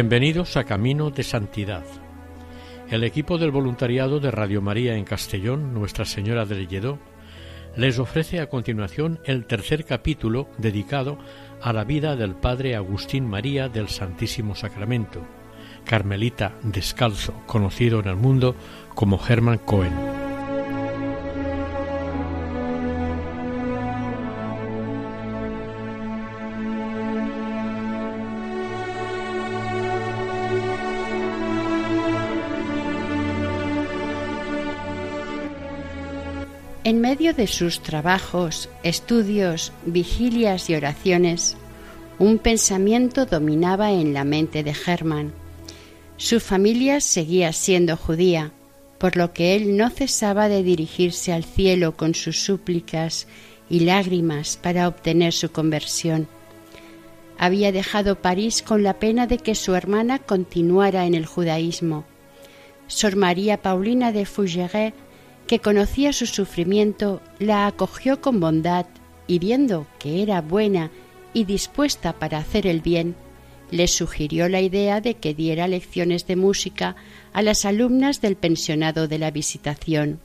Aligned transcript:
Bienvenidos 0.00 0.56
a 0.56 0.62
Camino 0.62 1.10
de 1.10 1.24
Santidad. 1.24 1.82
El 2.88 3.02
equipo 3.02 3.36
del 3.36 3.50
voluntariado 3.50 4.20
de 4.20 4.30
Radio 4.30 4.62
María 4.62 4.94
en 4.94 5.02
Castellón, 5.04 5.74
Nuestra 5.74 6.04
Señora 6.04 6.44
del 6.44 6.68
Lledó, 6.68 7.00
les 7.74 7.98
ofrece 7.98 8.38
a 8.38 8.48
continuación 8.48 9.18
el 9.24 9.44
tercer 9.46 9.84
capítulo 9.84 10.48
dedicado 10.56 11.18
a 11.60 11.72
la 11.72 11.82
vida 11.82 12.14
del 12.14 12.36
Padre 12.36 12.76
Agustín 12.76 13.26
María 13.26 13.68
del 13.68 13.88
Santísimo 13.88 14.54
Sacramento, 14.54 15.26
carmelita 15.84 16.54
descalzo, 16.62 17.34
conocido 17.48 17.98
en 17.98 18.06
el 18.06 18.14
mundo 18.14 18.54
como 18.94 19.18
Hermann 19.28 19.58
Cohen. 19.58 20.17
En 36.88 37.02
medio 37.02 37.34
de 37.34 37.46
sus 37.46 37.82
trabajos, 37.82 38.70
estudios, 38.82 39.74
vigilias 39.84 40.70
y 40.70 40.74
oraciones, 40.74 41.54
un 42.18 42.38
pensamiento 42.38 43.26
dominaba 43.26 43.92
en 43.92 44.14
la 44.14 44.24
mente 44.24 44.62
de 44.62 44.72
Germán. 44.72 45.34
Su 46.16 46.40
familia 46.40 47.02
seguía 47.02 47.52
siendo 47.52 47.98
judía, 47.98 48.52
por 48.96 49.18
lo 49.18 49.34
que 49.34 49.54
él 49.54 49.76
no 49.76 49.90
cesaba 49.90 50.48
de 50.48 50.62
dirigirse 50.62 51.30
al 51.34 51.44
cielo 51.44 51.94
con 51.94 52.14
sus 52.14 52.42
súplicas 52.42 53.26
y 53.68 53.80
lágrimas 53.80 54.56
para 54.56 54.88
obtener 54.88 55.34
su 55.34 55.52
conversión. 55.52 56.26
Había 57.36 57.70
dejado 57.70 58.22
París 58.22 58.62
con 58.62 58.82
la 58.82 58.98
pena 58.98 59.26
de 59.26 59.36
que 59.36 59.54
su 59.54 59.74
hermana 59.74 60.20
continuara 60.20 61.04
en 61.04 61.14
el 61.14 61.26
judaísmo. 61.26 62.06
Sor 62.86 63.16
María 63.16 63.60
Paulina 63.60 64.10
de 64.10 64.24
Fougeray 64.24 64.94
que 65.48 65.58
conocía 65.58 66.12
su 66.12 66.26
sufrimiento, 66.26 67.22
la 67.38 67.66
acogió 67.66 68.20
con 68.20 68.38
bondad 68.38 68.86
y 69.26 69.38
viendo 69.38 69.86
que 69.98 70.22
era 70.22 70.42
buena 70.42 70.90
y 71.32 71.44
dispuesta 71.44 72.12
para 72.12 72.38
hacer 72.38 72.66
el 72.66 72.82
bien, 72.82 73.16
le 73.70 73.88
sugirió 73.88 74.48
la 74.48 74.60
idea 74.60 75.00
de 75.00 75.14
que 75.14 75.34
diera 75.34 75.66
lecciones 75.66 76.26
de 76.26 76.36
música 76.36 76.96
a 77.32 77.42
las 77.42 77.64
alumnas 77.64 78.20
del 78.20 78.36
pensionado 78.36 79.08
de 79.08 79.18
la 79.18 79.30
Visitación. 79.30 80.20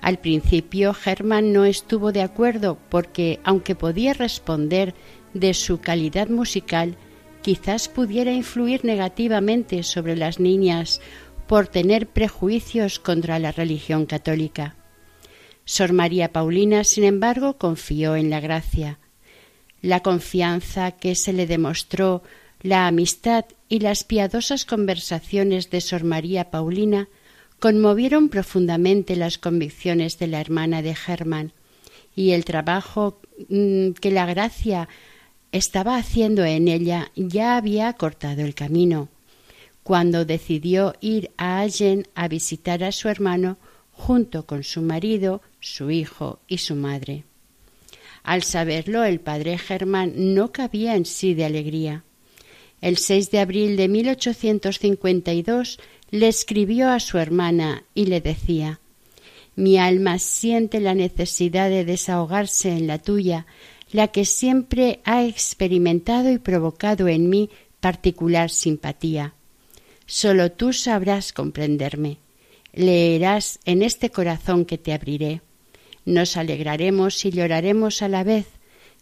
Al 0.00 0.18
principio 0.18 0.92
Germán 0.92 1.52
no 1.52 1.64
estuvo 1.64 2.10
de 2.10 2.22
acuerdo 2.22 2.78
porque, 2.88 3.38
aunque 3.44 3.74
podía 3.76 4.12
responder 4.12 4.94
de 5.34 5.54
su 5.54 5.80
calidad 5.80 6.28
musical, 6.28 6.96
quizás 7.42 7.88
pudiera 7.88 8.32
influir 8.32 8.84
negativamente 8.84 9.84
sobre 9.84 10.16
las 10.16 10.40
niñas 10.40 11.00
por 11.46 11.68
tener 11.68 12.08
prejuicios 12.08 12.98
contra 12.98 13.38
la 13.38 13.52
religión 13.52 14.06
católica. 14.06 14.76
Sor 15.64 15.92
María 15.92 16.32
Paulina, 16.32 16.84
sin 16.84 17.04
embargo, 17.04 17.58
confió 17.58 18.16
en 18.16 18.30
la 18.30 18.40
gracia. 18.40 18.98
La 19.82 20.00
confianza 20.00 20.92
que 20.92 21.14
se 21.14 21.32
le 21.32 21.46
demostró, 21.46 22.22
la 22.62 22.86
amistad 22.86 23.44
y 23.68 23.80
las 23.80 24.04
piadosas 24.04 24.64
conversaciones 24.64 25.70
de 25.70 25.80
Sor 25.80 26.04
María 26.04 26.50
Paulina 26.50 27.08
conmovieron 27.58 28.28
profundamente 28.28 29.16
las 29.16 29.38
convicciones 29.38 30.18
de 30.18 30.26
la 30.26 30.40
hermana 30.40 30.82
de 30.82 30.94
Germán 30.94 31.52
y 32.14 32.32
el 32.32 32.44
trabajo 32.44 33.20
mm, 33.48 33.90
que 33.92 34.10
la 34.10 34.26
gracia 34.26 34.88
estaba 35.52 35.96
haciendo 35.96 36.44
en 36.44 36.68
ella 36.68 37.10
ya 37.14 37.56
había 37.56 37.92
cortado 37.94 38.42
el 38.42 38.54
camino 38.54 39.08
cuando 39.86 40.24
decidió 40.24 40.94
ir 41.00 41.30
a 41.36 41.60
Allen 41.60 42.08
a 42.16 42.26
visitar 42.26 42.82
a 42.82 42.90
su 42.90 43.08
hermano 43.08 43.56
junto 43.92 44.44
con 44.44 44.64
su 44.64 44.82
marido, 44.82 45.42
su 45.60 45.92
hijo 45.92 46.40
y 46.48 46.58
su 46.58 46.74
madre. 46.74 47.22
Al 48.24 48.42
saberlo, 48.42 49.04
el 49.04 49.20
padre 49.20 49.58
Germán 49.58 50.34
no 50.34 50.50
cabía 50.50 50.96
en 50.96 51.04
sí 51.04 51.34
de 51.34 51.44
alegría. 51.44 52.02
El 52.80 52.96
6 52.96 53.30
de 53.30 53.38
abril 53.38 53.76
de 53.76 53.86
1852 53.86 55.78
le 56.10 56.26
escribió 56.26 56.90
a 56.90 56.98
su 56.98 57.18
hermana 57.18 57.84
y 57.94 58.06
le 58.06 58.20
decía 58.20 58.80
Mi 59.54 59.78
alma 59.78 60.18
siente 60.18 60.80
la 60.80 60.96
necesidad 60.96 61.70
de 61.70 61.84
desahogarse 61.84 62.72
en 62.72 62.88
la 62.88 62.98
tuya, 62.98 63.46
la 63.92 64.08
que 64.08 64.24
siempre 64.24 64.98
ha 65.04 65.24
experimentado 65.24 66.32
y 66.32 66.38
provocado 66.38 67.06
en 67.06 67.30
mí 67.30 67.50
particular 67.78 68.50
simpatía. 68.50 69.35
Solo 70.06 70.52
tú 70.52 70.72
sabrás 70.72 71.32
comprenderme. 71.32 72.18
Leerás 72.72 73.58
en 73.64 73.82
este 73.82 74.10
corazón 74.10 74.64
que 74.64 74.78
te 74.78 74.92
abriré. 74.92 75.42
Nos 76.04 76.36
alegraremos 76.36 77.24
y 77.24 77.32
lloraremos 77.32 78.02
a 78.02 78.08
la 78.08 78.22
vez, 78.22 78.46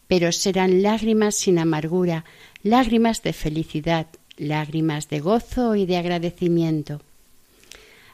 pero 0.09 0.32
serán 0.32 0.82
lágrimas 0.82 1.34
sin 1.34 1.59
amargura, 1.59 2.25
lágrimas 2.62 3.22
de 3.22 3.34
felicidad, 3.34 4.06
lágrimas 4.37 5.09
de 5.09 5.20
gozo 5.20 5.76
y 5.76 5.87
de 5.87 5.98
agradecimiento. 5.98 7.03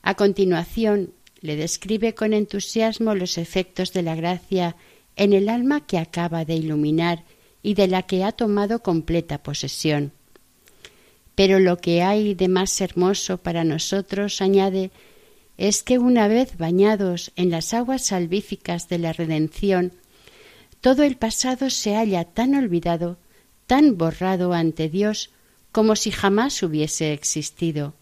A 0.02 0.14
continuación, 0.14 1.12
le 1.40 1.56
describe 1.56 2.14
con 2.14 2.32
entusiasmo 2.32 3.14
los 3.14 3.38
efectos 3.38 3.92
de 3.92 4.02
la 4.02 4.14
gracia 4.14 4.76
en 5.16 5.32
el 5.32 5.48
alma 5.48 5.86
que 5.86 5.98
acaba 5.98 6.44
de 6.44 6.54
iluminar 6.54 7.24
y 7.62 7.74
de 7.74 7.86
la 7.86 8.02
que 8.02 8.24
ha 8.24 8.32
tomado 8.32 8.82
completa 8.82 9.42
posesión. 9.42 10.12
Pero 11.40 11.58
lo 11.58 11.78
que 11.78 12.02
hay 12.02 12.34
de 12.34 12.48
más 12.48 12.78
hermoso 12.82 13.38
para 13.38 13.64
nosotros, 13.64 14.42
añade, 14.42 14.90
es 15.56 15.82
que 15.82 15.96
una 15.96 16.28
vez 16.28 16.58
bañados 16.58 17.32
en 17.34 17.48
las 17.48 17.72
aguas 17.72 18.04
salvíficas 18.04 18.90
de 18.90 18.98
la 18.98 19.14
redención, 19.14 19.94
todo 20.82 21.02
el 21.02 21.16
pasado 21.16 21.70
se 21.70 21.94
halla 21.94 22.24
tan 22.24 22.54
olvidado, 22.54 23.16
tan 23.66 23.96
borrado 23.96 24.52
ante 24.52 24.90
Dios, 24.90 25.30
como 25.72 25.96
si 25.96 26.10
jamás 26.10 26.62
hubiese 26.62 27.14
existido. 27.14 27.94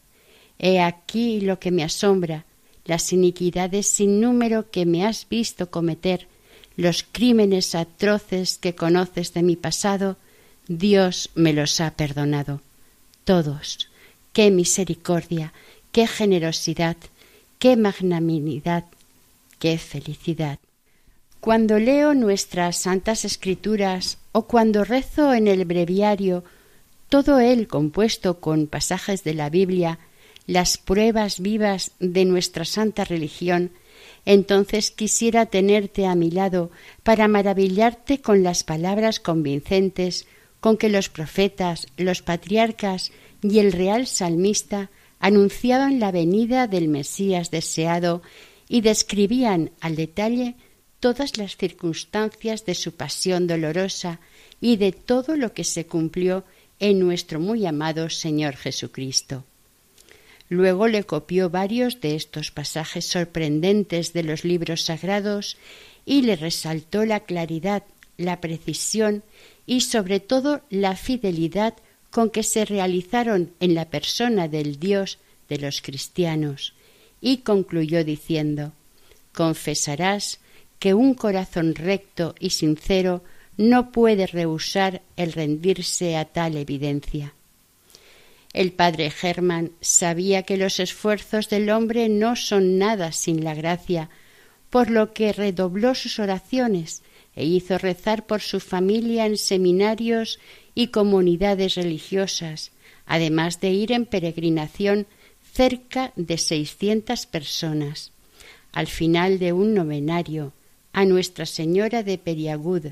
He 0.58 0.80
aquí 0.80 1.40
lo 1.40 1.60
que 1.60 1.70
me 1.70 1.84
asombra, 1.84 2.44
las 2.86 3.12
iniquidades 3.12 3.86
sin 3.86 4.20
número 4.20 4.68
que 4.72 4.84
me 4.84 5.06
has 5.06 5.28
visto 5.28 5.70
cometer, 5.70 6.26
los 6.74 7.04
crímenes 7.04 7.76
atroces 7.76 8.58
que 8.58 8.74
conoces 8.74 9.32
de 9.32 9.44
mi 9.44 9.54
pasado, 9.54 10.16
Dios 10.66 11.30
me 11.36 11.52
los 11.52 11.80
ha 11.80 11.92
perdonado 11.92 12.62
todos. 13.28 13.90
Qué 14.32 14.50
misericordia, 14.50 15.52
qué 15.92 16.06
generosidad, 16.06 16.96
qué 17.58 17.76
magnanimidad, 17.76 18.86
qué 19.58 19.76
felicidad. 19.76 20.58
Cuando 21.38 21.78
leo 21.78 22.14
nuestras 22.14 22.78
santas 22.78 23.26
escrituras 23.26 24.16
o 24.32 24.46
cuando 24.46 24.82
rezo 24.82 25.34
en 25.34 25.46
el 25.46 25.66
breviario, 25.66 26.42
todo 27.10 27.38
él 27.38 27.68
compuesto 27.68 28.40
con 28.40 28.66
pasajes 28.66 29.24
de 29.24 29.34
la 29.34 29.50
Biblia, 29.50 29.98
las 30.46 30.78
pruebas 30.78 31.40
vivas 31.40 31.90
de 31.98 32.24
nuestra 32.24 32.64
santa 32.64 33.04
religión, 33.04 33.72
entonces 34.24 34.90
quisiera 34.90 35.44
tenerte 35.44 36.06
a 36.06 36.14
mi 36.14 36.30
lado 36.30 36.70
para 37.02 37.28
maravillarte 37.28 38.22
con 38.22 38.42
las 38.42 38.64
palabras 38.64 39.20
convincentes 39.20 40.26
con 40.60 40.76
que 40.76 40.88
los 40.88 41.08
profetas, 41.08 41.86
los 41.96 42.22
patriarcas 42.22 43.12
y 43.42 43.58
el 43.58 43.72
real 43.72 44.06
salmista 44.06 44.90
anunciaban 45.20 46.00
la 46.00 46.12
venida 46.12 46.66
del 46.66 46.88
Mesías 46.88 47.50
deseado 47.50 48.22
y 48.68 48.80
describían 48.80 49.70
al 49.80 49.96
detalle 49.96 50.54
todas 51.00 51.38
las 51.38 51.56
circunstancias 51.56 52.64
de 52.64 52.74
su 52.74 52.92
pasión 52.92 53.46
dolorosa 53.46 54.20
y 54.60 54.76
de 54.76 54.92
todo 54.92 55.36
lo 55.36 55.52
que 55.52 55.64
se 55.64 55.86
cumplió 55.86 56.44
en 56.80 56.98
nuestro 56.98 57.40
muy 57.40 57.66
amado 57.66 58.10
Señor 58.10 58.56
Jesucristo. 58.56 59.44
Luego 60.48 60.88
le 60.88 61.04
copió 61.04 61.50
varios 61.50 62.00
de 62.00 62.14
estos 62.14 62.50
pasajes 62.50 63.04
sorprendentes 63.04 64.12
de 64.12 64.22
los 64.22 64.44
libros 64.44 64.82
sagrados 64.82 65.56
y 66.06 66.22
le 66.22 66.36
resaltó 66.36 67.04
la 67.04 67.20
claridad, 67.20 67.84
la 68.16 68.40
precisión 68.40 69.22
y 69.68 69.82
sobre 69.82 70.18
todo 70.18 70.62
la 70.70 70.96
fidelidad 70.96 71.74
con 72.10 72.30
que 72.30 72.42
se 72.42 72.64
realizaron 72.64 73.52
en 73.60 73.74
la 73.74 73.84
persona 73.84 74.48
del 74.48 74.80
Dios 74.80 75.18
de 75.50 75.58
los 75.58 75.82
cristianos, 75.82 76.72
y 77.20 77.38
concluyó 77.38 78.02
diciendo 78.02 78.72
Confesarás 79.34 80.40
que 80.78 80.94
un 80.94 81.12
corazón 81.12 81.74
recto 81.74 82.34
y 82.40 82.50
sincero 82.50 83.22
no 83.58 83.92
puede 83.92 84.26
rehusar 84.26 85.02
el 85.16 85.34
rendirse 85.34 86.16
a 86.16 86.24
tal 86.24 86.56
evidencia. 86.56 87.34
El 88.54 88.72
padre 88.72 89.10
Germán 89.10 89.72
sabía 89.82 90.44
que 90.44 90.56
los 90.56 90.80
esfuerzos 90.80 91.50
del 91.50 91.68
hombre 91.68 92.08
no 92.08 92.36
son 92.36 92.78
nada 92.78 93.12
sin 93.12 93.44
la 93.44 93.54
gracia, 93.54 94.08
por 94.70 94.88
lo 94.88 95.12
que 95.12 95.34
redobló 95.34 95.94
sus 95.94 96.18
oraciones 96.18 97.02
e 97.38 97.44
hizo 97.44 97.78
rezar 97.78 98.26
por 98.26 98.40
su 98.40 98.58
familia 98.58 99.24
en 99.24 99.38
seminarios 99.38 100.40
y 100.74 100.88
comunidades 100.88 101.76
religiosas, 101.76 102.72
además 103.06 103.60
de 103.60 103.70
ir 103.70 103.92
en 103.92 104.06
peregrinación 104.06 105.06
cerca 105.52 106.12
de 106.16 106.36
seiscientas 106.36 107.26
personas. 107.26 108.10
Al 108.72 108.88
final 108.88 109.38
de 109.38 109.52
un 109.52 109.72
novenario 109.72 110.52
a 110.92 111.04
Nuestra 111.04 111.46
Señora 111.46 112.02
de 112.02 112.18
Periagud, 112.18 112.86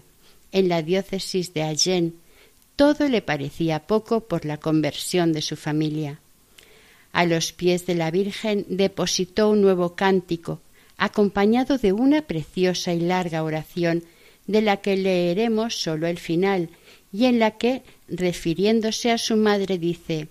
en 0.53 0.69
la 0.69 0.81
diócesis 0.81 1.53
de 1.53 1.65
Allen, 1.65 2.15
todo 2.77 3.09
le 3.09 3.23
parecía 3.23 3.81
poco 3.89 4.29
por 4.29 4.45
la 4.45 4.59
conversión 4.59 5.33
de 5.33 5.43
su 5.43 5.57
familia. 5.57 6.21
A 7.13 7.25
los 7.27 7.53
pies 7.53 7.85
de 7.85 7.97
la 7.97 8.13
Virgen 8.13 8.65
depositó 8.69 9.51
un 9.51 9.61
nuevo 9.61 9.97
cántico, 9.97 10.61
acompañado 10.99 11.79
de 11.79 11.93
una 11.93 12.23
preciosa 12.23 12.93
y 12.93 13.01
larga 13.01 13.43
oración, 13.43 14.05
de 14.47 14.63
la 14.63 14.79
que 14.79 14.97
leeremos 14.97 15.81
sólo 15.81 16.07
el 16.07 16.19
final, 16.19 16.71
y 17.13 17.25
en 17.27 17.39
la 17.39 17.53
que, 17.53 17.83
refiriéndose 18.09 19.11
a 19.11 19.19
su 19.19 19.37
madre, 19.37 19.79
dice 19.79 20.29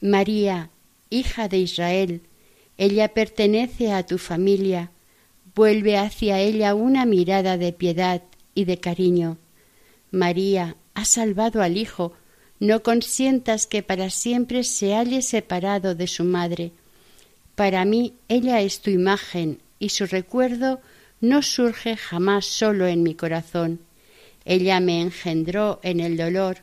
María, 0.00 0.70
hija 1.10 1.48
de 1.48 1.58
Israel, 1.58 2.20
ella 2.76 3.08
pertenece 3.08 3.92
a 3.92 4.04
tu 4.04 4.18
familia, 4.18 4.90
vuelve 5.54 5.96
hacia 5.96 6.40
ella 6.40 6.74
una 6.74 7.06
mirada 7.06 7.56
de 7.56 7.72
piedad 7.72 8.22
y 8.54 8.64
de 8.64 8.78
cariño. 8.78 9.38
María, 10.10 10.76
ha 10.94 11.04
salvado 11.04 11.62
al 11.62 11.76
Hijo, 11.76 12.12
no 12.60 12.82
consientas 12.82 13.66
que 13.66 13.82
para 13.82 14.10
siempre 14.10 14.64
se 14.64 14.94
halle 14.94 15.22
separado 15.22 15.94
de 15.94 16.06
su 16.06 16.24
madre. 16.24 16.72
Para 17.54 17.84
mí 17.84 18.14
ella 18.28 18.60
es 18.60 18.80
tu 18.80 18.90
imagen 18.90 19.60
y 19.78 19.90
su 19.90 20.06
recuerdo 20.06 20.80
no 21.24 21.42
surge 21.42 21.96
jamás 21.96 22.46
solo 22.46 22.86
en 22.86 23.02
mi 23.02 23.14
corazón. 23.14 23.80
Ella 24.44 24.78
me 24.80 25.00
engendró 25.00 25.80
en 25.82 26.00
el 26.00 26.16
dolor 26.16 26.58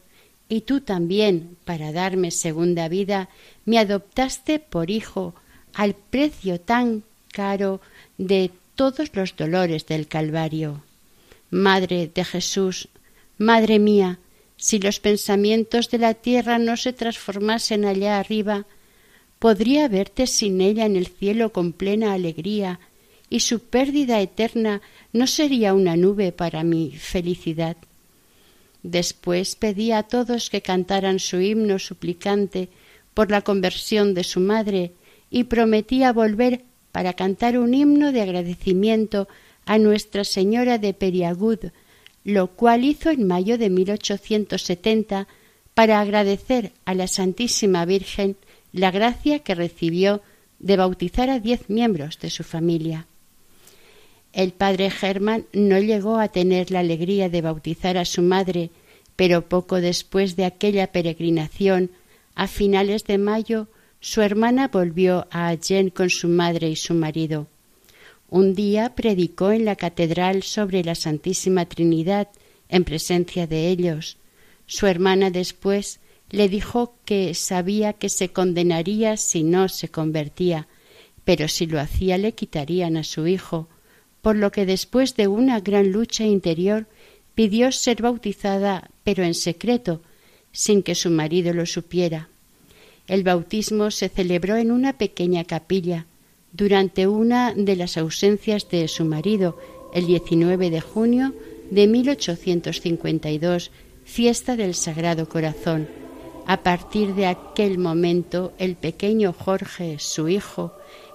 y 0.47 0.61
tú 0.61 0.81
también, 0.81 1.57
para 1.65 1.91
darme 1.91 2.29
segunda 2.31 2.87
vida, 2.87 3.29
me 3.65 3.79
adoptaste 3.79 4.59
por 4.59 4.89
hijo 4.89 5.33
al 5.73 5.95
precio 5.95 6.59
tan 6.59 7.03
caro 7.31 7.81
de 8.17 8.51
todos 8.75 9.15
los 9.15 9.35
dolores 9.35 9.85
del 9.85 10.07
Calvario. 10.07 10.83
Madre 11.49 12.11
de 12.13 12.23
Jesús, 12.23 12.89
Madre 13.37 13.79
mía, 13.79 14.19
si 14.57 14.77
los 14.77 14.99
pensamientos 14.99 15.89
de 15.89 15.97
la 15.97 16.13
tierra 16.13 16.59
no 16.59 16.77
se 16.77 16.93
transformasen 16.93 17.85
allá 17.85 18.19
arriba, 18.19 18.65
podría 19.39 19.87
verte 19.87 20.27
sin 20.27 20.61
ella 20.61 20.85
en 20.85 20.95
el 20.95 21.07
cielo 21.07 21.51
con 21.51 21.73
plena 21.73 22.13
alegría, 22.13 22.79
y 23.31 23.39
su 23.39 23.61
pérdida 23.61 24.21
eterna 24.21 24.81
no 25.11 25.25
sería 25.25 25.73
una 25.73 25.95
nube 25.95 26.31
para 26.31 26.63
mi 26.63 26.91
felicidad. 26.91 27.77
Después 28.83 29.55
pedí 29.55 29.91
a 29.91 30.03
todos 30.03 30.51
que 30.51 30.61
cantaran 30.61 31.17
su 31.17 31.41
himno 31.41 31.79
suplicante 31.79 32.69
por 33.15 33.31
la 33.31 33.41
conversión 33.41 34.13
de 34.13 34.23
su 34.23 34.39
madre 34.39 34.91
y 35.31 35.45
prometía 35.45 36.13
volver 36.13 36.61
para 36.91 37.13
cantar 37.13 37.57
un 37.57 37.73
himno 37.73 38.11
de 38.11 38.21
agradecimiento 38.21 39.27
a 39.65 39.79
Nuestra 39.79 40.23
Señora 40.23 40.77
de 40.77 40.93
Periagud 40.93 41.71
lo 42.23 42.47
cual 42.47 42.83
hizo 42.83 43.09
en 43.09 43.27
mayo 43.27 43.57
de 43.57 43.69
1870 43.69 45.27
para 45.73 45.99
agradecer 45.99 46.71
a 46.85 46.93
la 46.93 47.07
Santísima 47.07 47.85
Virgen 47.85 48.35
la 48.73 48.91
gracia 48.91 49.39
que 49.39 49.55
recibió 49.55 50.21
de 50.59 50.77
bautizar 50.77 51.29
a 51.29 51.39
diez 51.39 51.69
miembros 51.69 52.19
de 52.19 52.29
su 52.29 52.43
familia. 52.43 53.07
El 54.33 54.53
padre 54.53 54.89
Germán 54.89 55.45
no 55.51 55.79
llegó 55.79 56.17
a 56.17 56.29
tener 56.29 56.71
la 56.71 56.79
alegría 56.79 57.29
de 57.29 57.41
bautizar 57.41 57.97
a 57.97 58.05
su 58.05 58.21
madre, 58.21 58.69
pero 59.15 59.49
poco 59.49 59.81
después 59.81 60.35
de 60.35 60.45
aquella 60.45 60.87
peregrinación, 60.87 61.91
a 62.33 62.47
finales 62.47 63.03
de 63.03 63.17
mayo, 63.17 63.67
su 63.99 64.21
hermana 64.21 64.69
volvió 64.69 65.27
a 65.31 65.49
Allen 65.49 65.89
con 65.89 66.09
su 66.09 66.27
madre 66.27 66.69
y 66.69 66.75
su 66.75 66.93
marido. 66.93 67.47
Un 68.29 68.55
día 68.55 68.95
predicó 68.95 69.51
en 69.51 69.65
la 69.65 69.75
catedral 69.75 70.43
sobre 70.43 70.83
la 70.83 70.95
Santísima 70.95 71.65
Trinidad 71.65 72.29
en 72.69 72.85
presencia 72.85 73.45
de 73.45 73.67
ellos. 73.67 74.17
Su 74.65 74.87
hermana 74.87 75.29
después 75.29 75.99
le 76.29 76.47
dijo 76.47 76.95
que 77.03 77.33
sabía 77.33 77.91
que 77.91 78.07
se 78.07 78.29
condenaría 78.29 79.17
si 79.17 79.43
no 79.43 79.67
se 79.67 79.89
convertía, 79.89 80.67
pero 81.25 81.49
si 81.49 81.65
lo 81.67 81.79
hacía 81.79 82.17
le 82.17 82.31
quitarían 82.31 82.95
a 82.95 83.03
su 83.03 83.27
hijo, 83.27 83.67
por 84.21 84.35
lo 84.35 84.51
que 84.51 84.65
después 84.65 85.15
de 85.15 85.27
una 85.27 85.59
gran 85.59 85.91
lucha 85.91 86.23
interior 86.23 86.87
pidió 87.33 87.71
ser 87.71 88.01
bautizada, 88.01 88.91
pero 89.03 89.23
en 89.23 89.33
secreto, 89.33 90.01
sin 90.51 90.83
que 90.83 90.95
su 90.95 91.09
marido 91.09 91.53
lo 91.53 91.65
supiera. 91.65 92.29
El 93.07 93.23
bautismo 93.23 93.91
se 93.91 94.09
celebró 94.09 94.55
en 94.57 94.71
una 94.71 94.93
pequeña 94.93 95.43
capilla, 95.43 96.05
durante 96.53 97.07
una 97.07 97.53
de 97.53 97.75
las 97.75 97.97
ausencias 97.97 98.69
de 98.69 98.87
su 98.87 99.05
marido, 99.05 99.57
el 99.93 100.05
19 100.05 100.69
de 100.69 100.81
junio 100.81 101.33
de 101.69 101.87
1852, 101.87 103.71
fiesta 104.03 104.55
del 104.55 104.75
Sagrado 104.75 105.29
Corazón. 105.29 105.87
A 106.45 106.63
partir 106.63 107.15
de 107.15 107.27
aquel 107.27 107.77
momento, 107.77 108.51
el 108.57 108.75
pequeño 108.75 109.33
Jorge, 109.33 109.97
su 109.99 110.27
hijo, 110.27 110.73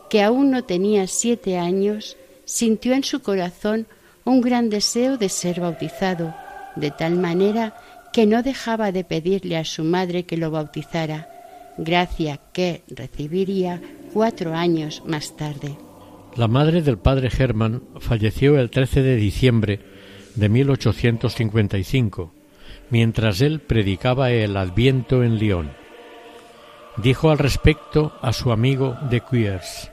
que 0.08 0.22
aún 0.22 0.50
no 0.50 0.64
tenía 0.64 1.06
siete 1.06 1.58
años, 1.58 2.16
sintió 2.46 2.94
en 2.94 3.04
su 3.04 3.20
corazón 3.20 3.86
un 4.24 4.40
gran 4.40 4.70
deseo 4.70 5.18
de 5.18 5.28
ser 5.28 5.60
bautizado, 5.60 6.34
de 6.76 6.90
tal 6.90 7.16
manera 7.16 7.74
que 8.12 8.24
no 8.26 8.42
dejaba 8.42 8.92
de 8.92 9.04
pedirle 9.04 9.58
a 9.58 9.64
su 9.64 9.84
madre 9.84 10.24
que 10.24 10.38
lo 10.38 10.50
bautizara, 10.50 11.28
gracia 11.76 12.40
que 12.54 12.82
recibiría 12.88 13.82
cuatro 14.14 14.54
años 14.54 15.02
más 15.04 15.36
tarde. 15.36 15.76
La 16.36 16.48
madre 16.48 16.82
del 16.82 16.98
padre 16.98 17.30
Germán 17.30 17.82
falleció 17.98 18.58
el 18.58 18.70
13 18.70 19.02
de 19.02 19.16
diciembre 19.16 19.80
de 20.34 20.48
1855, 20.48 22.32
mientras 22.90 23.40
él 23.40 23.60
predicaba 23.60 24.30
el 24.30 24.56
Adviento 24.56 25.22
en 25.22 25.38
Lyon. 25.38 25.70
Dijo 26.98 27.30
al 27.30 27.38
respecto 27.38 28.12
a 28.22 28.32
su 28.32 28.52
amigo 28.52 28.96
de 29.10 29.20
Quiers, 29.20 29.90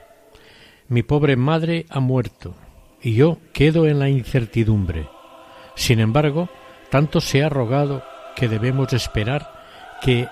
Mi 0.88 1.02
pobre 1.02 1.36
madre 1.36 1.86
ha 1.88 2.00
muerto 2.00 2.54
y 3.02 3.14
yo 3.14 3.38
quedo 3.52 3.86
en 3.86 3.98
la 3.98 4.08
incertidumbre. 4.08 5.08
Sin 5.76 5.98
embargo, 6.00 6.48
tanto 6.90 7.20
se 7.20 7.42
ha 7.42 7.48
rogado 7.48 8.02
que 8.36 8.48
debemos 8.48 8.92
esperar 8.92 9.64
que 10.02 10.28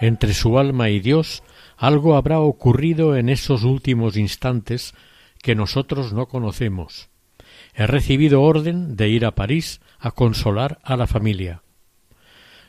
entre 0.00 0.34
su 0.34 0.58
alma 0.58 0.88
y 0.90 1.00
Dios 1.00 1.42
algo 1.76 2.16
habrá 2.16 2.40
ocurrido 2.40 3.16
en 3.16 3.28
esos 3.28 3.64
últimos 3.64 4.16
instantes 4.16 4.94
que 5.42 5.54
nosotros 5.54 6.12
no 6.12 6.26
conocemos. 6.26 7.08
He 7.74 7.86
recibido 7.86 8.42
orden 8.42 8.96
de 8.96 9.08
ir 9.08 9.26
a 9.26 9.34
París 9.34 9.80
a 9.98 10.10
consolar 10.10 10.78
a 10.82 10.96
la 10.96 11.06
familia. 11.06 11.62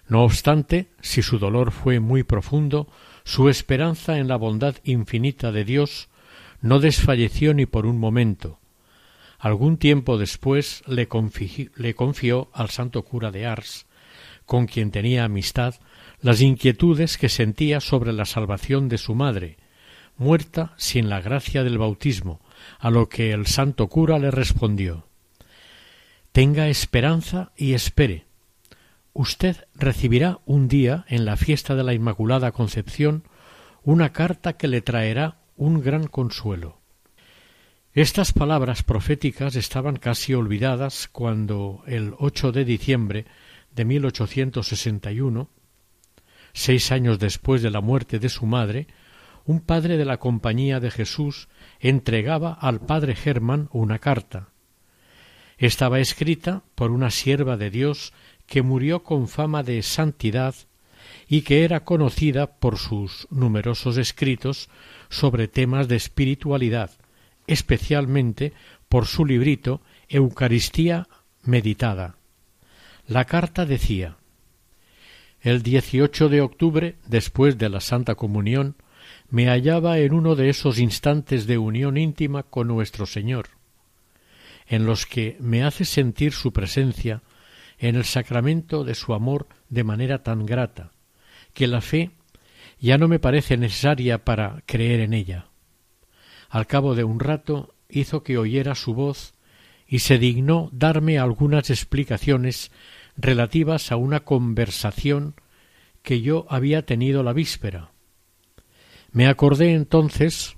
No 0.07 0.23
obstante, 0.23 0.87
si 1.01 1.21
su 1.21 1.39
dolor 1.39 1.71
fue 1.71 1.99
muy 1.99 2.23
profundo, 2.23 2.87
su 3.23 3.49
esperanza 3.49 4.17
en 4.17 4.27
la 4.27 4.37
bondad 4.37 4.75
infinita 4.83 5.51
de 5.51 5.65
Dios 5.65 6.09
no 6.61 6.79
desfalleció 6.79 7.53
ni 7.53 7.65
por 7.65 7.85
un 7.85 7.99
momento. 7.99 8.59
Algún 9.39 9.77
tiempo 9.77 10.17
después 10.17 10.83
le, 10.87 11.07
le 11.75 11.95
confió 11.95 12.49
al 12.53 12.69
santo 12.69 13.03
cura 13.03 13.31
de 13.31 13.45
Ars, 13.45 13.85
con 14.45 14.65
quien 14.65 14.91
tenía 14.91 15.25
amistad, 15.25 15.75
las 16.21 16.41
inquietudes 16.41 17.17
que 17.17 17.29
sentía 17.29 17.79
sobre 17.79 18.13
la 18.13 18.25
salvación 18.25 18.89
de 18.89 18.97
su 18.97 19.13
madre, 19.13 19.57
muerta 20.17 20.73
sin 20.77 21.09
la 21.09 21.21
gracia 21.21 21.63
del 21.63 21.77
bautismo, 21.77 22.41
a 22.79 22.89
lo 22.89 23.07
que 23.09 23.31
el 23.31 23.45
santo 23.45 23.87
cura 23.87 24.17
le 24.17 24.31
respondió 24.31 25.07
Tenga 26.31 26.67
esperanza 26.67 27.51
y 27.55 27.73
espere. 27.73 28.25
Usted 29.13 29.57
recibirá 29.73 30.39
un 30.45 30.67
día, 30.67 31.03
en 31.07 31.25
la 31.25 31.35
fiesta 31.35 31.73
de 31.73 31.83
la 31.83 31.95
Inmaculada 31.95 32.51
Concepción, 32.51 33.23
una 33.83 34.13
carta 34.13 34.53
que 34.53 34.67
le 34.67 34.81
traerá 34.81 35.39
un 35.57 35.81
gran 35.81 36.07
consuelo. 36.07 36.79
Estas 37.93 38.31
palabras 38.31 38.83
proféticas 38.83 39.55
estaban 39.55 39.97
casi 39.97 40.35
olvidadas 40.35 41.09
cuando, 41.11 41.83
el 41.87 42.13
8 42.19 42.51
de 42.51 42.63
diciembre 42.63 43.25
de 43.75 43.85
1861, 43.85 45.49
seis 46.53 46.91
años 46.91 47.19
después 47.19 47.61
de 47.61 47.71
la 47.71 47.81
muerte 47.81 48.19
de 48.19 48.29
su 48.29 48.45
madre, 48.45 48.87
un 49.45 49.61
padre 49.61 49.97
de 49.97 50.05
la 50.05 50.17
Compañía 50.17 50.79
de 50.79 50.91
Jesús 50.91 51.47
entregaba 51.79 52.53
al 52.53 52.81
padre 52.81 53.15
Germán 53.15 53.69
una 53.71 53.97
carta. 53.97 54.49
Estaba 55.57 55.99
escrita 55.99 56.63
por 56.75 56.91
una 56.91 57.09
sierva 57.09 57.57
de 57.57 57.71
Dios 57.71 58.13
que 58.45 58.61
murió 58.61 59.03
con 59.03 59.27
fama 59.27 59.63
de 59.63 59.81
santidad 59.81 60.53
y 61.27 61.41
que 61.41 61.63
era 61.63 61.83
conocida 61.83 62.47
por 62.59 62.77
sus 62.77 63.27
numerosos 63.29 63.97
escritos 63.97 64.69
sobre 65.09 65.47
temas 65.47 65.87
de 65.87 65.97
espiritualidad, 65.97 66.91
especialmente 67.47 68.53
por 68.89 69.05
su 69.05 69.25
librito 69.25 69.81
Eucaristía 70.09 71.07
meditada. 71.43 72.15
La 73.07 73.25
carta 73.25 73.65
decía 73.65 74.17
El 75.41 75.63
18 75.63 76.29
de 76.29 76.41
octubre, 76.41 76.95
después 77.07 77.57
de 77.57 77.69
la 77.69 77.81
Santa 77.81 78.15
Comunión, 78.15 78.75
me 79.29 79.47
hallaba 79.47 79.99
en 79.99 80.13
uno 80.13 80.35
de 80.35 80.49
esos 80.49 80.79
instantes 80.79 81.47
de 81.47 81.57
unión 81.57 81.97
íntima 81.97 82.43
con 82.43 82.67
nuestro 82.67 83.05
Señor, 83.05 83.49
en 84.67 84.85
los 84.85 85.05
que 85.05 85.37
me 85.39 85.63
hace 85.63 85.85
sentir 85.85 86.33
su 86.33 86.51
presencia 86.51 87.21
en 87.79 87.95
el 87.95 88.05
sacramento 88.05 88.83
de 88.83 88.95
su 88.95 89.13
amor 89.13 89.47
de 89.69 89.83
manera 89.83 90.23
tan 90.23 90.45
grata, 90.45 90.91
que 91.57 91.65
la 91.65 91.81
fe 91.81 92.11
ya 92.79 92.99
no 92.99 93.07
me 93.07 93.17
parece 93.17 93.57
necesaria 93.57 94.23
para 94.23 94.61
creer 94.67 94.99
en 94.99 95.15
ella. 95.15 95.47
Al 96.49 96.67
cabo 96.67 96.93
de 96.93 97.03
un 97.03 97.19
rato 97.19 97.73
hizo 97.89 98.21
que 98.21 98.37
oyera 98.37 98.75
su 98.75 98.93
voz 98.93 99.33
y 99.87 99.99
se 99.99 100.19
dignó 100.19 100.69
darme 100.71 101.17
algunas 101.17 101.71
explicaciones 101.71 102.69
relativas 103.15 103.91
a 103.91 103.95
una 103.95 104.19
conversación 104.19 105.33
que 106.03 106.21
yo 106.21 106.45
había 106.47 106.85
tenido 106.85 107.23
la 107.23 107.33
víspera. 107.33 107.89
Me 109.11 109.25
acordé 109.25 109.73
entonces 109.73 110.57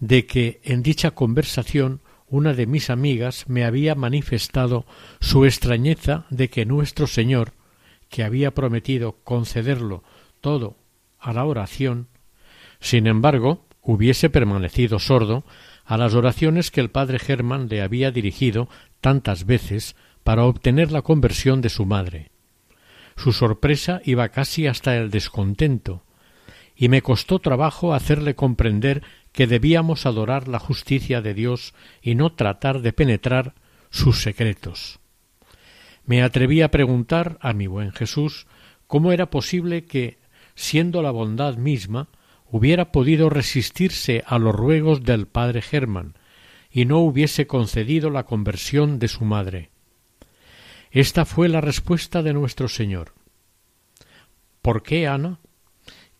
de 0.00 0.24
que 0.24 0.62
en 0.64 0.82
dicha 0.82 1.10
conversación 1.10 2.00
una 2.26 2.54
de 2.54 2.66
mis 2.66 2.88
amigas 2.88 3.50
me 3.50 3.66
había 3.66 3.94
manifestado 3.94 4.86
su 5.20 5.44
extrañeza 5.44 6.24
de 6.30 6.48
que 6.48 6.64
nuestro 6.64 7.06
Señor, 7.06 7.52
que 8.08 8.24
había 8.24 8.54
prometido 8.54 9.16
concederlo 9.24 10.02
todo 10.40 10.76
a 11.18 11.32
la 11.32 11.44
oración, 11.44 12.08
sin 12.80 13.06
embargo, 13.06 13.66
hubiese 13.82 14.30
permanecido 14.30 14.98
sordo 14.98 15.44
a 15.84 15.96
las 15.96 16.14
oraciones 16.14 16.70
que 16.70 16.80
el 16.80 16.90
padre 16.90 17.18
Germán 17.18 17.68
le 17.68 17.82
había 17.82 18.10
dirigido 18.10 18.68
tantas 19.00 19.46
veces 19.46 19.96
para 20.22 20.44
obtener 20.44 20.92
la 20.92 21.02
conversión 21.02 21.62
de 21.62 21.70
su 21.70 21.86
madre. 21.86 22.30
Su 23.16 23.32
sorpresa 23.32 24.00
iba 24.04 24.28
casi 24.28 24.66
hasta 24.66 24.96
el 24.96 25.10
descontento, 25.10 26.04
y 26.76 26.88
me 26.88 27.02
costó 27.02 27.40
trabajo 27.40 27.94
hacerle 27.94 28.34
comprender 28.34 29.02
que 29.32 29.46
debíamos 29.46 30.06
adorar 30.06 30.46
la 30.46 30.58
justicia 30.58 31.20
de 31.20 31.34
Dios 31.34 31.74
y 32.02 32.14
no 32.14 32.32
tratar 32.34 32.82
de 32.82 32.92
penetrar 32.92 33.54
sus 33.90 34.22
secretos. 34.22 35.00
Me 36.08 36.22
atreví 36.22 36.62
a 36.62 36.70
preguntar 36.70 37.36
a 37.42 37.52
mi 37.52 37.66
buen 37.66 37.92
Jesús 37.92 38.46
cómo 38.86 39.12
era 39.12 39.28
posible 39.28 39.84
que, 39.84 40.16
siendo 40.54 41.02
la 41.02 41.10
bondad 41.10 41.58
misma, 41.58 42.08
hubiera 42.50 42.92
podido 42.92 43.28
resistirse 43.28 44.24
a 44.26 44.38
los 44.38 44.54
ruegos 44.54 45.02
del 45.02 45.26
padre 45.26 45.60
Germán 45.60 46.14
y 46.70 46.86
no 46.86 47.00
hubiese 47.00 47.46
concedido 47.46 48.08
la 48.08 48.24
conversión 48.24 48.98
de 48.98 49.08
su 49.08 49.26
madre. 49.26 49.68
Esta 50.90 51.26
fue 51.26 51.50
la 51.50 51.60
respuesta 51.60 52.22
de 52.22 52.32
nuestro 52.32 52.68
Señor. 52.68 53.12
¿Por 54.62 54.82
qué, 54.82 55.06
Ana? 55.06 55.40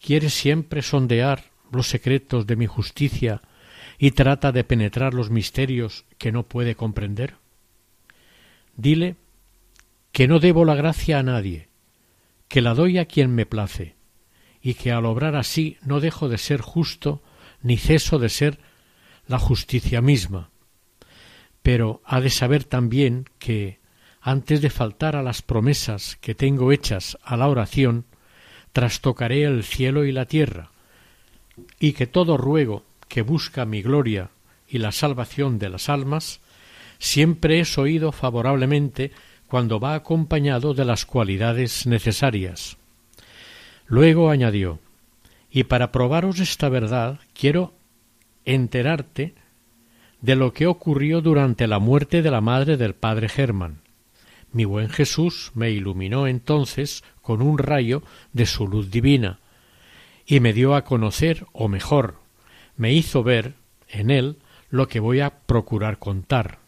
¿Quieres 0.02 0.34
siempre 0.34 0.82
sondear 0.82 1.44
los 1.72 1.86
secretos 1.86 2.46
de 2.46 2.56
mi 2.56 2.66
justicia 2.66 3.40
y 3.98 4.10
trata 4.10 4.52
de 4.52 4.64
penetrar 4.64 5.14
los 5.14 5.30
misterios 5.30 6.04
que 6.18 6.30
no 6.30 6.42
puede 6.42 6.74
comprender? 6.74 7.36
Dile 8.76 9.16
que 10.18 10.26
no 10.26 10.40
debo 10.40 10.64
la 10.64 10.74
gracia 10.74 11.20
a 11.20 11.22
nadie, 11.22 11.68
que 12.48 12.60
la 12.60 12.74
doy 12.74 12.98
a 12.98 13.04
quien 13.04 13.32
me 13.32 13.46
place, 13.46 13.94
y 14.60 14.74
que 14.74 14.90
al 14.90 15.06
obrar 15.06 15.36
así 15.36 15.76
no 15.80 16.00
dejo 16.00 16.28
de 16.28 16.38
ser 16.38 16.60
justo 16.60 17.22
ni 17.62 17.76
ceso 17.76 18.18
de 18.18 18.28
ser 18.28 18.58
la 19.28 19.38
justicia 19.38 20.00
misma. 20.02 20.50
Pero 21.62 22.02
ha 22.04 22.20
de 22.20 22.30
saber 22.30 22.64
también 22.64 23.26
que, 23.38 23.78
antes 24.20 24.60
de 24.60 24.70
faltar 24.70 25.14
a 25.14 25.22
las 25.22 25.40
promesas 25.40 26.16
que 26.16 26.34
tengo 26.34 26.72
hechas 26.72 27.16
a 27.22 27.36
la 27.36 27.46
oración, 27.46 28.04
trastocaré 28.72 29.44
el 29.44 29.62
cielo 29.62 30.04
y 30.04 30.10
la 30.10 30.26
tierra, 30.26 30.72
y 31.78 31.92
que 31.92 32.08
todo 32.08 32.36
ruego 32.36 32.84
que 33.06 33.22
busca 33.22 33.64
mi 33.66 33.82
gloria 33.82 34.30
y 34.66 34.78
la 34.78 34.90
salvación 34.90 35.60
de 35.60 35.68
las 35.68 35.88
almas, 35.88 36.40
siempre 36.98 37.60
es 37.60 37.78
oído 37.78 38.10
favorablemente 38.10 39.12
cuando 39.48 39.80
va 39.80 39.94
acompañado 39.94 40.74
de 40.74 40.84
las 40.84 41.06
cualidades 41.06 41.86
necesarias. 41.86 42.76
Luego 43.86 44.30
añadió 44.30 44.78
Y 45.50 45.64
para 45.64 45.90
probaros 45.90 46.40
esta 46.40 46.68
verdad 46.68 47.18
quiero 47.32 47.72
enterarte 48.44 49.34
de 50.20 50.36
lo 50.36 50.52
que 50.52 50.66
ocurrió 50.66 51.20
durante 51.20 51.66
la 51.66 51.78
muerte 51.78 52.22
de 52.22 52.30
la 52.30 52.40
madre 52.40 52.76
del 52.76 52.94
padre 52.94 53.28
Germán. 53.28 53.80
Mi 54.52 54.64
buen 54.64 54.88
Jesús 54.88 55.52
me 55.54 55.70
iluminó 55.70 56.26
entonces 56.26 57.04
con 57.22 57.42
un 57.42 57.58
rayo 57.58 58.02
de 58.32 58.46
su 58.46 58.66
luz 58.66 58.90
divina, 58.90 59.40
y 60.26 60.40
me 60.40 60.52
dio 60.52 60.74
a 60.74 60.84
conocer, 60.84 61.46
o 61.52 61.68
mejor, 61.68 62.16
me 62.76 62.92
hizo 62.92 63.22
ver 63.22 63.54
en 63.88 64.10
él 64.10 64.36
lo 64.70 64.88
que 64.88 65.00
voy 65.00 65.20
a 65.20 65.30
procurar 65.30 65.98
contar. 65.98 66.58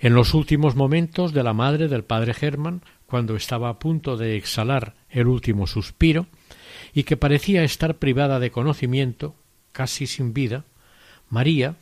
En 0.00 0.14
los 0.14 0.32
últimos 0.32 0.76
momentos 0.76 1.34
de 1.34 1.42
la 1.42 1.52
madre 1.52 1.86
del 1.86 2.04
padre 2.04 2.32
Germán 2.32 2.82
cuando 3.04 3.36
estaba 3.36 3.68
a 3.68 3.78
punto 3.78 4.16
de 4.16 4.36
exhalar 4.36 4.94
el 5.10 5.26
último 5.26 5.66
suspiro, 5.66 6.26
y 6.94 7.02
que 7.02 7.16
parecía 7.16 7.64
estar 7.64 7.98
privada 7.98 8.38
de 8.38 8.50
conocimiento, 8.50 9.34
casi 9.72 10.06
sin 10.06 10.32
vida, 10.32 10.64
María, 11.28 11.76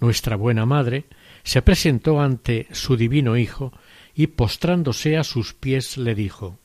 nuestra 0.00 0.36
buena 0.36 0.66
madre, 0.66 1.04
se 1.44 1.62
presentó 1.62 2.20
ante 2.20 2.66
su 2.72 2.96
divino 2.96 3.36
Hijo 3.36 3.72
y 4.14 4.26
postrándose 4.28 5.16
a 5.16 5.24
sus 5.24 5.54
pies 5.54 5.96
le 5.96 6.14
dijo 6.14 6.58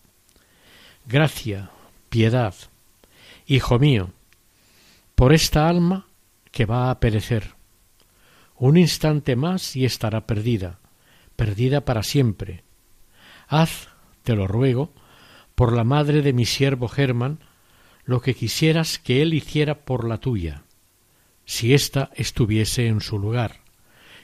Gracia, 1.05 1.69
piedad, 2.09 2.53
Hijo 3.47 3.79
mío, 3.79 4.11
por 5.15 5.33
esta 5.33 5.69
alma 5.69 6.07
que 6.51 6.65
va 6.65 6.91
a 6.91 6.99
perecer. 6.99 7.55
Un 8.57 8.77
instante 8.77 9.35
más 9.35 9.75
y 9.75 9.85
estará 9.85 10.25
perdida, 10.25 10.79
perdida 11.37 11.85
para 11.85 12.03
siempre. 12.03 12.63
Haz 13.47 13.87
te 14.23 14.35
lo 14.35 14.45
ruego, 14.45 14.91
por 15.55 15.71
la 15.71 15.85
madre 15.85 16.21
de 16.21 16.33
mi 16.33 16.45
siervo 16.45 16.89
Germán, 16.89 17.39
lo 18.03 18.19
que 18.19 18.33
quisieras 18.33 18.99
que 18.99 19.21
él 19.21 19.33
hiciera 19.33 19.85
por 19.85 20.05
la 20.05 20.17
tuya, 20.17 20.63
si 21.45 21.73
ésta 21.73 22.11
estuviese 22.15 22.87
en 22.87 22.99
su 22.99 23.19
lugar, 23.19 23.61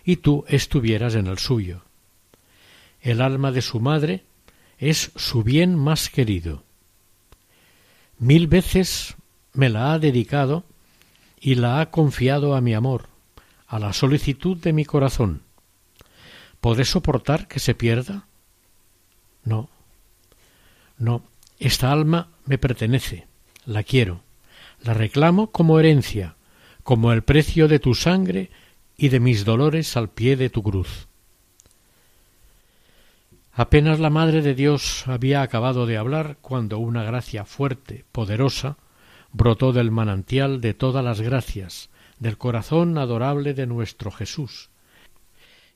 y 0.04 0.18
tú 0.18 0.44
estuvieras 0.50 1.16
en 1.16 1.28
el 1.28 1.38
suyo. 1.38 1.84
El 3.00 3.22
alma 3.22 3.52
de 3.52 3.62
su 3.62 3.80
madre 3.80 4.26
es 4.78 5.12
su 5.16 5.44
bien 5.44 5.78
más 5.78 6.10
querido. 6.10 6.64
Mil 8.18 8.48
veces 8.48 9.16
me 9.54 9.70
la 9.70 9.94
ha 9.94 10.00
dedicado 10.00 10.66
y 11.40 11.56
la 11.56 11.80
ha 11.80 11.92
confiado 11.92 12.56
a 12.56 12.62
mi 12.62 12.74
amor, 12.74 13.08
a 13.68 13.80
la 13.80 13.94
solicitud 13.94 14.58
de 14.58 14.74
mi 14.74 14.84
corazón. 14.84 15.43
¿Podré 16.64 16.86
soportar 16.86 17.50
que 17.50 17.60
se 17.60 17.76
pierda? 17.76 18.26
No, 19.44 19.68
no, 20.98 21.22
esta 21.60 21.92
alma 21.92 22.30
me 22.46 22.58
pertenece, 22.58 23.28
la 23.66 23.84
quiero, 23.84 24.22
la 24.82 24.94
reclamo 24.94 25.52
como 25.52 25.78
herencia, 25.78 26.38
como 26.84 27.12
el 27.12 27.22
precio 27.22 27.68
de 27.68 27.80
tu 27.80 27.96
sangre 27.96 28.50
y 28.96 29.10
de 29.10 29.20
mis 29.20 29.44
dolores 29.44 29.98
al 29.98 30.08
pie 30.10 30.38
de 30.38 30.50
tu 30.50 30.64
cruz. 30.64 31.10
Apenas 33.52 34.00
la 34.00 34.10
Madre 34.10 34.42
de 34.42 34.56
Dios 34.56 35.06
había 35.06 35.42
acabado 35.42 35.86
de 35.86 35.98
hablar 35.98 36.38
cuando 36.40 36.78
una 36.78 37.04
gracia 37.04 37.44
fuerte, 37.44 38.06
poderosa, 38.14 38.78
brotó 39.34 39.74
del 39.74 39.92
manantial 39.92 40.62
de 40.62 40.74
todas 40.74 41.04
las 41.04 41.20
gracias, 41.20 41.90
del 42.20 42.38
corazón 42.38 42.98
adorable 42.98 43.54
de 43.54 43.68
nuestro 43.68 44.12
Jesús, 44.12 44.70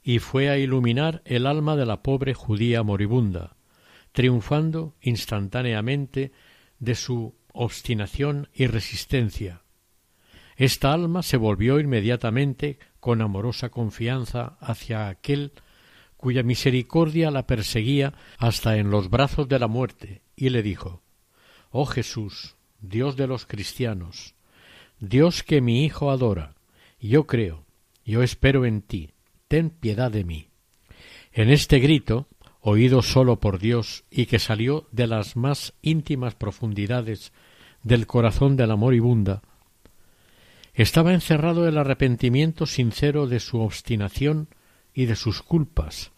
y 0.07 0.19
fue 0.19 0.49
a 0.49 0.57
iluminar 0.57 1.21
el 1.25 1.45
alma 1.45 1.75
de 1.75 1.85
la 1.85 2.01
pobre 2.01 2.33
judía 2.33 2.81
moribunda, 2.81 3.57
triunfando 4.13 4.95
instantáneamente 5.01 6.31
de 6.79 6.95
su 6.95 7.35
obstinación 7.51 8.47
y 8.53 8.67
resistencia. 8.67 9.63
Esta 10.55 10.93
alma 10.93 11.23
se 11.23 11.35
volvió 11.35 11.81
inmediatamente 11.81 12.79
con 13.01 13.21
amorosa 13.21 13.67
confianza 13.67 14.57
hacia 14.61 15.09
aquel 15.09 15.51
cuya 16.15 16.41
misericordia 16.41 17.29
la 17.29 17.45
perseguía 17.45 18.13
hasta 18.37 18.77
en 18.77 18.89
los 18.89 19.09
brazos 19.09 19.49
de 19.49 19.59
la 19.59 19.67
muerte, 19.67 20.21
y 20.37 20.51
le 20.51 20.63
dijo 20.63 21.03
Oh 21.69 21.85
Jesús, 21.85 22.55
Dios 22.79 23.17
de 23.17 23.27
los 23.27 23.45
cristianos, 23.45 24.35
Dios 25.01 25.43
que 25.43 25.59
mi 25.59 25.83
Hijo 25.83 26.11
adora, 26.11 26.55
yo 26.97 27.27
creo, 27.27 27.65
yo 28.05 28.23
espero 28.23 28.65
en 28.65 28.81
ti, 28.81 29.11
ten 29.47 29.69
piedad 29.69 30.11
de 30.11 30.23
mí. 30.23 30.47
En 31.31 31.49
este 31.49 31.79
grito, 31.79 32.27
oído 32.59 33.01
sólo 33.01 33.39
por 33.39 33.59
Dios 33.59 34.03
y 34.09 34.25
que 34.25 34.39
salió 34.39 34.87
de 34.91 35.07
las 35.07 35.35
más 35.35 35.73
íntimas 35.81 36.35
profundidades 36.35 37.31
del 37.83 38.07
corazón 38.07 38.57
de 38.57 38.67
la 38.67 38.75
moribunda, 38.75 39.41
estaba 40.73 41.13
encerrado 41.13 41.67
el 41.67 41.77
arrepentimiento 41.77 42.65
sincero 42.65 43.27
de 43.27 43.39
su 43.39 43.59
obstinación 43.61 44.49
y 44.93 45.05
de 45.05 45.15
sus 45.15 45.41
culpas, 45.41 46.11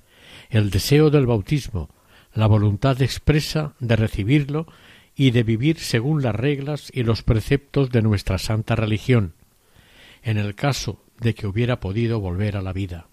el 0.50 0.69
deseo 0.69 1.09
del 1.09 1.25
bautismo, 1.25 1.89
la 2.33 2.48
voluntad 2.48 3.01
expresa 3.01 3.74
de 3.79 3.95
recibirlo 3.95 4.67
y 5.15 5.31
de 5.31 5.43
vivir 5.43 5.79
según 5.79 6.21
las 6.21 6.36
reglas 6.36 6.91
y 6.93 7.03
los 7.03 7.24
preceptos 7.24 7.89
de 7.89 8.01
nuestra 8.01 8.38
santa 8.38 8.75
religión, 8.75 9.33
en 10.24 10.38
el 10.38 10.55
caso 10.55 11.03
de 11.19 11.36
que 11.36 11.48
hubiera 11.48 11.79
podido 11.79 12.19
volver 12.19 12.55
a 12.55 12.62
la 12.62 12.74
vida. 12.74 13.08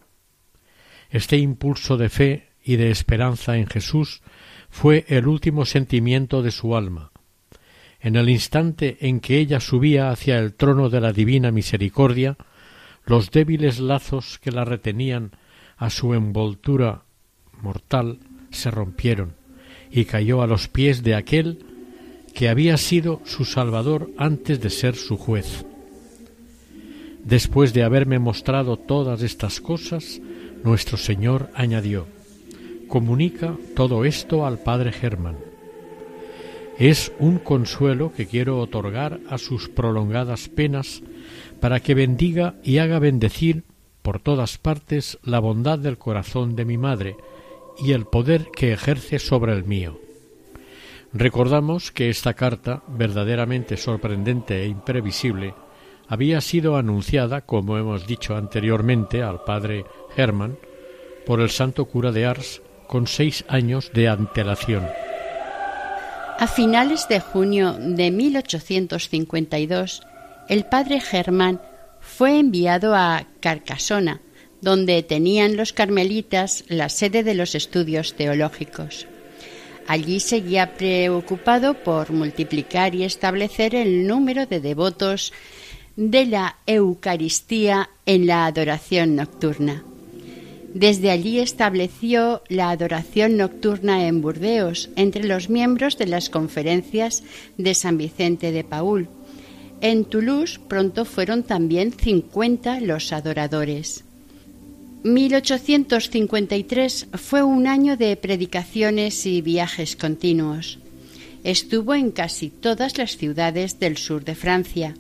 Este 1.11 1.37
impulso 1.37 1.97
de 1.97 2.09
fe 2.09 2.49
y 2.63 2.77
de 2.77 2.91
esperanza 2.91 3.57
en 3.57 3.67
Jesús 3.67 4.23
fue 4.71 5.05
el 5.09 5.27
último 5.29 5.65
sentimiento 5.65 6.43
de 6.43 6.51
su 6.51 6.77
alma. 6.77 7.13
En 8.01 8.17
el 8.17 8.29
instante 8.29 8.99
en 9.01 9.21
que 9.21 9.39
ella 9.39 9.61
subía 9.61 10.11
hacia 10.11 10.39
el 10.39 10.55
trono 10.55 10.91
de 10.91 11.01
la 11.01 11.13
divina 11.13 11.51
misericordia, 11.51 12.37
los 13.05 13.31
débiles 13.31 13.81
lazos 13.81 14.39
que 14.39 14.51
la 14.51 14.65
retenían 14.65 15.33
a 15.77 15.91
su 15.91 16.15
envoltura 16.15 17.05
mortal 17.63 18.19
se 18.51 18.71
rompieron 18.71 19.35
y 19.91 20.05
cayó 20.05 20.43
a 20.43 20.47
los 20.47 20.69
pies 20.69 21.03
de 21.03 21.15
aquel 21.15 21.65
que 22.35 22.49
había 22.49 22.77
sido 22.77 23.23
su 23.25 23.45
Salvador 23.45 24.11
antes 24.19 24.61
de 24.61 24.71
ser 24.71 24.95
su 24.97 25.17
juez. 25.17 25.65
Después 27.25 27.73
de 27.73 27.83
haberme 27.83 28.19
mostrado 28.19 28.77
todas 28.77 29.23
estas 29.23 29.61
cosas, 29.61 30.21
nuestro 30.65 30.97
Señor 30.97 31.51
añadió 31.55 32.07
Comunica 32.89 33.57
todo 33.75 34.05
esto 34.05 34.47
al 34.47 34.59
Padre 34.59 34.93
Germán. 34.93 35.37
Es 36.79 37.13
un 37.19 37.39
consuelo 37.39 38.13
que 38.13 38.27
quiero 38.27 38.61
otorgar 38.61 39.21
a 39.29 39.39
sus 39.39 39.69
prolongadas 39.69 40.49
penas 40.49 41.03
para 41.61 41.81
que 41.81 41.95
bendiga 41.95 42.55
y 42.63 42.79
haga 42.79 42.99
bendecir 42.99 43.65
por 44.03 44.21
todas 44.21 44.59
partes 44.59 45.19
la 45.25 45.41
bondad 45.41 45.79
del 45.79 45.99
corazón 45.99 46.55
de 46.55 46.65
mi 46.65 46.79
madre 46.79 47.17
y 47.79 47.93
el 47.93 48.05
poder 48.05 48.49
que 48.55 48.73
ejerce 48.73 49.19
sobre 49.19 49.53
el 49.53 49.65
mío. 49.65 49.99
Recordamos 51.13 51.91
que 51.91 52.09
esta 52.11 52.35
carta, 52.35 52.83
verdaderamente 52.89 53.77
sorprendente 53.77 54.63
e 54.63 54.67
imprevisible, 54.67 55.55
había 56.09 56.41
sido 56.41 56.77
anunciada, 56.77 57.41
como 57.41 57.79
hemos 57.79 58.07
dicho 58.07 58.37
anteriormente, 58.37 59.23
al 59.23 59.43
padre 59.43 59.85
Hermann 60.17 60.59
por 61.27 61.41
el 61.41 61.51
santo 61.51 61.87
cura 61.87 62.13
de 62.13 62.27
Ars 62.27 62.63
con 62.87 63.07
seis 63.07 63.45
años 63.49 63.91
de 63.93 64.09
antelación. 64.09 64.87
A 66.39 66.47
finales 66.47 67.09
de 67.09 67.19
junio 67.21 67.77
de 67.79 68.11
1852, 68.11 70.03
el 70.49 70.65
padre 70.67 71.01
Germán 71.01 71.61
fue 72.01 72.39
enviado 72.39 72.95
a 72.95 73.27
Carcasona, 73.41 74.21
donde 74.61 75.03
tenían 75.03 75.57
los 75.57 75.73
carmelitas 75.73 76.65
la 76.69 76.89
sede 76.89 77.25
de 77.25 77.35
los 77.35 77.55
estudios 77.55 78.15
teológicos. 78.15 79.07
Allí 79.89 80.21
seguía 80.21 80.75
preocupado 80.75 81.75
por 81.75 82.11
multiplicar 82.13 82.95
y 82.95 83.05
establecer 83.05 83.75
el 83.75 84.07
número 84.07 84.47
de 84.47 84.61
devotos 84.61 85.33
de 85.97 86.27
la 86.27 86.57
Eucaristía 86.67 87.89
en 88.05 88.27
la 88.27 88.45
adoración 88.47 89.17
nocturna. 89.17 89.83
Desde 90.75 91.11
allí 91.11 91.39
estableció 91.39 92.43
la 92.49 92.69
adoración 92.71 93.39
nocturna 93.39 94.07
en 94.07 94.21
Burdeos 94.21 94.91
entre 94.95 95.25
los 95.25 95.49
miembros 95.49 95.97
de 95.97 96.07
las 96.07 96.29
conferencias 96.29 97.23
de 97.57 97.73
San 97.73 97.97
Vicente 97.97 98.53
de 98.53 98.63
Paul. 98.63 99.09
En 99.81 100.05
Toulouse 100.05 100.61
pronto 100.69 101.07
fueron 101.07 101.45
también 101.45 101.93
50 101.93 102.81
los 102.81 103.15
adoradores. 103.15 104.05
1853 105.03 107.07
fue 107.15 107.43
un 107.43 107.67
año 107.67 107.97
de 107.97 108.15
predicaciones 108.17 109.25
y 109.25 109.41
viajes 109.41 109.97
continuos. 109.97 110.79
Estuvo 111.43 111.95
en 111.95 112.11
casi 112.11 112.51
todas 112.51 112.99
las 112.99 113.17
ciudades 113.17 113.79
del 113.79 113.97
sur 113.97 114.25
de 114.25 114.35
Francia. 114.35 114.95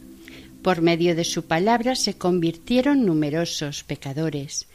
Por 0.66 0.82
medio 0.82 1.14
de 1.14 1.22
su 1.22 1.44
palabra 1.44 1.94
se 1.94 2.14
convirtieron 2.14 3.06
numerosos 3.06 3.84
pecadores. 3.84 4.66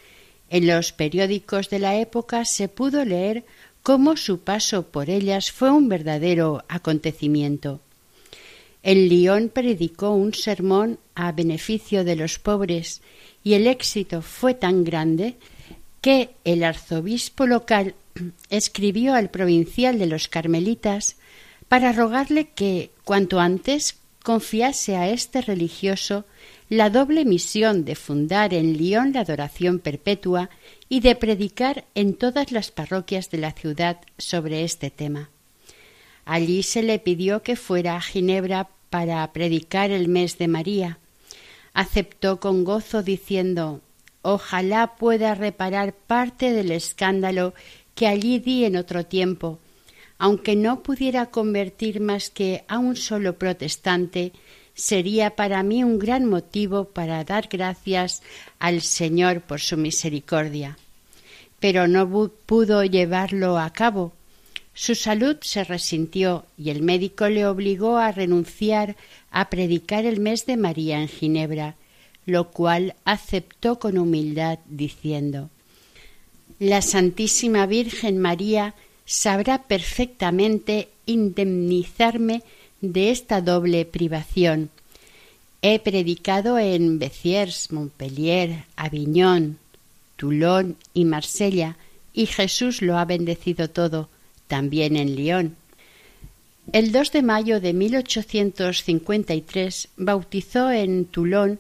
En 0.50 0.66
los 0.66 0.94
periódicos 0.94 1.70
de 1.70 1.80
la 1.80 1.98
época 1.98 2.46
se 2.46 2.70
pudo 2.70 3.04
leer 3.04 3.44
cómo 3.84 4.16
su 4.16 4.40
paso 4.40 4.84
por 4.84 5.10
ellas 5.10 5.52
fue 5.52 5.70
un 5.70 5.90
verdadero 5.90 6.64
acontecimiento. 6.70 7.82
En 8.84 9.10
Lyon 9.10 9.50
predicó 9.50 10.12
un 10.12 10.34
sermón 10.34 10.98
a 11.14 11.34
beneficio 11.34 12.06
de 12.06 12.16
los 12.16 12.40
pobres 12.40 13.02
y 13.44 13.56
el 13.56 13.68
éxito 13.68 14.22
fue 14.22 14.54
tan 14.54 14.86
grande 14.86 15.36
que 16.00 16.30
el 16.46 16.64
arzobispo 16.64 17.48
local 17.48 17.96
escribió 18.50 19.14
al 19.14 19.30
provincial 19.30 20.00
de 20.00 20.06
los 20.06 20.30
carmelitas 20.30 21.18
para 21.68 21.92
rogarle 21.92 22.48
que 22.48 22.92
cuanto 23.04 23.42
antes 23.42 23.98
confiase 24.24 24.96
a 24.96 25.10
este 25.10 25.42
religioso 25.42 26.26
la 26.70 26.90
doble 26.90 27.26
misión 27.26 27.84
de 27.84 27.96
fundar 27.96 28.54
en 28.54 28.78
Lyon 28.78 29.14
la 29.14 29.22
adoración 29.22 29.80
perpetua 29.80 30.50
y 30.88 31.02
de 31.02 31.16
predicar 31.16 31.86
en 31.96 32.14
todas 32.14 32.52
las 32.52 32.72
parroquias 32.72 33.30
de 33.30 33.40
la 33.40 33.52
ciudad 33.52 34.00
sobre 34.18 34.64
este 34.64 34.90
tema. 34.90 35.30
Allí 36.24 36.64
se 36.64 36.84
le 36.84 37.00
pidió 37.00 37.44
que 37.44 37.56
fuera 37.56 37.96
a 37.96 38.02
Ginebra 38.02 38.70
para 38.90 39.32
predicar 39.34 39.92
el 39.92 40.08
mes 40.08 40.38
de 40.38 40.48
María. 40.48 41.00
Aceptó 41.74 42.40
con 42.40 42.64
gozo 42.64 43.04
diciendo 43.04 43.82
Ojalá 44.22 44.96
pueda 44.98 45.34
reparar 45.34 45.94
parte 45.94 46.54
del 46.54 46.72
escándalo 46.72 47.54
que 47.96 48.08
allí 48.08 48.40
di 48.40 48.66
en 48.66 48.76
otro 48.76 49.06
tiempo, 49.06 49.60
aunque 50.22 50.56
no 50.56 50.84
pudiera 50.84 51.32
convertir 51.32 52.00
más 52.00 52.30
que 52.30 52.64
a 52.68 52.78
un 52.78 52.96
solo 52.96 53.40
protestante, 53.40 54.34
sería 54.76 55.36
para 55.36 55.64
mí 55.64 55.84
un 55.84 55.98
gran 55.98 56.26
motivo 56.26 56.86
para 56.86 57.24
dar 57.24 57.48
gracias 57.50 58.22
al 58.60 58.84
Señor 58.84 59.42
por 59.42 59.62
su 59.62 59.78
misericordia. 59.78 60.78
Pero 61.60 61.88
no 61.88 62.08
pudo 62.46 62.84
llevarlo 62.84 63.58
a 63.58 63.72
cabo. 63.72 64.14
Su 64.76 64.94
salud 64.94 65.38
se 65.42 65.64
resintió 65.64 66.46
y 66.56 66.70
el 66.70 66.84
médico 66.84 67.28
le 67.28 67.48
obligó 67.48 67.98
a 67.98 68.12
renunciar 68.12 68.96
a 69.32 69.50
predicar 69.50 70.06
el 70.06 70.20
mes 70.20 70.46
de 70.46 70.56
María 70.56 71.02
en 71.02 71.08
Ginebra, 71.08 71.78
lo 72.28 72.52
cual 72.52 72.94
aceptó 73.06 73.80
con 73.80 73.98
humildad, 73.98 74.60
diciendo 74.68 75.50
La 76.60 76.84
Santísima 76.84 77.66
Virgen 77.66 78.20
María 78.20 78.76
sabrá 79.12 79.64
perfectamente 79.64 80.88
indemnizarme 81.06 82.44
de 82.80 83.12
esta 83.12 83.42
doble 83.42 83.84
privación. 83.84 84.70
He 85.62 85.80
predicado 85.80 86.58
en 86.58 86.98
Béziers, 86.98 87.74
Montpellier, 87.74 88.64
Aviñón, 88.78 89.58
Toulon 90.16 90.78
y 90.94 91.04
Marsella, 91.04 91.76
y 92.14 92.26
Jesús 92.26 92.82
lo 92.82 92.98
ha 92.98 93.04
bendecido 93.04 93.70
todo, 93.70 94.08
también 94.48 94.96
en 94.96 95.18
Lyon. 95.18 95.58
El 96.72 96.94
2 96.94 97.12
de 97.12 97.22
mayo 97.22 97.60
de 97.60 97.74
1853 97.74 99.90
bautizó 99.98 100.72
en 100.72 101.04
Toulon 101.04 101.60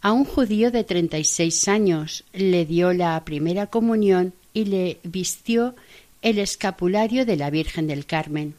a 0.00 0.12
un 0.12 0.24
judío 0.24 0.70
de 0.70 0.82
treinta 0.82 1.18
y 1.18 1.24
seis 1.24 1.68
años, 1.68 2.24
le 2.32 2.64
dio 2.64 2.94
la 2.94 3.22
primera 3.24 3.66
comunión 3.66 4.32
y 4.54 4.64
le 4.64 4.96
vistió 5.02 5.74
el 6.22 6.38
escapulario 6.38 7.24
de 7.26 7.36
la 7.36 7.50
Virgen 7.50 7.86
del 7.86 8.06
Carmen. 8.06 8.54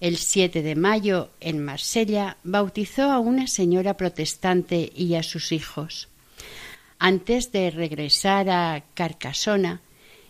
El 0.00 0.18
7 0.18 0.62
de 0.62 0.74
mayo, 0.76 1.30
en 1.40 1.64
Marsella, 1.64 2.36
bautizó 2.44 3.10
a 3.10 3.18
una 3.18 3.46
señora 3.46 3.96
protestante 3.96 4.92
y 4.94 5.14
a 5.14 5.22
sus 5.22 5.52
hijos. 5.52 6.08
Antes 6.98 7.52
de 7.52 7.70
regresar 7.70 8.50
a 8.50 8.82
Carcasona, 8.94 9.80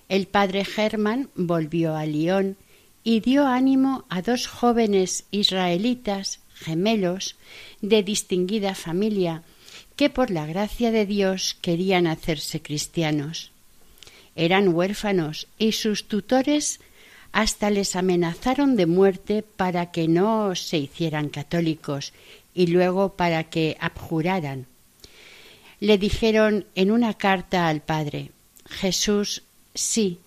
el 0.09 0.27
padre 0.27 0.65
Germán 0.65 1.31
volvió 1.35 1.97
a 1.97 2.07
Lyon 2.07 2.57
y 3.03 3.21
dio 3.21 3.47
ánimo 3.47 4.05
a 4.09 4.23
dos 4.23 4.47
jóvenes 4.47 5.25
israelitas, 5.31 6.41
gemelos, 6.55 7.37
de 7.81 8.03
distinguida 8.03 8.75
familia, 8.75 9.43
que 9.97 10.11
por 10.11 10.31
la 10.31 10.47
gracia 10.47 10.91
de 10.91 11.07
Dios 11.07 11.57
querían 11.61 12.07
hacerse 12.07 12.61
cristianos. 12.63 13.53
Eran 14.37 14.69
huérfanos 14.69 15.49
y 15.59 15.73
sus 15.73 16.07
tutores 16.07 16.81
hasta 17.33 17.71
les 17.71 17.97
amenazaron 17.97 18.77
de 18.77 18.87
muerte 18.87 19.43
para 19.43 19.91
que 19.91 20.09
no 20.09 20.55
se 20.55 20.79
hicieran 20.79 21.29
católicos 21.29 22.13
y 22.55 22.69
luego 22.69 23.17
para 23.17 23.45
que 23.45 23.77
abjuraran. 23.81 24.67
Le 25.81 25.99
dijeron 25.99 26.67
en 26.75 26.91
una 26.91 27.15
carta 27.15 27.69
al 27.69 27.83
Padre 27.83 28.31
Jesús, 28.69 29.43
sí, 29.75 30.21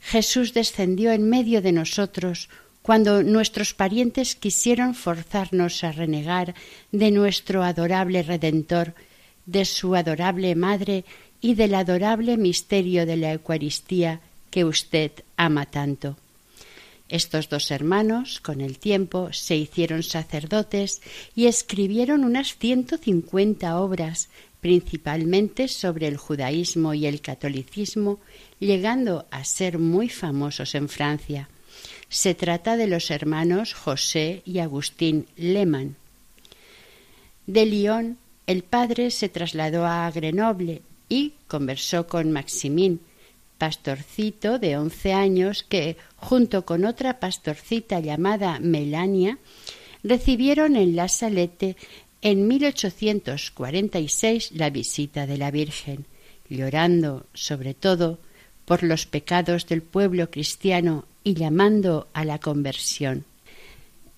Jesús 0.00 0.52
descendió 0.52 1.12
en 1.12 1.28
medio 1.28 1.62
de 1.62 1.72
nosotros 1.72 2.48
cuando 2.82 3.22
nuestros 3.22 3.74
parientes 3.74 4.34
quisieron 4.34 4.94
forzarnos 4.94 5.84
a 5.84 5.92
renegar 5.92 6.54
de 6.90 7.12
nuestro 7.12 7.62
adorable 7.62 8.22
Redentor, 8.22 8.94
de 9.46 9.64
su 9.64 9.94
adorable 9.94 10.54
Madre 10.54 11.04
y 11.42 11.54
del 11.54 11.74
adorable 11.74 12.38
misterio 12.38 13.04
de 13.04 13.16
la 13.18 13.32
Eucaristía 13.32 14.20
que 14.50 14.64
usted 14.64 15.10
ama 15.36 15.66
tanto. 15.66 16.16
Estos 17.08 17.50
dos 17.50 17.70
hermanos, 17.70 18.40
con 18.40 18.62
el 18.62 18.78
tiempo, 18.78 19.32
se 19.32 19.56
hicieron 19.56 20.02
sacerdotes 20.02 21.02
y 21.34 21.46
escribieron 21.46 22.24
unas 22.24 22.56
ciento 22.56 22.96
cincuenta 22.96 23.78
obras, 23.80 24.30
principalmente 24.60 25.68
sobre 25.68 26.06
el 26.06 26.16
judaísmo 26.16 26.94
y 26.94 27.06
el 27.06 27.20
catolicismo, 27.20 28.20
llegando 28.60 29.26
a 29.30 29.44
ser 29.44 29.78
muy 29.78 30.08
famosos 30.08 30.74
en 30.74 30.88
Francia. 30.88 31.50
Se 32.08 32.34
trata 32.34 32.76
de 32.76 32.86
los 32.86 33.10
hermanos 33.10 33.74
José 33.74 34.42
y 34.46 34.60
Agustín 34.60 35.26
Lehmann. 35.36 35.96
De 37.46 37.66
Lyon, 37.66 38.16
el 38.46 38.62
padre 38.62 39.10
se 39.10 39.28
trasladó 39.28 39.84
a 39.84 40.10
Grenoble 40.10 40.82
y 41.08 41.34
conversó 41.46 42.06
con 42.06 42.32
Maximín, 42.32 43.00
pastorcito 43.58 44.58
de 44.58 44.76
once 44.76 45.12
años 45.12 45.62
que, 45.62 45.96
junto 46.16 46.64
con 46.64 46.84
otra 46.84 47.20
pastorcita 47.20 48.00
llamada 48.00 48.58
Melania, 48.60 49.38
recibieron 50.02 50.76
en 50.76 50.96
la 50.96 51.08
Salette 51.08 51.76
en 52.22 52.48
1846 52.48 54.52
la 54.52 54.70
visita 54.70 55.26
de 55.26 55.38
la 55.38 55.50
Virgen, 55.50 56.06
llorando, 56.48 57.26
sobre 57.34 57.74
todo, 57.74 58.18
por 58.64 58.82
los 58.82 59.06
pecados 59.06 59.66
del 59.66 59.82
pueblo 59.82 60.30
cristiano 60.30 61.04
y 61.24 61.34
llamando 61.34 62.08
a 62.14 62.24
la 62.24 62.38
conversión. 62.38 63.24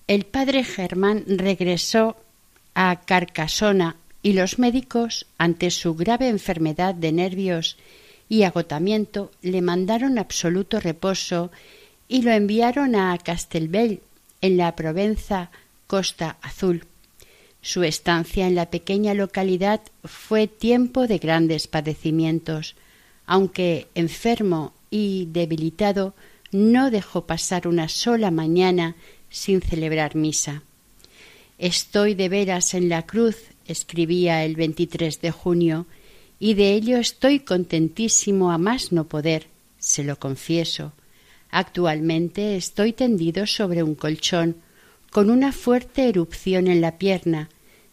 El 0.07 0.25
padre 0.25 0.63
Germán 0.63 1.23
regresó 1.27 2.15
a 2.75 3.01
Carcasona 3.05 3.95
y 4.25 4.33
los 4.33 4.57
médicos, 4.57 5.27
ante 5.37 5.69
su 5.69 5.93
grave 5.93 6.29
enfermedad 6.29 6.95
de 6.95 7.11
nervios 7.11 7.77
y 8.27 8.41
agotamiento, 8.41 9.29
le 9.43 9.61
mandaron 9.61 10.17
absoluto 10.17 10.79
reposo 10.79 11.51
y 12.07 12.23
lo 12.23 12.31
enviaron 12.31 12.95
a 12.95 13.15
Castelbell, 13.19 14.01
en 14.41 14.57
la 14.57 14.75
Provenza 14.75 15.51
Costa 15.85 16.37
Azul. 16.41 16.85
Su 17.61 17.83
estancia 17.83 18.47
en 18.47 18.55
la 18.55 18.71
pequeña 18.71 19.13
localidad 19.13 19.81
fue 20.03 20.47
tiempo 20.47 21.05
de 21.05 21.19
grandes 21.19 21.67
padecimientos, 21.67 22.75
aunque 23.27 23.89
enfermo 23.93 24.73
y 24.89 25.27
debilitado, 25.33 26.15
no 26.51 26.89
dejó 26.89 27.27
pasar 27.27 27.67
una 27.67 27.89
sola 27.89 28.31
mañana 28.31 28.95
sin 29.29 29.61
celebrar 29.61 30.15
misa. 30.15 30.63
Estoy 31.59 32.15
de 32.15 32.27
veras 32.27 32.73
en 32.73 32.89
la 32.89 33.03
cruz, 33.03 33.37
escribía 33.67 34.43
el 34.43 34.55
23 34.55 35.21
de 35.21 35.31
junio, 35.31 35.85
y 36.39 36.53
de 36.53 36.73
ello 36.73 36.97
estoy 36.97 37.39
contentísimo 37.39 38.51
a 38.51 38.57
más 38.57 38.91
no 38.91 39.05
poder, 39.05 39.47
se 39.79 40.03
lo 40.03 40.19
confieso. 40.19 40.93
Actualmente 41.49 42.55
estoy 42.55 42.93
tendido 42.93 43.47
sobre 43.47 43.83
un 43.83 43.95
colchón, 43.95 44.57
con 45.11 45.29
una 45.29 45.51
fuerte 45.51 46.09
erupción 46.09 46.67
en 46.67 46.81
la 46.81 46.97
pierna. 46.97 47.49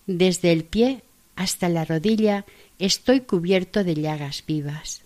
Desde 0.06 0.52
el 0.52 0.64
pie 0.64 1.02
hasta 1.37 1.68
la 1.68 1.85
rodilla 1.85 2.44
estoy 2.78 3.20
cubierto 3.20 3.85
de 3.85 3.94
llagas 3.94 4.42
vivas 4.46 5.02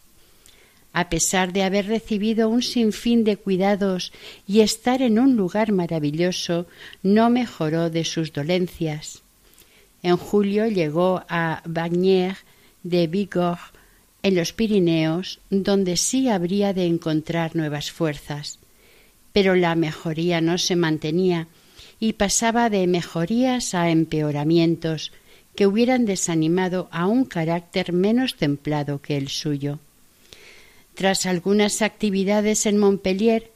a 0.96 1.10
pesar 1.10 1.52
de 1.52 1.62
haber 1.62 1.88
recibido 1.88 2.48
un 2.48 2.62
sinfín 2.62 3.22
de 3.22 3.36
cuidados 3.36 4.14
y 4.46 4.60
estar 4.60 5.02
en 5.02 5.18
un 5.18 5.36
lugar 5.36 5.70
maravilloso, 5.70 6.66
no 7.02 7.28
mejoró 7.28 7.90
de 7.90 8.02
sus 8.06 8.32
dolencias. 8.32 9.22
En 10.06 10.18
julio 10.18 10.68
llegó 10.68 11.24
a 11.28 11.62
Bagnères 11.64 12.38
de 12.84 13.08
Bigorre, 13.08 13.72
en 14.22 14.36
los 14.36 14.52
Pirineos, 14.52 15.40
donde 15.50 15.96
sí 15.96 16.28
habría 16.28 16.72
de 16.72 16.86
encontrar 16.86 17.56
nuevas 17.56 17.90
fuerzas. 17.90 18.60
Pero 19.32 19.56
la 19.56 19.74
mejoría 19.74 20.40
no 20.40 20.58
se 20.58 20.76
mantenía 20.76 21.48
y 21.98 22.12
pasaba 22.12 22.70
de 22.70 22.86
mejorías 22.86 23.74
a 23.74 23.90
empeoramientos 23.90 25.10
que 25.56 25.66
hubieran 25.66 26.06
desanimado 26.06 26.86
a 26.92 27.08
un 27.08 27.24
carácter 27.24 27.92
menos 27.92 28.36
templado 28.36 29.02
que 29.02 29.16
el 29.16 29.26
suyo 29.26 29.80
tras 30.94 31.26
algunas 31.26 31.82
actividades 31.82 32.64
en 32.64 32.78
Montpellier 32.78 33.50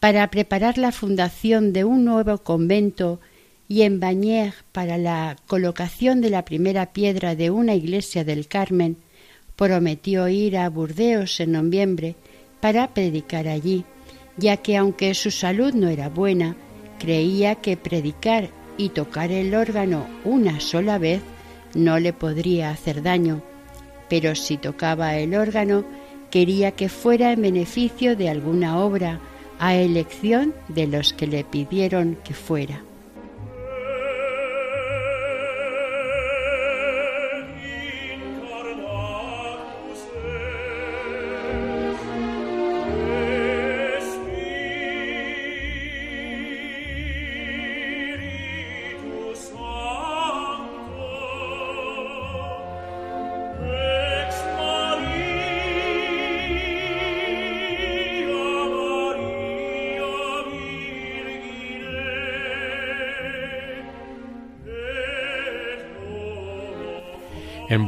para 0.00 0.30
preparar 0.30 0.76
la 0.76 0.92
fundación 0.92 1.72
de 1.72 1.84
un 1.84 2.04
nuevo 2.04 2.36
convento 2.38 3.20
y 3.68 3.82
en 3.82 4.00
Bagnères 4.00 4.54
para 4.72 4.96
la 4.96 5.36
colocación 5.46 6.20
de 6.20 6.30
la 6.30 6.44
primera 6.44 6.86
piedra 6.86 7.34
de 7.34 7.50
una 7.50 7.74
iglesia 7.74 8.24
del 8.24 8.48
Carmen, 8.48 8.96
prometió 9.56 10.28
ir 10.28 10.56
a 10.56 10.68
Burdeos 10.70 11.38
en 11.40 11.52
noviembre 11.52 12.14
para 12.60 12.94
predicar 12.94 13.46
allí, 13.46 13.84
ya 14.36 14.56
que 14.56 14.76
aunque 14.76 15.14
su 15.14 15.30
salud 15.30 15.74
no 15.74 15.88
era 15.88 16.08
buena, 16.08 16.56
creía 16.98 17.56
que 17.56 17.76
predicar 17.76 18.50
y 18.78 18.90
tocar 18.90 19.30
el 19.30 19.54
órgano 19.54 20.06
una 20.24 20.60
sola 20.60 20.98
vez 20.98 21.20
no 21.74 21.98
le 21.98 22.12
podría 22.12 22.70
hacer 22.70 23.02
daño, 23.02 23.42
pero 24.08 24.34
si 24.34 24.56
tocaba 24.56 25.16
el 25.16 25.34
órgano 25.34 25.84
quería 26.30 26.72
que 26.72 26.88
fuera 26.88 27.32
en 27.32 27.42
beneficio 27.42 28.16
de 28.16 28.30
alguna 28.30 28.78
obra, 28.78 29.20
a 29.58 29.74
elección 29.74 30.54
de 30.68 30.86
los 30.86 31.12
que 31.12 31.26
le 31.26 31.42
pidieron 31.42 32.16
que 32.22 32.32
fuera. 32.32 32.87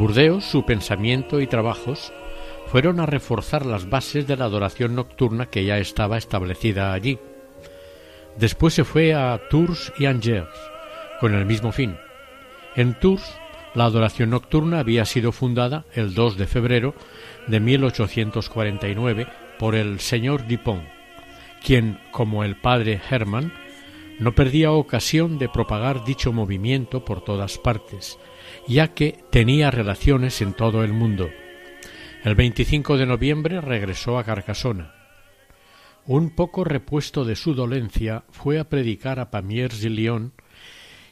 Burdeos 0.01 0.47
su 0.47 0.65
pensamiento 0.65 1.43
y 1.43 1.47
trabajos 1.47 2.11
fueron 2.69 3.01
a 3.01 3.07
reforzar 3.07 3.67
las 3.67 3.91
bases 3.91 4.27
de 4.27 4.39
la 4.39 4.47
adoración 4.47 4.95
nocturna 4.95 5.51
que 5.51 5.67
ya 5.67 5.77
estaba 5.77 6.17
establecida 6.17 6.95
allí. 6.95 7.19
Después 8.39 8.73
se 8.73 8.85
fue 8.85 9.13
a 9.13 9.39
Tours 9.51 9.93
y 9.99 10.07
Angers 10.07 10.49
con 11.21 11.35
el 11.35 11.45
mismo 11.45 11.71
fin. 11.71 11.99
En 12.77 12.99
Tours 12.99 13.39
la 13.75 13.85
adoración 13.85 14.31
nocturna 14.31 14.79
había 14.79 15.05
sido 15.05 15.33
fundada 15.33 15.85
el 15.93 16.15
2 16.15 16.39
de 16.39 16.47
febrero 16.47 16.95
de 17.47 17.61
1849 17.61 19.27
por 19.59 19.75
el 19.75 20.01
señor 20.01 20.49
Dupont, 20.49 20.89
quien, 21.63 22.01
como 22.11 22.43
el 22.43 22.57
padre 22.57 23.03
Hermann, 23.11 23.53
no 24.21 24.35
perdía 24.35 24.71
ocasión 24.71 25.39
de 25.39 25.49
propagar 25.49 26.05
dicho 26.05 26.31
movimiento 26.31 27.07
por 27.07 27.25
todas 27.25 27.57
partes, 27.57 28.19
ya 28.69 28.89
que 28.89 29.19
tenía 29.31 29.71
relaciones 29.71 30.43
en 30.43 30.53
todo 30.53 30.85
el 30.85 30.93
mundo. 30.93 31.31
El 32.23 32.35
25 32.35 32.99
de 32.99 33.07
noviembre 33.07 33.63
regresó 33.63 34.19
a 34.19 34.25
Carcasona. 34.25 34.95
Un 36.05 36.35
poco 36.35 36.65
repuesto 36.65 37.25
de 37.25 37.35
su 37.35 37.55
dolencia, 37.55 38.25
fue 38.31 38.59
a 38.59 38.69
predicar 38.69 39.21
a 39.21 39.31
Pamiers 39.31 39.83
y 39.85 39.89
Lyon, 39.89 40.35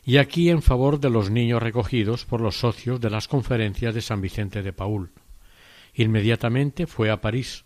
y 0.04 0.18
aquí 0.18 0.50
en 0.50 0.60
favor 0.60 1.00
de 1.00 1.08
los 1.08 1.30
niños 1.30 1.62
recogidos 1.62 2.26
por 2.26 2.42
los 2.42 2.58
socios 2.58 3.00
de 3.00 3.08
las 3.08 3.26
conferencias 3.26 3.94
de 3.94 4.02
San 4.02 4.20
Vicente 4.20 4.62
de 4.62 4.74
Paul. 4.74 5.12
Inmediatamente 5.94 6.86
fue 6.86 7.10
a 7.10 7.22
París, 7.22 7.64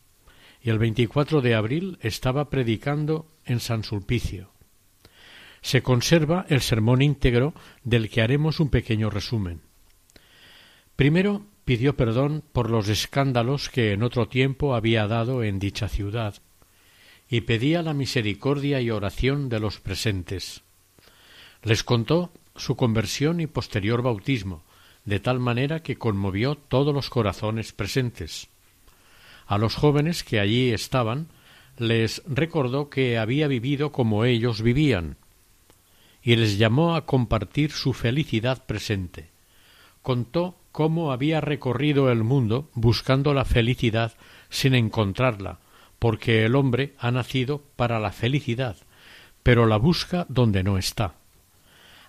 y 0.60 0.70
el 0.70 0.78
24 0.78 1.40
de 1.40 1.56
abril 1.56 1.98
estaba 2.00 2.48
predicando 2.48 3.26
en 3.44 3.58
San 3.58 3.82
Sulpicio. 3.82 4.51
Se 5.62 5.82
conserva 5.82 6.44
el 6.48 6.60
sermón 6.60 7.02
íntegro 7.02 7.54
del 7.84 8.10
que 8.10 8.20
haremos 8.20 8.60
un 8.60 8.68
pequeño 8.68 9.10
resumen. 9.10 9.60
Primero 10.96 11.42
pidió 11.64 11.96
perdón 11.96 12.42
por 12.52 12.68
los 12.68 12.88
escándalos 12.88 13.68
que 13.68 13.92
en 13.92 14.02
otro 14.02 14.28
tiempo 14.28 14.74
había 14.74 15.06
dado 15.06 15.42
en 15.42 15.58
dicha 15.58 15.88
ciudad, 15.88 16.34
y 17.30 17.42
pedía 17.42 17.82
la 17.82 17.94
misericordia 17.94 18.80
y 18.80 18.90
oración 18.90 19.48
de 19.48 19.60
los 19.60 19.80
presentes. 19.80 20.62
Les 21.62 21.84
contó 21.84 22.32
su 22.56 22.76
conversión 22.76 23.40
y 23.40 23.46
posterior 23.46 24.02
bautismo, 24.02 24.62
de 25.04 25.20
tal 25.20 25.38
manera 25.40 25.82
que 25.82 25.96
conmovió 25.96 26.56
todos 26.56 26.94
los 26.94 27.08
corazones 27.08 27.72
presentes. 27.72 28.48
A 29.46 29.58
los 29.58 29.74
jóvenes 29.74 30.24
que 30.24 30.40
allí 30.40 30.70
estaban 30.70 31.28
les 31.78 32.22
recordó 32.26 32.90
que 32.90 33.18
había 33.18 33.48
vivido 33.48 33.92
como 33.92 34.24
ellos 34.24 34.60
vivían, 34.60 35.16
y 36.22 36.36
les 36.36 36.58
llamó 36.58 36.94
a 36.94 37.04
compartir 37.04 37.72
su 37.72 37.92
felicidad 37.92 38.64
presente. 38.64 39.30
Contó 40.02 40.56
cómo 40.70 41.12
había 41.12 41.40
recorrido 41.40 42.10
el 42.10 42.24
mundo 42.24 42.70
buscando 42.74 43.34
la 43.34 43.44
felicidad 43.44 44.12
sin 44.48 44.74
encontrarla, 44.74 45.58
porque 45.98 46.44
el 46.44 46.56
hombre 46.56 46.94
ha 46.98 47.10
nacido 47.10 47.62
para 47.76 48.00
la 48.00 48.12
felicidad, 48.12 48.76
pero 49.42 49.66
la 49.66 49.76
busca 49.76 50.26
donde 50.28 50.62
no 50.62 50.78
está. 50.78 51.14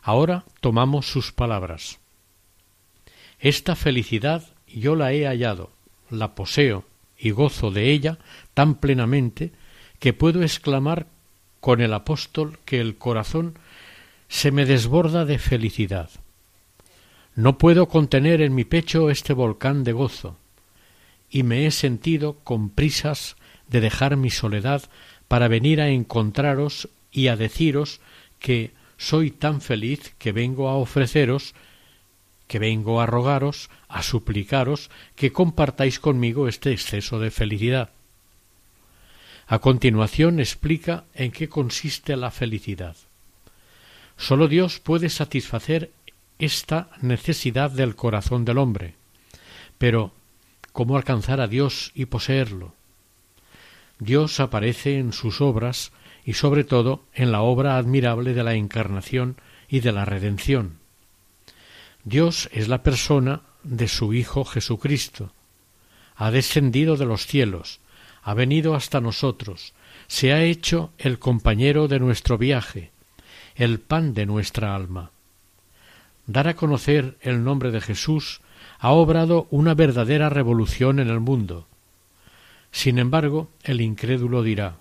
Ahora 0.02 0.46
tomamos 0.62 1.08
sus 1.08 1.32
palabras. 1.32 2.00
Esta 3.40 3.76
felicidad 3.76 4.44
yo 4.68 4.96
la 4.96 5.14
he 5.14 5.26
hallado, 5.26 5.72
la 6.10 6.36
poseo 6.36 6.86
y 7.18 7.32
gozo 7.32 7.72
de 7.72 7.92
ella 7.92 8.18
tan 8.54 8.76
plenamente 8.76 9.52
que 10.00 10.14
puedo 10.14 10.42
exclamar 10.42 11.08
con 11.60 11.80
el 11.80 11.94
apóstol 11.94 12.60
que 12.66 12.82
el 12.82 12.98
corazón 12.98 13.58
se 14.34 14.52
me 14.52 14.66
desborda 14.66 15.26
de 15.26 15.38
felicidad. 15.38 16.10
No 17.36 17.60
puedo 17.60 17.88
contener 17.88 18.42
en 18.42 18.56
mi 18.56 18.66
pecho 18.66 19.12
este 19.12 19.32
volcán 19.32 19.84
de 19.84 19.92
gozo, 19.92 20.38
y 21.30 21.44
me 21.44 21.68
he 21.68 21.72
sentido 21.72 22.40
con 22.44 22.72
prisas 22.72 23.36
de 23.68 23.80
dejar 23.80 24.18
mi 24.18 24.32
soledad 24.32 24.90
para 25.28 25.48
venir 25.48 25.80
a 25.80 25.90
encontraros 25.90 26.90
y 27.12 27.28
a 27.28 27.36
deciros 27.36 28.02
que 28.40 28.72
soy 28.98 29.30
tan 29.30 29.62
feliz 29.62 30.16
que 30.18 30.32
vengo 30.32 30.68
a 30.68 30.78
ofreceros, 30.78 31.54
que 32.48 32.58
vengo 32.58 33.02
a 33.02 33.06
rogaros, 33.06 33.70
a 33.88 34.02
suplicaros 34.02 34.90
que 35.16 35.32
compartáis 35.32 36.00
conmigo 36.00 36.48
este 36.48 36.72
exceso 36.72 37.20
de 37.20 37.30
felicidad. 37.30 37.92
A 39.46 39.60
continuación 39.60 40.40
explica 40.40 41.06
en 41.14 41.32
qué 41.32 41.50
consiste 41.50 42.18
la 42.18 42.32
felicidad. 42.32 42.98
Sólo 44.18 44.48
Dios 44.48 44.80
puede 44.80 45.10
satisfacer 45.10 45.92
esta 46.40 46.90
necesidad 47.02 47.72
del 47.72 47.96
corazón 47.96 48.46
del 48.46 48.58
hombre. 48.58 48.96
Pero, 49.78 50.14
¿cómo 50.72 50.98
alcanzar 50.98 51.42
a 51.42 51.48
Dios 51.48 51.92
y 51.96 52.06
poseerlo? 52.06 52.74
Dios 54.00 54.40
aparece 54.40 54.98
en 54.98 55.14
sus 55.14 55.42
obras 55.42 55.92
y 56.26 56.34
sobre 56.34 56.64
todo 56.64 57.04
en 57.14 57.32
la 57.32 57.42
obra 57.42 57.78
admirable 57.78 58.34
de 58.34 58.44
la 58.44 58.56
encarnación 58.56 59.38
y 59.68 59.82
de 59.82 59.92
la 59.92 60.06
redención. 60.06 60.80
Dios 62.04 62.50
es 62.52 62.68
la 62.68 62.84
persona 62.84 63.42
de 63.64 63.88
su 63.88 64.14
Hijo 64.14 64.44
Jesucristo. 64.46 65.32
Ha 66.16 66.32
descendido 66.32 66.98
de 66.98 67.06
los 67.06 67.26
cielos, 67.26 67.80
ha 68.22 68.34
venido 68.34 68.76
hasta 68.76 69.02
nosotros, 69.02 69.74
se 70.08 70.34
ha 70.34 70.44
hecho 70.44 70.92
el 70.98 71.20
compañero 71.20 71.88
de 71.88 72.00
nuestro 72.00 72.38
viaje, 72.38 72.92
el 73.56 73.80
pan 73.80 74.14
de 74.14 74.26
nuestra 74.26 74.76
alma 74.76 75.12
dar 76.26 76.48
a 76.48 76.56
conocer 76.56 77.18
el 77.22 77.44
nombre 77.44 77.72
de 77.72 77.82
Jesús 77.82 78.42
ha 78.80 78.92
obrado 78.92 79.48
una 79.50 79.74
verdadera 79.74 80.30
revolución 80.30 81.00
en 81.00 81.10
el 81.10 81.20
mundo. 81.20 81.68
Sin 82.72 82.98
embargo, 82.98 83.50
el 83.64 83.82
incrédulo 83.82 84.44
dirá 84.44 84.78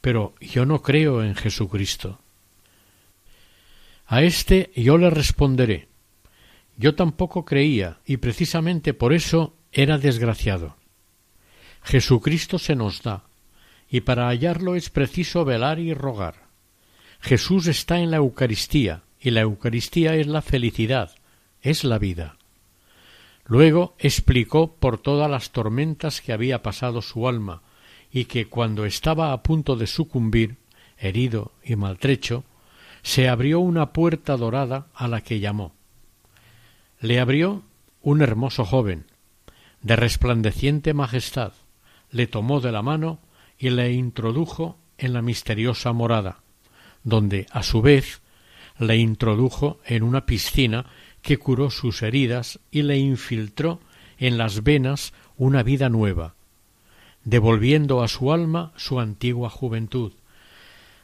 Pero 0.00 0.34
yo 0.40 0.66
no 0.66 0.82
creo 0.82 1.22
en 1.22 1.34
Jesucristo. 1.34 2.18
A 4.06 4.22
éste 4.22 4.70
yo 4.76 4.98
le 4.98 5.10
responderé 5.10 5.88
Yo 6.76 6.94
tampoco 6.94 7.44
creía, 7.44 7.98
y 8.06 8.16
precisamente 8.16 8.94
por 8.94 9.12
eso 9.12 9.54
era 9.72 9.98
desgraciado. 9.98 10.76
Jesucristo 11.82 12.58
se 12.58 12.76
nos 12.76 13.02
da, 13.02 13.24
y 13.88 14.00
para 14.02 14.28
hallarlo 14.28 14.74
es 14.74 14.90
preciso 14.90 15.44
velar 15.44 15.78
y 15.78 15.92
rogar. 15.94 16.41
Jesús 17.22 17.68
está 17.68 18.00
en 18.00 18.10
la 18.10 18.16
Eucaristía, 18.16 19.04
y 19.20 19.30
la 19.30 19.42
Eucaristía 19.42 20.16
es 20.16 20.26
la 20.26 20.42
felicidad, 20.42 21.12
es 21.62 21.84
la 21.84 22.00
vida. 22.00 22.36
Luego 23.46 23.94
explicó 24.00 24.74
por 24.74 24.98
todas 24.98 25.30
las 25.30 25.52
tormentas 25.52 26.20
que 26.20 26.32
había 26.32 26.62
pasado 26.62 27.00
su 27.00 27.28
alma, 27.28 27.62
y 28.12 28.24
que 28.24 28.46
cuando 28.46 28.84
estaba 28.86 29.32
a 29.32 29.44
punto 29.44 29.76
de 29.76 29.86
sucumbir, 29.86 30.56
herido 30.98 31.52
y 31.62 31.76
maltrecho, 31.76 32.42
se 33.02 33.28
abrió 33.28 33.60
una 33.60 33.92
puerta 33.92 34.36
dorada 34.36 34.88
a 34.92 35.06
la 35.06 35.20
que 35.20 35.38
llamó. 35.38 35.74
Le 36.98 37.20
abrió 37.20 37.62
un 38.02 38.20
hermoso 38.22 38.64
joven, 38.64 39.06
de 39.80 39.94
resplandeciente 39.94 40.92
majestad, 40.92 41.52
le 42.10 42.26
tomó 42.26 42.60
de 42.60 42.72
la 42.72 42.82
mano 42.82 43.20
y 43.60 43.70
le 43.70 43.92
introdujo 43.92 44.76
en 44.98 45.12
la 45.12 45.22
misteriosa 45.22 45.92
morada, 45.92 46.42
donde, 47.04 47.46
a 47.50 47.62
su 47.62 47.82
vez, 47.82 48.20
le 48.78 48.96
introdujo 48.96 49.80
en 49.86 50.02
una 50.02 50.26
piscina 50.26 50.86
que 51.22 51.38
curó 51.38 51.70
sus 51.70 52.02
heridas 52.02 52.58
y 52.70 52.82
le 52.82 52.98
infiltró 52.98 53.80
en 54.18 54.38
las 54.38 54.62
venas 54.62 55.12
una 55.36 55.62
vida 55.62 55.88
nueva, 55.88 56.34
devolviendo 57.24 58.02
a 58.02 58.08
su 58.08 58.32
alma 58.32 58.72
su 58.76 59.00
antigua 59.00 59.50
juventud. 59.50 60.12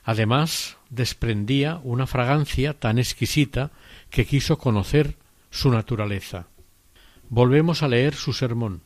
Además, 0.04 0.76
desprendía 0.90 1.80
una 1.82 2.06
fragancia 2.06 2.74
tan 2.74 2.98
exquisita 2.98 3.70
que 4.10 4.26
quiso 4.26 4.58
conocer 4.58 5.16
su 5.50 5.70
naturaleza. 5.70 6.46
Volvemos 7.28 7.82
a 7.82 7.88
leer 7.88 8.14
su 8.14 8.32
sermón. 8.32 8.80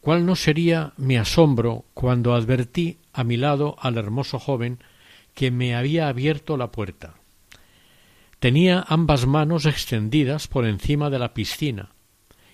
¿Cuál 0.00 0.24
no 0.24 0.36
sería 0.36 0.92
mi 0.96 1.16
asombro 1.16 1.84
cuando 1.94 2.34
advertí 2.34 2.98
a 3.12 3.24
mi 3.24 3.36
lado 3.36 3.76
al 3.80 3.98
hermoso 3.98 4.38
joven 4.38 4.78
que 5.40 5.50
me 5.50 5.74
había 5.74 6.08
abierto 6.08 6.58
la 6.58 6.70
puerta. 6.70 7.14
Tenía 8.40 8.84
ambas 8.86 9.26
manos 9.26 9.64
extendidas 9.64 10.48
por 10.48 10.66
encima 10.66 11.08
de 11.08 11.18
la 11.18 11.32
piscina, 11.32 11.88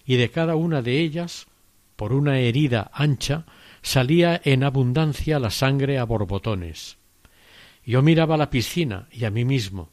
y 0.04 0.14
de 0.14 0.30
cada 0.30 0.54
una 0.54 0.82
de 0.82 1.00
ellas, 1.00 1.48
por 1.96 2.12
una 2.12 2.38
herida 2.38 2.92
ancha, 2.94 3.44
salía 3.82 4.40
en 4.44 4.62
abundancia 4.62 5.40
la 5.40 5.50
sangre 5.50 5.98
a 5.98 6.04
borbotones. 6.04 6.96
Yo 7.84 8.02
miraba 8.02 8.36
la 8.36 8.50
piscina 8.50 9.08
y 9.10 9.24
a 9.24 9.32
mí 9.32 9.44
mismo, 9.44 9.88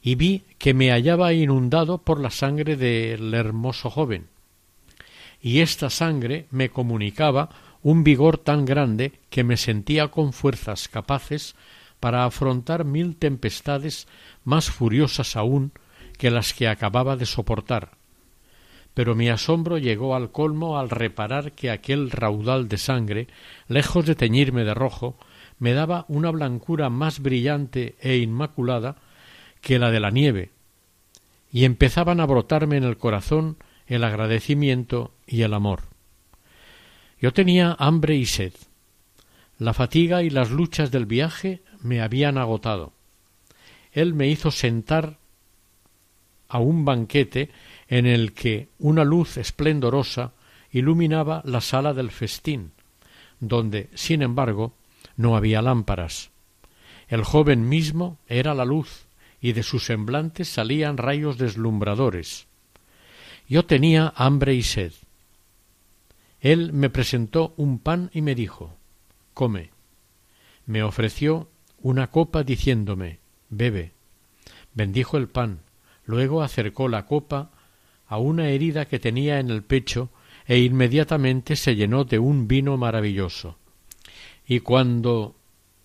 y 0.00 0.14
vi 0.14 0.44
que 0.58 0.74
me 0.74 0.92
hallaba 0.92 1.32
inundado 1.32 1.98
por 1.98 2.20
la 2.20 2.30
sangre 2.30 2.76
del 2.76 3.34
hermoso 3.34 3.90
joven, 3.90 4.28
y 5.40 5.58
esta 5.58 5.90
sangre 5.90 6.46
me 6.52 6.68
comunicaba 6.68 7.48
un 7.82 8.04
vigor 8.04 8.38
tan 8.38 8.64
grande 8.64 9.10
que 9.28 9.42
me 9.42 9.56
sentía 9.56 10.06
con 10.12 10.32
fuerzas 10.32 10.86
capaces 10.86 11.56
para 12.02 12.24
afrontar 12.24 12.84
mil 12.84 13.14
tempestades 13.14 14.08
más 14.42 14.68
furiosas 14.70 15.36
aún 15.36 15.70
que 16.18 16.32
las 16.32 16.52
que 16.52 16.66
acababa 16.66 17.16
de 17.16 17.26
soportar. 17.26 17.92
Pero 18.92 19.14
mi 19.14 19.28
asombro 19.28 19.78
llegó 19.78 20.16
al 20.16 20.32
colmo 20.32 20.80
al 20.80 20.90
reparar 20.90 21.52
que 21.52 21.70
aquel 21.70 22.10
raudal 22.10 22.66
de 22.66 22.76
sangre, 22.76 23.28
lejos 23.68 24.04
de 24.04 24.16
teñirme 24.16 24.64
de 24.64 24.74
rojo, 24.74 25.16
me 25.60 25.74
daba 25.74 26.04
una 26.08 26.32
blancura 26.32 26.90
más 26.90 27.20
brillante 27.20 27.94
e 28.00 28.16
inmaculada 28.16 28.96
que 29.60 29.78
la 29.78 29.92
de 29.92 30.00
la 30.00 30.10
nieve, 30.10 30.50
y 31.52 31.64
empezaban 31.64 32.18
a 32.18 32.26
brotarme 32.26 32.78
en 32.78 32.84
el 32.84 32.96
corazón 32.96 33.58
el 33.86 34.02
agradecimiento 34.02 35.12
y 35.24 35.42
el 35.42 35.54
amor. 35.54 35.82
Yo 37.20 37.32
tenía 37.32 37.76
hambre 37.78 38.16
y 38.16 38.26
sed. 38.26 38.54
La 39.56 39.72
fatiga 39.72 40.24
y 40.24 40.30
las 40.30 40.50
luchas 40.50 40.90
del 40.90 41.06
viaje 41.06 41.62
me 41.82 42.00
habían 42.00 42.38
agotado. 42.38 42.92
Él 43.92 44.14
me 44.14 44.28
hizo 44.28 44.50
sentar 44.50 45.18
a 46.48 46.58
un 46.58 46.84
banquete 46.84 47.50
en 47.88 48.06
el 48.06 48.32
que 48.32 48.68
una 48.78 49.04
luz 49.04 49.36
esplendorosa 49.36 50.32
iluminaba 50.70 51.42
la 51.44 51.60
sala 51.60 51.92
del 51.92 52.10
festín, 52.10 52.72
donde, 53.40 53.90
sin 53.94 54.22
embargo, 54.22 54.74
no 55.16 55.36
había 55.36 55.62
lámparas. 55.62 56.30
El 57.08 57.24
joven 57.24 57.68
mismo 57.68 58.18
era 58.26 58.54
la 58.54 58.64
luz, 58.64 59.06
y 59.40 59.52
de 59.52 59.62
su 59.62 59.80
semblante 59.80 60.44
salían 60.44 60.96
rayos 60.96 61.36
deslumbradores. 61.36 62.46
Yo 63.48 63.66
tenía 63.66 64.12
hambre 64.16 64.54
y 64.54 64.62
sed. 64.62 64.92
Él 66.40 66.72
me 66.72 66.90
presentó 66.90 67.52
un 67.56 67.78
pan 67.78 68.10
y 68.14 68.22
me 68.22 68.34
dijo 68.34 68.76
Come. 69.34 69.70
Me 70.64 70.82
ofreció 70.82 71.48
una 71.82 72.10
copa 72.10 72.44
diciéndome 72.44 73.18
Bebe. 73.50 73.92
Bendijo 74.72 75.16
el 75.16 75.28
pan, 75.28 75.60
luego 76.04 76.42
acercó 76.42 76.88
la 76.88 77.06
copa 77.06 77.50
a 78.06 78.18
una 78.18 78.48
herida 78.48 78.86
que 78.86 78.98
tenía 78.98 79.40
en 79.40 79.50
el 79.50 79.62
pecho 79.62 80.10
e 80.46 80.58
inmediatamente 80.58 81.56
se 81.56 81.74
llenó 81.76 82.04
de 82.04 82.18
un 82.18 82.48
vino 82.48 82.76
maravilloso. 82.76 83.58
Y 84.46 84.60
cuando 84.60 85.36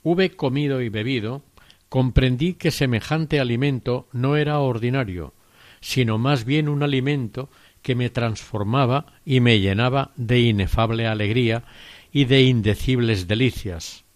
hube 0.03 0.31
comido 0.31 0.81
y 0.81 0.89
bebido, 0.89 1.43
comprendí 1.89 2.53
que 2.53 2.71
semejante 2.71 3.39
alimento 3.39 4.07
no 4.11 4.35
era 4.35 4.59
ordinario, 4.59 5.33
sino 5.81 6.17
más 6.17 6.45
bien 6.45 6.69
un 6.69 6.83
alimento 6.83 7.49
que 7.81 7.95
me 7.95 8.09
transformaba 8.09 9.13
y 9.25 9.39
me 9.39 9.59
llenaba 9.59 10.11
de 10.15 10.41
inefable 10.41 11.07
alegría 11.07 11.63
y 12.11 12.25
de 12.25 12.43
indecibles 12.43 13.27
delicias. 13.27 14.06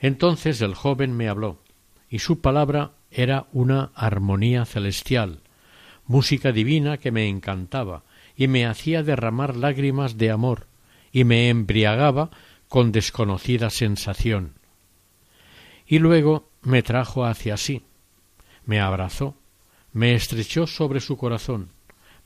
Entonces 0.00 0.60
el 0.60 0.74
joven 0.74 1.16
me 1.16 1.28
habló, 1.28 1.58
y 2.08 2.20
su 2.20 2.40
palabra 2.40 2.92
era 3.10 3.46
una 3.52 3.90
armonía 3.94 4.64
celestial, 4.64 5.40
música 6.06 6.52
divina 6.52 6.98
que 6.98 7.10
me 7.10 7.28
encantaba 7.28 8.02
y 8.36 8.48
me 8.48 8.66
hacía 8.66 9.02
derramar 9.02 9.56
lágrimas 9.56 10.16
de 10.16 10.30
amor 10.30 10.66
y 11.12 11.24
me 11.24 11.48
embriagaba 11.48 12.30
con 12.68 12.92
desconocida 12.92 13.70
sensación. 13.70 14.54
Y 15.86 15.98
luego 15.98 16.48
me 16.62 16.82
trajo 16.82 17.24
hacia 17.24 17.56
sí, 17.56 17.82
me 18.64 18.80
abrazó, 18.80 19.34
me 19.92 20.14
estrechó 20.14 20.66
sobre 20.66 21.00
su 21.00 21.16
corazón, 21.16 21.70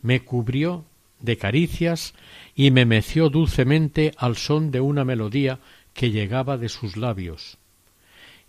me 0.00 0.24
cubrió 0.24 0.84
de 1.20 1.38
caricias 1.38 2.14
y 2.54 2.72
me 2.72 2.84
meció 2.84 3.30
dulcemente 3.30 4.12
al 4.18 4.36
son 4.36 4.72
de 4.72 4.80
una 4.80 5.04
melodía 5.04 5.60
que 5.94 6.10
llegaba 6.10 6.58
de 6.58 6.68
sus 6.68 6.96
labios. 6.96 7.58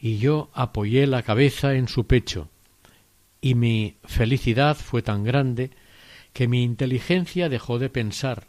Y 0.03 0.17
yo 0.17 0.49
apoyé 0.53 1.07
la 1.07 1.23
cabeza 1.23 1.75
en 1.75 1.87
su 1.87 2.07
pecho, 2.07 2.49
y 3.39 3.55
mi 3.55 3.95
felicidad 4.03 4.75
fue 4.75 5.01
tan 5.01 5.23
grande 5.23 5.71
que 6.33 6.49
mi 6.49 6.61
inteligencia 6.61 7.47
dejó 7.47 7.79
de 7.79 7.87
pensar, 7.87 8.47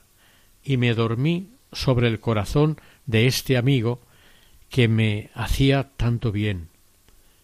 y 0.65 0.79
me 0.79 0.95
dormí 0.95 1.51
sobre 1.71 2.09
el 2.09 2.19
corazón 2.19 2.81
de 3.07 3.29
este 3.29 3.57
amigo 3.57 4.01
que 4.69 4.89
me 4.89 5.31
hacía 5.33 5.91
tanto 5.97 6.33
bien, 6.33 6.71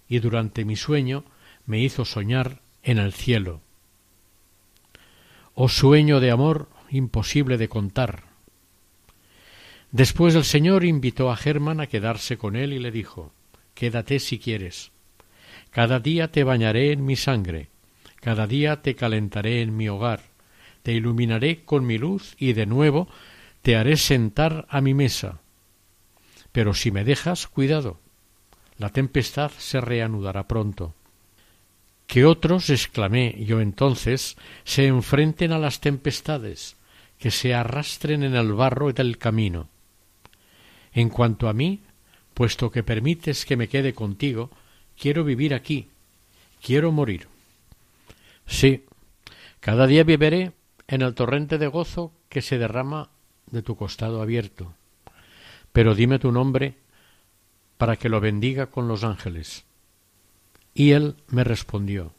y 0.09 0.19
durante 0.19 0.65
mi 0.65 0.75
sueño 0.75 1.23
me 1.65 1.79
hizo 1.79 2.05
soñar 2.05 2.63
en 2.83 2.99
el 2.99 3.13
cielo. 3.13 3.61
Oh 5.55 5.69
sueño 5.69 6.19
de 6.19 6.33
amor 6.33 6.69
imposible 6.91 7.59
de 7.59 7.69
contar. 7.69 8.25
Después 9.93 10.35
el 10.35 10.45
Señor 10.45 10.83
invitó 10.83 11.31
a 11.31 11.37
Germán 11.37 11.79
a 11.81 11.87
quedarse 11.87 12.39
con 12.39 12.57
él 12.57 12.73
y 12.73 12.81
le 12.81 12.91
dijo 12.91 13.33
Quédate 13.81 14.21
si 14.21 14.39
quieres. 14.39 14.93
Cada 15.71 16.01
día 16.01 16.31
te 16.31 16.45
bañaré 16.45 16.93
en 16.93 17.03
mi 17.03 17.17
sangre, 17.17 17.71
cada 18.17 18.47
día 18.47 18.83
te 18.83 18.95
calentaré 18.95 19.63
en 19.63 19.75
mi 19.75 19.89
hogar, 19.89 20.21
te 20.83 20.93
iluminaré 20.93 21.65
con 21.65 21.87
mi 21.87 21.97
luz 21.97 22.37
y 22.39 22.53
de 22.53 22.67
nuevo 22.67 23.09
te 23.63 23.77
haré 23.77 23.97
sentar 23.97 24.67
a 24.69 24.83
mi 24.83 24.93
mesa. 24.93 25.41
Pero 26.53 26.75
si 26.75 26.91
me 26.91 27.05
dejas, 27.05 27.47
cuidado, 27.47 27.99
la 28.77 28.91
tempestad 28.91 29.51
se 29.57 29.81
reanudará 29.81 30.47
pronto 30.47 30.95
que 32.07 32.27
otros, 32.27 32.69
exclamé 32.69 33.37
yo 33.47 33.63
entonces, 33.63 34.37
se 34.65 34.89
enfrenten 34.89 35.53
a 35.53 35.59
las 35.59 35.81
tempestades, 35.81 36.77
que 37.19 37.31
se 37.31 37.55
arrastren 37.55 38.25
en 38.25 38.35
el 38.35 38.53
barro 38.53 38.93
del 38.93 39.17
camino. 39.17 39.69
En 40.93 41.09
cuanto 41.09 41.49
a 41.49 41.55
mí, 41.55 41.81
puesto 42.41 42.71
que 42.71 42.83
permites 42.83 43.45
que 43.45 43.59
me 43.59 43.69
quede 43.69 43.93
contigo, 43.93 44.49
quiero 44.99 45.25
vivir 45.25 45.53
aquí, 45.53 45.91
quiero 46.63 46.91
morir. 46.91 47.29
Sí, 48.47 48.87
cada 49.61 49.87
día 49.87 50.05
viviré 50.05 50.53
en 50.89 51.03
el 51.03 51.15
torrente 51.15 51.59
de 51.59 51.67
gozo 51.67 52.15
que 52.31 52.41
se 52.41 52.57
derrama 52.57 53.11
de 53.51 53.61
tu 53.61 53.77
costado 53.77 54.23
abierto. 54.23 54.73
Pero 55.75 55.95
dime 55.95 56.19
tu 56.19 56.33
nombre 56.33 56.77
para 57.77 57.97
que 57.97 58.09
lo 58.09 58.23
bendiga 58.23 58.69
con 58.69 58.89
los 58.89 59.05
ángeles. 59.05 59.67
Y 60.73 60.93
él 60.93 61.17
me 61.29 61.45
respondió 61.45 62.15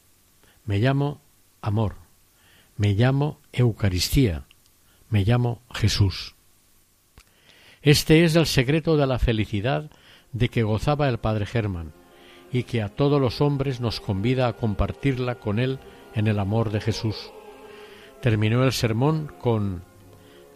Me 0.64 0.78
llamo 0.78 1.20
amor, 1.62 1.96
me 2.76 2.94
llamo 2.94 3.40
Eucaristía, 3.52 4.44
me 5.10 5.24
llamo 5.24 5.62
Jesús. 5.74 6.36
Este 7.82 8.22
es 8.22 8.36
el 8.36 8.46
secreto 8.46 8.96
de 8.96 9.08
la 9.08 9.18
felicidad 9.18 9.90
de 10.32 10.48
que 10.48 10.62
gozaba 10.62 11.08
el 11.08 11.18
padre 11.18 11.46
Germán, 11.46 11.92
y 12.52 12.64
que 12.64 12.82
a 12.82 12.88
todos 12.88 13.20
los 13.20 13.40
hombres 13.40 13.80
nos 13.80 14.00
convida 14.00 14.46
a 14.46 14.52
compartirla 14.54 15.36
con 15.36 15.58
él 15.58 15.78
en 16.14 16.26
el 16.26 16.38
amor 16.38 16.70
de 16.70 16.80
Jesús. 16.80 17.32
Terminó 18.20 18.64
el 18.64 18.72
sermón 18.72 19.32
con 19.40 19.82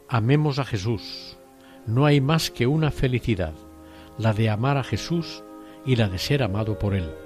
Amemos 0.09 0.59
a 0.59 0.65
Jesús. 0.65 1.37
No 1.87 2.07
hay 2.07 2.21
más 2.21 2.51
que 2.51 2.67
una 2.67 2.91
felicidad, 2.91 3.55
la 4.19 4.33
de 4.33 4.51
amar 4.51 4.77
a 4.77 4.85
Jesús 4.85 5.43
y 5.85 5.97
la 5.97 6.09
de 6.09 6.19
ser 6.19 6.43
amado 6.43 6.79
por 6.79 6.95
él. 6.95 7.26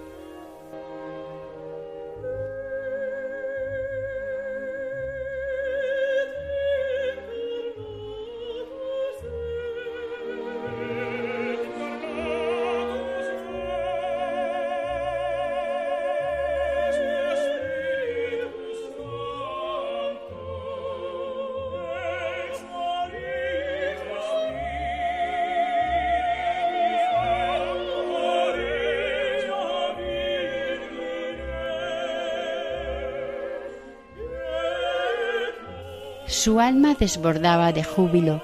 Su 36.31 36.61
alma 36.61 36.95
desbordaba 36.95 37.73
de 37.73 37.83
júbilo, 37.83 38.40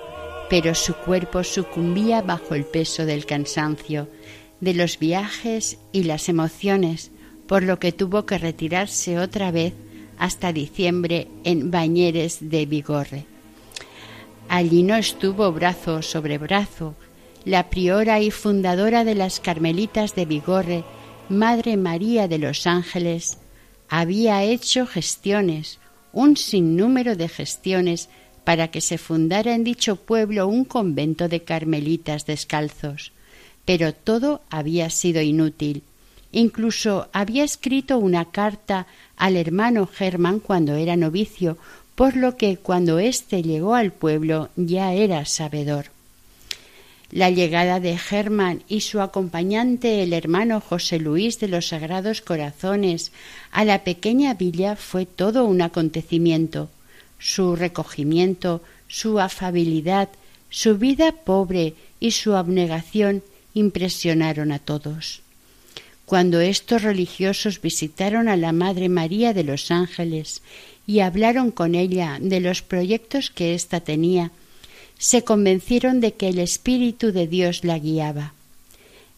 pero 0.50 0.74
su 0.74 0.92
cuerpo 0.94 1.44
sucumbía 1.44 2.20
bajo 2.20 2.56
el 2.56 2.64
peso 2.64 3.06
del 3.06 3.26
cansancio, 3.26 4.08
de 4.60 4.74
los 4.74 4.98
viajes 4.98 5.78
y 5.92 6.02
las 6.02 6.28
emociones, 6.28 7.12
por 7.46 7.62
lo 7.62 7.78
que 7.78 7.92
tuvo 7.92 8.26
que 8.26 8.38
retirarse 8.38 9.20
otra 9.20 9.52
vez 9.52 9.72
hasta 10.18 10.52
diciembre 10.52 11.28
en 11.44 11.70
Bañeres 11.70 12.38
de 12.40 12.66
Vigorre. 12.66 13.24
Allí 14.48 14.82
no 14.82 14.96
estuvo 14.96 15.52
brazo 15.52 16.02
sobre 16.02 16.38
brazo. 16.38 16.96
La 17.44 17.70
priora 17.70 18.18
y 18.18 18.32
fundadora 18.32 19.04
de 19.04 19.14
las 19.14 19.38
Carmelitas 19.38 20.16
de 20.16 20.24
Vigorre, 20.24 20.82
Madre 21.28 21.76
María 21.76 22.26
de 22.26 22.38
los 22.38 22.66
Ángeles, 22.66 23.38
había 23.88 24.42
hecho 24.42 24.88
gestiones, 24.88 25.78
un 26.16 26.38
sinnúmero 26.38 27.14
de 27.14 27.28
gestiones 27.28 28.08
para 28.42 28.68
que 28.68 28.80
se 28.80 28.96
fundara 28.96 29.54
en 29.54 29.64
dicho 29.64 29.96
pueblo 29.96 30.48
un 30.48 30.64
convento 30.64 31.28
de 31.28 31.42
carmelitas 31.42 32.24
descalzos. 32.24 33.12
Pero 33.66 33.92
todo 33.92 34.40
había 34.48 34.88
sido 34.88 35.20
inútil. 35.20 35.82
Incluso 36.32 37.08
había 37.12 37.44
escrito 37.44 37.98
una 37.98 38.24
carta 38.30 38.86
al 39.18 39.36
hermano 39.36 39.86
Germán 39.86 40.40
cuando 40.40 40.74
era 40.76 40.96
novicio, 40.96 41.58
por 41.94 42.16
lo 42.16 42.38
que 42.38 42.56
cuando 42.56 42.98
éste 42.98 43.42
llegó 43.42 43.74
al 43.74 43.92
pueblo 43.92 44.48
ya 44.56 44.94
era 44.94 45.26
sabedor. 45.26 45.95
La 47.12 47.30
llegada 47.30 47.78
de 47.78 47.96
Germán 47.96 48.64
y 48.68 48.80
su 48.80 49.00
acompañante, 49.00 50.02
el 50.02 50.12
hermano 50.12 50.60
José 50.60 50.98
Luis 50.98 51.38
de 51.38 51.48
los 51.48 51.68
Sagrados 51.68 52.20
Corazones, 52.20 53.12
a 53.52 53.64
la 53.64 53.84
pequeña 53.84 54.34
villa 54.34 54.74
fue 54.74 55.06
todo 55.06 55.44
un 55.44 55.62
acontecimiento. 55.62 56.68
Su 57.18 57.54
recogimiento, 57.54 58.60
su 58.88 59.20
afabilidad, 59.20 60.08
su 60.50 60.78
vida 60.78 61.12
pobre 61.12 61.74
y 62.00 62.10
su 62.10 62.34
abnegación 62.34 63.22
impresionaron 63.54 64.52
a 64.52 64.58
todos. 64.58 65.22
Cuando 66.06 66.40
estos 66.40 66.82
religiosos 66.82 67.60
visitaron 67.60 68.28
a 68.28 68.36
la 68.36 68.52
Madre 68.52 68.88
María 68.88 69.32
de 69.32 69.44
los 69.44 69.70
Ángeles 69.70 70.42
y 70.86 71.00
hablaron 71.00 71.50
con 71.50 71.74
ella 71.74 72.18
de 72.20 72.40
los 72.40 72.62
proyectos 72.62 73.30
que 73.30 73.54
ésta 73.54 73.80
tenía, 73.80 74.30
se 74.98 75.24
convencieron 75.24 76.00
de 76.00 76.14
que 76.14 76.28
el 76.28 76.38
Espíritu 76.38 77.12
de 77.12 77.26
Dios 77.26 77.64
la 77.64 77.78
guiaba. 77.78 78.32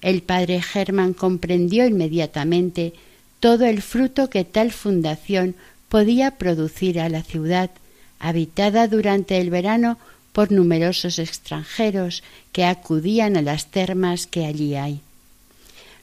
El 0.01 0.23
padre 0.23 0.63
Germán 0.63 1.13
comprendió 1.13 1.87
inmediatamente 1.87 2.95
todo 3.41 3.67
el 3.67 3.83
fruto 3.83 4.31
que 4.31 4.45
tal 4.45 4.73
fundación 4.73 5.55
podía 5.89 6.33
producir 6.33 7.01
a 7.01 7.09
la 7.09 7.23
ciudad, 7.23 7.71
habitada 8.19 8.89
durante 8.89 9.39
el 9.39 9.51
verano 9.51 9.99
por 10.33 10.53
numerosos 10.53 11.19
extranjeros 11.19 12.23
que 12.53 12.65
acudían 12.65 13.37
a 13.37 13.43
las 13.43 13.67
termas 13.67 14.27
que 14.27 14.45
allí 14.45 14.75
hay. 14.75 15.01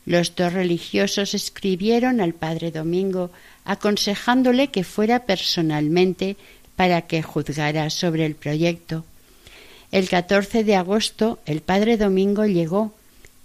Los 0.05 0.35
dos 0.35 0.53
religiosos 0.53 1.33
escribieron 1.33 2.21
al 2.21 2.33
padre 2.33 2.71
Domingo 2.71 3.31
aconsejándole 3.63 4.67
que 4.67 4.83
fuera 4.83 5.25
personalmente 5.25 6.37
para 6.75 7.01
que 7.03 7.23
juzgara 7.23 7.89
sobre 7.89 8.25
el 8.25 8.35
proyecto. 8.35 9.03
El 9.95 10.09
14 10.09 10.65
de 10.65 10.75
agosto 10.75 11.39
el 11.45 11.61
padre 11.61 11.95
Domingo 11.95 12.45
llegó 12.45 12.93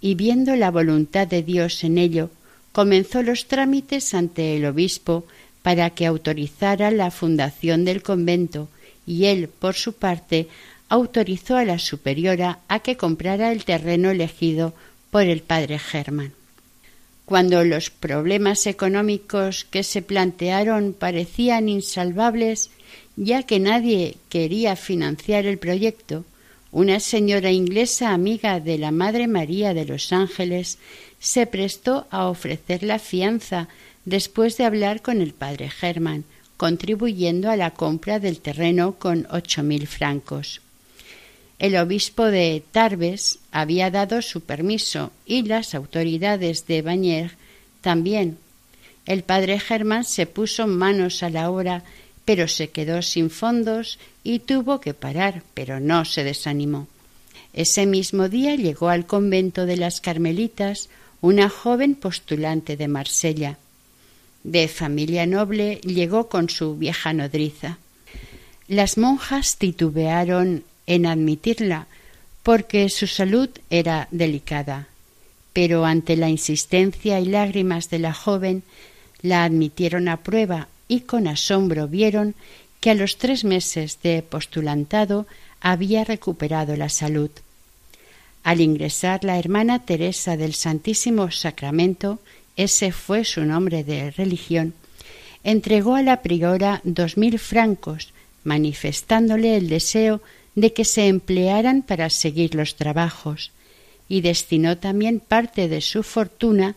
y 0.00 0.16
viendo 0.16 0.56
la 0.56 0.72
voluntad 0.72 1.28
de 1.28 1.44
Dios 1.44 1.84
en 1.84 1.96
ello, 1.96 2.28
comenzó 2.72 3.22
los 3.22 3.46
trámites 3.46 4.14
ante 4.14 4.56
el 4.56 4.64
obispo 4.64 5.24
para 5.62 5.90
que 5.90 6.06
autorizara 6.06 6.90
la 6.90 7.12
fundación 7.12 7.84
del 7.84 8.02
convento 8.02 8.68
y 9.06 9.26
él, 9.26 9.46
por 9.46 9.76
su 9.76 9.92
parte, 9.92 10.48
autorizó 10.88 11.56
a 11.56 11.64
la 11.64 11.78
superiora 11.78 12.58
a 12.66 12.80
que 12.80 12.96
comprara 12.96 13.52
el 13.52 13.64
terreno 13.64 14.10
elegido 14.10 14.74
por 15.12 15.22
el 15.22 15.42
padre 15.42 15.78
Germán. 15.78 16.32
Cuando 17.26 17.62
los 17.62 17.90
problemas 17.90 18.66
económicos 18.66 19.66
que 19.70 19.84
se 19.84 20.02
plantearon 20.02 20.96
parecían 20.98 21.68
insalvables, 21.68 22.70
ya 23.14 23.44
que 23.44 23.60
nadie 23.60 24.16
quería 24.28 24.74
financiar 24.74 25.46
el 25.46 25.56
proyecto, 25.56 26.24
una 26.72 27.00
señora 27.00 27.50
inglesa 27.50 28.12
amiga 28.12 28.60
de 28.60 28.78
la 28.78 28.90
Madre 28.92 29.26
María 29.26 29.74
de 29.74 29.84
los 29.84 30.12
Ángeles 30.12 30.78
se 31.18 31.46
prestó 31.46 32.06
a 32.10 32.28
ofrecer 32.28 32.82
la 32.82 32.98
fianza 32.98 33.68
después 34.04 34.56
de 34.56 34.64
hablar 34.64 35.02
con 35.02 35.20
el 35.20 35.32
padre 35.32 35.68
Germán, 35.68 36.24
contribuyendo 36.56 37.50
a 37.50 37.56
la 37.56 37.72
compra 37.72 38.20
del 38.20 38.40
terreno 38.40 38.94
con 38.98 39.26
ocho 39.30 39.62
mil 39.62 39.86
francos. 39.86 40.60
El 41.58 41.76
obispo 41.76 42.24
de 42.24 42.62
Tarbes 42.72 43.38
había 43.50 43.90
dado 43.90 44.22
su 44.22 44.40
permiso 44.40 45.12
y 45.26 45.42
las 45.42 45.74
autoridades 45.74 46.66
de 46.66 46.82
Bagnères 46.82 47.32
también. 47.80 48.38
El 49.04 49.24
padre 49.24 49.58
Germán 49.58 50.04
se 50.04 50.26
puso 50.26 50.66
manos 50.66 51.22
a 51.22 51.30
la 51.30 51.50
obra 51.50 51.82
pero 52.30 52.46
se 52.46 52.70
quedó 52.70 53.02
sin 53.02 53.28
fondos 53.28 53.98
y 54.22 54.38
tuvo 54.38 54.80
que 54.80 54.94
parar, 54.94 55.42
pero 55.52 55.80
no 55.80 56.04
se 56.04 56.22
desanimó. 56.22 56.86
Ese 57.52 57.86
mismo 57.86 58.28
día 58.28 58.54
llegó 58.54 58.88
al 58.88 59.04
convento 59.04 59.66
de 59.66 59.76
las 59.76 60.00
Carmelitas 60.00 60.90
una 61.20 61.48
joven 61.48 61.96
postulante 61.96 62.76
de 62.76 62.86
Marsella. 62.86 63.58
De 64.44 64.68
familia 64.68 65.26
noble 65.26 65.80
llegó 65.80 66.28
con 66.28 66.48
su 66.48 66.76
vieja 66.76 67.12
nodriza. 67.12 67.78
Las 68.68 68.96
monjas 68.96 69.56
titubearon 69.56 70.62
en 70.86 71.06
admitirla 71.06 71.88
porque 72.44 72.90
su 72.90 73.08
salud 73.08 73.48
era 73.70 74.06
delicada, 74.12 74.86
pero 75.52 75.84
ante 75.84 76.16
la 76.16 76.28
insistencia 76.28 77.18
y 77.18 77.24
lágrimas 77.24 77.90
de 77.90 77.98
la 77.98 78.14
joven 78.14 78.62
la 79.20 79.42
admitieron 79.42 80.06
a 80.06 80.18
prueba 80.18 80.68
y 80.90 81.02
con 81.02 81.28
asombro 81.28 81.86
vieron 81.86 82.34
que 82.80 82.90
a 82.90 82.94
los 82.94 83.16
tres 83.16 83.44
meses 83.44 84.00
de 84.02 84.22
postulantado 84.22 85.28
había 85.60 86.02
recuperado 86.02 86.76
la 86.76 86.88
salud. 86.88 87.30
Al 88.42 88.60
ingresar 88.60 89.22
la 89.22 89.38
hermana 89.38 89.84
Teresa 89.84 90.36
del 90.36 90.52
Santísimo 90.52 91.30
Sacramento, 91.30 92.18
ese 92.56 92.90
fue 92.90 93.24
su 93.24 93.44
nombre 93.44 93.84
de 93.84 94.10
religión, 94.10 94.74
entregó 95.44 95.94
a 95.94 96.02
la 96.02 96.22
priora 96.22 96.80
dos 96.82 97.16
mil 97.16 97.38
francos, 97.38 98.12
manifestándole 98.42 99.56
el 99.56 99.68
deseo 99.68 100.20
de 100.56 100.72
que 100.72 100.84
se 100.84 101.06
emplearan 101.06 101.82
para 101.82 102.10
seguir 102.10 102.56
los 102.56 102.74
trabajos, 102.74 103.52
y 104.08 104.22
destinó 104.22 104.76
también 104.76 105.20
parte 105.20 105.68
de 105.68 105.82
su 105.82 106.02
fortuna 106.02 106.74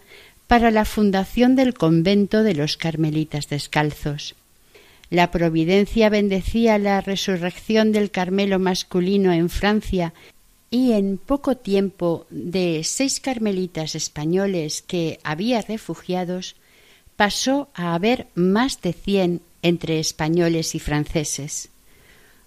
para 0.47 0.71
la 0.71 0.85
fundación 0.85 1.55
del 1.55 1.73
convento 1.73 2.43
de 2.43 2.55
los 2.55 2.77
Carmelitas 2.77 3.49
Descalzos. 3.49 4.35
La 5.09 5.31
Providencia 5.31 6.09
bendecía 6.09 6.77
la 6.77 7.01
resurrección 7.01 7.91
del 7.91 8.11
Carmelo 8.11 8.59
masculino 8.59 9.31
en 9.31 9.49
Francia 9.49 10.13
y 10.73 10.93
en 10.93 11.19
poco 11.19 11.55
tiempo 11.55 12.25
de 12.31 12.81
seis 12.83 13.19
carmelitas 13.19 13.93
españoles 13.93 14.81
que 14.81 15.19
había 15.23 15.61
refugiados, 15.61 16.55
pasó 17.15 17.69
a 17.75 17.93
haber 17.93 18.25
más 18.33 18.81
de 18.81 18.93
cien 18.93 19.41
entre 19.61 19.99
españoles 19.99 20.73
y 20.73 20.79
franceses. 20.79 21.69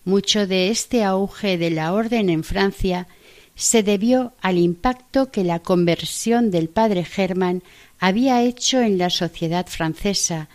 Mucho 0.04 0.48
de 0.48 0.70
este 0.70 1.04
auge 1.04 1.56
de 1.56 1.70
la 1.70 1.92
orden 1.92 2.28
en 2.28 2.42
Francia 2.42 3.06
se 3.54 3.82
debió 3.82 4.32
al 4.40 4.58
impacto 4.58 5.30
que 5.30 5.44
la 5.44 5.60
conversión 5.60 6.50
del 6.50 6.68
padre 6.68 7.04
Germán 7.04 7.62
había 7.98 8.42
hecho 8.42 8.80
en 8.80 8.98
la 8.98 9.10
sociedad 9.10 9.66
francesa, 9.66 10.48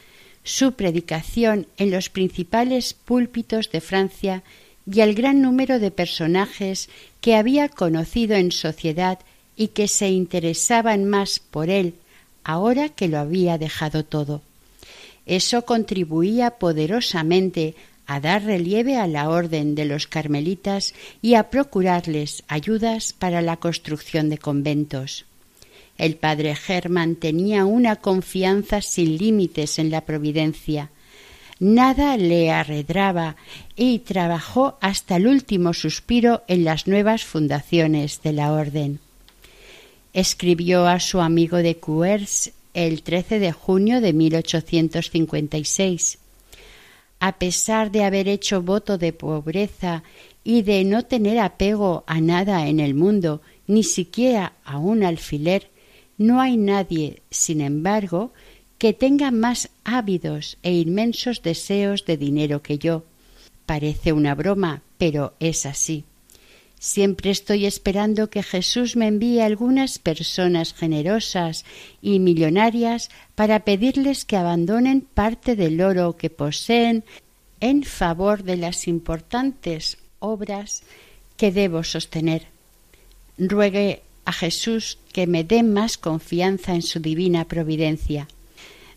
su 0.44 0.74
predicación 0.74 1.68
en 1.78 1.92
los 1.92 2.10
principales 2.10 2.94
púlpitos 2.94 3.72
de 3.72 3.82
Francia 3.82 4.44
y 4.92 5.02
el 5.02 5.14
gran 5.14 5.42
número 5.42 5.80
de 5.80 5.92
personajes 5.92 6.90
que 7.22 7.36
había 7.36 7.70
conocido 7.70 8.36
en 8.36 8.52
sociedad 8.52 9.20
y 9.56 9.70
que 9.70 9.88
se 9.88 10.10
interesaban 10.10 11.06
más 11.06 11.40
por 11.40 11.70
él 11.70 11.96
ahora 12.44 12.90
que 12.90 13.08
lo 13.08 13.20
había 13.20 13.58
dejado 13.58 14.04
todo. 14.04 14.42
Eso 15.26 15.66
contribuía 15.66 16.52
poderosamente 16.52 17.76
a 18.08 18.20
dar 18.20 18.44
relieve 18.44 18.98
a 18.98 19.08
la 19.08 19.30
orden 19.30 19.76
de 19.76 19.86
los 19.86 20.08
carmelitas 20.08 20.94
y 21.22 21.36
a 21.36 21.50
procurarles 21.50 22.44
ayudas 22.48 23.14
para 23.14 23.42
la 23.42 23.58
construcción 23.58 24.30
de 24.30 24.38
conventos. 24.38 25.26
El 26.02 26.16
padre 26.16 26.56
Germán 26.56 27.16
tenía 27.16 27.66
una 27.66 27.98
confianza 27.98 28.82
sin 28.82 29.20
límites 29.20 29.78
en 29.78 29.92
la 29.92 30.02
providencia. 30.02 30.90
Nada 31.60 32.18
le 32.18 32.50
arredraba 32.50 33.36
y 33.76 34.00
trabajó 34.00 34.80
hasta 34.82 35.18
el 35.18 35.28
último 35.28 35.76
suspiro 35.76 36.42
en 36.48 36.64
las 36.64 36.88
nuevas 36.88 37.24
fundaciones 37.24 38.24
de 38.24 38.34
la 38.34 38.52
orden. 38.52 39.00
Escribió 40.12 40.88
a 40.88 41.00
su 41.00 41.22
amigo 41.22 41.58
de 41.58 41.78
Cuers 41.78 42.52
el 42.74 43.04
13 43.04 43.38
de 43.38 43.52
junio 43.52 44.02
de 44.02 44.14
1856. 44.14 46.18
A 47.20 47.34
pesar 47.34 47.92
de 47.92 48.06
haber 48.06 48.28
hecho 48.28 48.64
voto 48.64 48.98
de 48.98 49.14
pobreza 49.14 50.02
y 50.44 50.64
de 50.64 50.84
no 50.84 51.06
tener 51.06 51.38
apego 51.38 52.04
a 52.08 52.20
nada 52.22 52.68
en 52.68 52.80
el 52.80 52.96
mundo, 52.96 53.44
ni 53.68 53.84
siquiera 53.84 54.54
a 54.66 54.80
un 54.80 55.04
alfiler, 55.04 55.70
no 56.22 56.40
hay 56.40 56.56
nadie, 56.56 57.22
sin 57.32 57.62
embargo, 57.62 58.32
que 58.78 58.94
tenga 58.94 59.32
más 59.32 59.70
ávidos 59.84 60.58
e 60.64 60.74
inmensos 60.74 61.42
deseos 61.42 62.06
de 62.06 62.18
dinero 62.18 62.62
que 62.62 62.78
yo. 62.78 63.04
Parece 63.66 64.14
una 64.14 64.36
broma, 64.36 64.82
pero 64.98 65.34
es 65.40 65.66
así. 65.66 66.06
Siempre 66.80 67.30
estoy 67.30 67.66
esperando 67.66 68.30
que 68.30 68.42
Jesús 68.42 68.96
me 68.96 69.08
envíe 69.08 69.40
algunas 69.40 70.00
personas 70.00 70.74
generosas 70.74 71.64
y 72.02 72.20
millonarias 72.20 73.10
para 73.36 73.60
pedirles 73.66 74.26
que 74.26 74.36
abandonen 74.36 75.02
parte 75.02 75.56
del 75.56 75.80
oro 75.82 76.18
que 76.18 76.32
poseen 76.32 77.04
en 77.60 77.84
favor 77.84 78.44
de 78.44 78.58
las 78.58 78.88
importantes 78.88 80.00
obras 80.20 80.82
que 81.38 81.52
debo 81.52 81.84
sostener. 81.84 82.48
Ruegue 83.38 84.02
a 84.26 84.34
Jesús 84.34 84.98
que 85.14 85.28
me 85.28 85.44
dé 85.44 85.64
más 85.64 85.98
confianza 85.98 86.74
en 86.74 86.82
su 86.82 87.00
divina 87.00 87.46
providencia. 87.46 88.28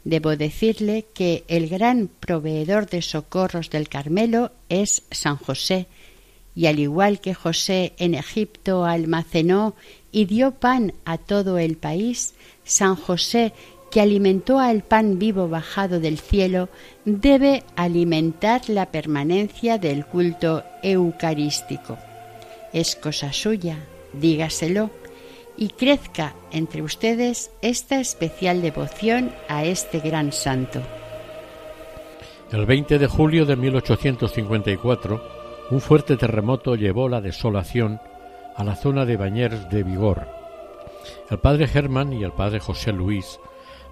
Debo 0.04 0.36
decirle 0.36 1.06
que 1.14 1.44
el 1.48 1.68
gran 1.68 2.08
proveedor 2.20 2.86
de 2.86 3.00
socorros 3.00 3.70
del 3.70 3.88
Carmelo 3.88 4.52
es 4.68 5.02
San 5.10 5.36
José, 5.36 5.86
y 6.54 6.66
al 6.66 6.78
igual 6.78 7.20
que 7.20 7.34
José 7.34 7.94
en 7.98 8.14
Egipto 8.14 8.84
almacenó 8.84 9.74
y 10.12 10.26
dio 10.26 10.52
pan 10.52 10.92
a 11.04 11.18
todo 11.18 11.58
el 11.58 11.76
país, 11.76 12.34
San 12.64 12.94
José, 12.96 13.52
que 13.90 14.00
alimentó 14.00 14.58
al 14.58 14.82
pan 14.82 15.18
vivo 15.18 15.48
bajado 15.48 16.00
del 16.00 16.18
cielo, 16.18 16.68
debe 17.04 17.62
alimentar 17.74 18.68
la 18.68 18.90
permanencia 18.90 19.78
del 19.78 20.04
culto 20.04 20.64
eucarístico. 20.82 21.98
Es 22.72 22.94
cosa 22.94 23.32
suya, 23.32 23.78
dígaselo 24.12 24.90
y 25.56 25.68
crezca 25.68 26.34
entre 26.50 26.82
ustedes 26.82 27.52
esta 27.62 28.00
especial 28.00 28.62
devoción 28.62 29.32
a 29.48 29.64
este 29.64 30.00
gran 30.00 30.32
santo. 30.32 30.80
El 32.50 32.66
20 32.66 32.98
de 32.98 33.06
julio 33.06 33.46
de 33.46 33.56
1854, 33.56 35.22
un 35.70 35.80
fuerte 35.80 36.16
terremoto 36.16 36.76
llevó 36.76 37.08
la 37.08 37.20
desolación 37.20 38.00
a 38.56 38.64
la 38.64 38.76
zona 38.76 39.04
de 39.04 39.16
Bañers 39.16 39.68
de 39.70 39.82
Vigor. 39.82 40.28
El 41.30 41.38
padre 41.38 41.66
Germán 41.66 42.12
y 42.12 42.22
el 42.22 42.32
padre 42.32 42.60
José 42.60 42.92
Luis 42.92 43.38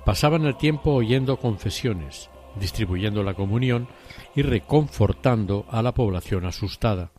pasaban 0.04 0.44
el 0.44 0.56
tiempo 0.56 0.92
oyendo 0.92 1.36
confesiones, 1.36 2.30
distribuyendo 2.56 3.22
la 3.22 3.34
comunión 3.34 3.88
y 4.34 4.42
reconfortando 4.42 5.64
a 5.70 5.82
la 5.82 5.92
población 5.92 6.44
asustada. 6.44 7.11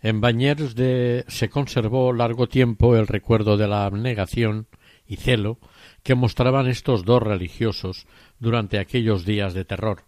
En 0.00 0.20
Bañers 0.20 0.76
de 0.76 1.24
se 1.28 1.48
conservó 1.48 2.12
largo 2.12 2.48
tiempo 2.48 2.94
el 2.96 3.08
recuerdo 3.08 3.56
de 3.56 3.66
la 3.66 3.84
abnegación 3.84 4.68
y 5.06 5.16
celo 5.16 5.58
que 6.04 6.14
mostraban 6.14 6.68
estos 6.68 7.04
dos 7.04 7.20
religiosos 7.22 8.06
durante 8.38 8.78
aquellos 8.78 9.24
días 9.24 9.54
de 9.54 9.64
terror. 9.64 10.04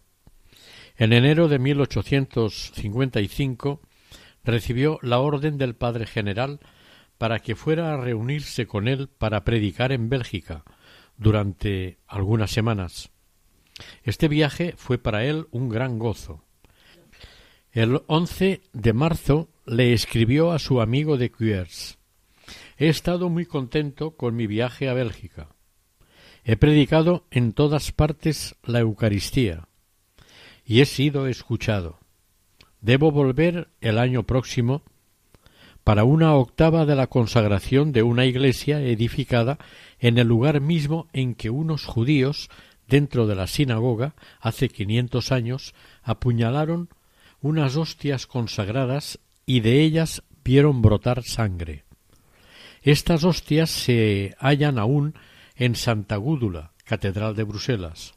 En 0.97 1.13
enero 1.13 1.49
de 1.49 1.59
1855 1.59 3.81
recibió 4.45 5.01
la 5.03 5.19
orden 5.19 5.59
del 5.59 5.75
Padre 5.75 6.07
General 6.07 6.61
para 7.19 7.41
que 7.41 7.57
fuera 7.57 7.93
a 7.93 7.97
reunirse 7.97 8.67
con 8.67 8.87
él 8.89 9.09
para 9.09 9.45
predicar 9.45 9.93
en 9.93 10.09
Bélgica 10.09 10.65
durante 11.17 11.99
algunas 12.07 12.51
semanas. 12.51 13.11
Este 14.05 14.29
viaje 14.29 14.75
fue 14.77 14.99
para 14.99 15.25
él 15.25 15.47
un 15.51 15.69
gran 15.69 15.99
gozo. 15.99 16.45
El 17.73 18.03
11 18.07 18.63
de 18.73 18.93
marzo 18.93 19.50
le 19.67 19.93
escribió 19.93 20.53
a 20.53 20.59
su 20.59 20.81
amigo 20.81 21.17
de 21.17 21.31
Cuers 21.31 21.99
He 22.77 22.89
estado 22.89 23.29
muy 23.29 23.47
contento 23.47 24.13
con 24.13 24.35
mi 24.35 24.47
viaje 24.47 24.89
a 24.89 24.95
Bélgica. 24.95 25.49
He 26.45 26.57
predicado 26.57 27.27
en 27.31 27.53
todas 27.53 27.93
partes 27.93 28.57
la 28.65 28.81
Eucaristía 28.81 29.69
y 30.65 30.81
he 30.81 30.87
sido 30.87 31.27
escuchado. 31.27 31.99
Debo 32.81 33.13
volver 33.13 33.69
el 33.81 33.99
año 33.99 34.23
próximo 34.23 34.83
para 35.85 36.05
una 36.05 36.35
octava 36.35 36.87
de 36.87 36.97
la 36.97 37.09
consagración 37.09 37.93
de 37.93 38.03
una 38.03 38.25
iglesia 38.25 38.81
edificada 38.81 39.59
en 39.99 40.17
el 40.19 40.29
lugar 40.29 40.61
mismo 40.61 41.09
en 41.13 41.35
que 41.35 41.51
unos 41.51 41.85
judíos 41.85 42.49
dentro 42.87 43.27
de 43.27 43.35
la 43.35 43.47
sinagoga 43.47 44.15
hace 44.41 44.69
quinientos 44.69 45.33
años 45.33 45.75
apuñalaron 46.03 46.89
unas 47.43 47.77
hostias 47.77 48.27
consagradas 48.27 49.19
y 49.51 49.59
de 49.59 49.83
ellas 49.83 50.23
vieron 50.45 50.81
brotar 50.81 51.25
sangre. 51.25 51.83
Estas 52.83 53.25
hostias 53.25 53.69
se 53.69 54.37
hallan 54.39 54.79
aún 54.79 55.15
en 55.57 55.75
Santa 55.75 56.15
Gúdula, 56.19 56.71
Catedral 56.85 57.35
de 57.35 57.43
Bruselas. 57.43 58.15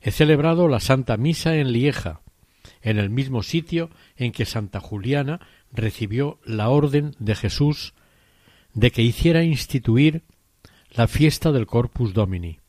He 0.00 0.12
celebrado 0.12 0.68
la 0.68 0.78
Santa 0.78 1.16
Misa 1.16 1.56
en 1.56 1.72
Lieja, 1.72 2.20
en 2.82 3.00
el 3.00 3.10
mismo 3.10 3.42
sitio 3.42 3.90
en 4.14 4.30
que 4.30 4.44
Santa 4.44 4.78
Juliana 4.78 5.40
recibió 5.72 6.38
la 6.44 6.68
orden 6.68 7.16
de 7.18 7.34
Jesús 7.34 7.94
de 8.74 8.92
que 8.92 9.02
hiciera 9.02 9.42
instituir 9.42 10.22
la 10.92 11.08
fiesta 11.08 11.50
del 11.50 11.66
Corpus 11.66 12.14
Domini. 12.14 12.60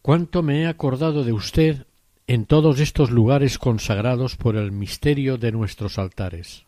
Cuánto 0.00 0.42
me 0.42 0.62
he 0.62 0.66
acordado 0.66 1.24
de 1.24 1.34
usted 1.34 1.86
en 2.26 2.46
todos 2.46 2.80
estos 2.80 3.10
lugares 3.10 3.58
consagrados 3.58 4.36
por 4.36 4.56
el 4.56 4.72
misterio 4.72 5.36
de 5.36 5.52
nuestros 5.52 5.98
altares. 5.98 6.64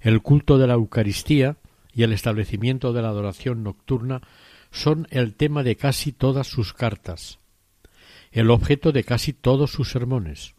El 0.00 0.22
culto 0.22 0.56
de 0.58 0.66
la 0.66 0.74
Eucaristía 0.74 1.56
y 1.92 2.02
el 2.02 2.12
establecimiento 2.12 2.92
de 2.92 3.02
la 3.02 3.08
adoración 3.08 3.62
nocturna 3.62 4.22
son 4.70 5.06
el 5.10 5.34
tema 5.34 5.62
de 5.62 5.76
casi 5.76 6.12
todas 6.12 6.46
sus 6.46 6.72
cartas, 6.72 7.38
el 8.32 8.50
objeto 8.50 8.92
de 8.92 9.04
casi 9.04 9.32
todos 9.32 9.70
sus 9.70 9.90
sermones. 9.90 10.54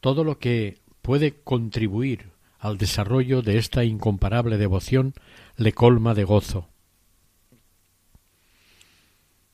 Todo 0.00 0.24
lo 0.24 0.38
que 0.38 0.78
puede 1.02 1.34
contribuir 1.42 2.30
al 2.58 2.76
desarrollo 2.76 3.42
de 3.42 3.58
esta 3.58 3.84
incomparable 3.84 4.58
devoción 4.58 5.14
le 5.56 5.72
colma 5.72 6.14
de 6.14 6.24
gozo. 6.24 6.69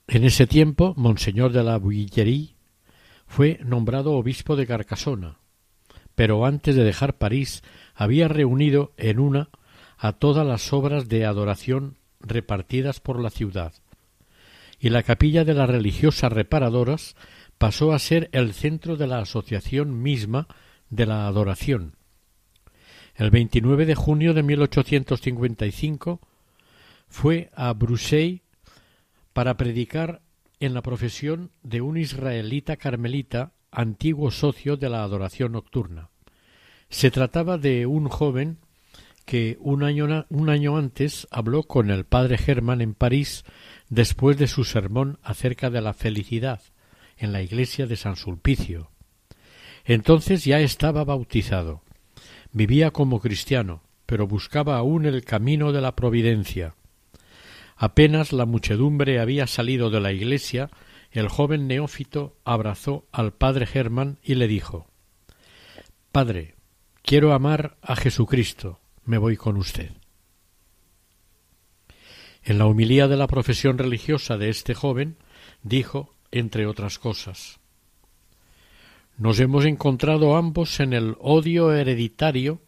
En 0.08 0.22
ese 0.24 0.46
tiempo, 0.46 0.94
Monseñor 0.96 1.52
de 1.52 1.64
la 1.64 1.78
Bouillerie 1.78 2.54
fue 3.26 3.58
nombrado 3.64 4.12
obispo 4.12 4.54
de 4.54 4.64
Carcasona, 4.64 5.38
pero 6.14 6.46
antes 6.46 6.76
de 6.76 6.84
dejar 6.84 7.18
París 7.18 7.64
había 7.92 8.28
reunido 8.28 8.92
en 8.98 9.18
una 9.18 9.48
a 9.98 10.12
todas 10.12 10.46
las 10.46 10.72
obras 10.72 11.08
de 11.08 11.24
adoración 11.24 11.96
repartidas 12.20 13.00
por 13.00 13.20
la 13.20 13.30
ciudad, 13.30 13.72
y 14.78 14.90
la 14.90 15.02
capilla 15.02 15.44
de 15.44 15.54
las 15.54 15.68
religiosas 15.68 16.32
reparadoras 16.32 17.16
pasó 17.58 17.92
a 17.92 17.98
ser 17.98 18.28
el 18.30 18.52
centro 18.52 18.96
de 18.96 19.08
la 19.08 19.18
asociación 19.18 20.02
misma 20.02 20.46
de 20.88 21.06
la 21.06 21.26
adoración. 21.26 21.96
El 23.16 23.30
29 23.30 23.86
de 23.86 23.94
junio 23.96 24.34
de 24.34 24.44
1855 24.44 26.20
fue 27.08 27.50
a 27.56 27.72
Bruxelles 27.72 28.42
para 29.36 29.58
predicar 29.58 30.22
en 30.60 30.72
la 30.72 30.80
profesión 30.80 31.50
de 31.62 31.82
un 31.82 31.98
israelita 31.98 32.78
carmelita 32.78 33.52
antiguo 33.70 34.30
socio 34.30 34.78
de 34.78 34.88
la 34.88 35.02
adoración 35.02 35.52
nocturna. 35.52 36.08
Se 36.88 37.10
trataba 37.10 37.58
de 37.58 37.84
un 37.84 38.08
joven 38.08 38.60
que 39.26 39.58
un 39.60 39.82
año, 39.82 40.78
antes 40.78 41.28
habló 41.30 41.64
con 41.64 41.90
el 41.90 42.06
padre 42.06 42.38
Germán 42.38 42.80
en 42.80 42.94
París 42.94 43.44
después 43.90 44.38
de 44.38 44.46
su 44.46 44.64
sermón 44.64 45.18
acerca 45.22 45.68
de 45.68 45.82
la 45.82 45.92
felicidad 45.92 46.62
en 47.18 47.32
la 47.34 47.42
iglesia 47.42 47.86
de 47.86 47.96
San 47.96 48.16
Sulpicio. 48.16 48.90
Entonces 49.84 50.46
ya 50.46 50.60
estaba 50.60 51.04
bautizado. 51.04 51.82
Vivía 52.52 52.90
como 52.90 53.20
cristiano, 53.20 53.82
pero 54.06 54.26
buscaba 54.26 54.78
aún 54.78 55.04
el 55.04 55.26
camino 55.26 55.72
de 55.72 55.82
la 55.82 55.94
providencia. 55.94 56.74
Apenas 57.76 58.32
la 58.32 58.46
muchedumbre 58.46 59.20
había 59.20 59.46
salido 59.46 59.90
de 59.90 60.00
la 60.00 60.12
iglesia, 60.12 60.70
el 61.10 61.28
joven 61.28 61.66
neófito 61.66 62.36
abrazó 62.44 63.06
al 63.12 63.32
padre 63.32 63.66
Germán 63.66 64.18
y 64.22 64.34
le 64.34 64.48
dijo 64.48 64.86
Padre, 66.10 66.54
quiero 67.02 67.34
amar 67.34 67.76
a 67.82 67.94
Jesucristo, 67.94 68.80
me 69.04 69.18
voy 69.18 69.36
con 69.36 69.58
usted. 69.58 69.90
En 72.42 72.58
la 72.58 72.66
humilía 72.66 73.08
de 73.08 73.16
la 73.16 73.26
profesión 73.26 73.76
religiosa 73.76 74.38
de 74.38 74.48
este 74.48 74.72
joven 74.72 75.18
dijo, 75.62 76.14
entre 76.30 76.66
otras 76.66 76.98
cosas 76.98 77.60
Nos 79.18 79.38
hemos 79.38 79.66
encontrado 79.66 80.36
ambos 80.36 80.80
en 80.80 80.94
el 80.94 81.16
odio 81.20 81.74
hereditario 81.74 82.62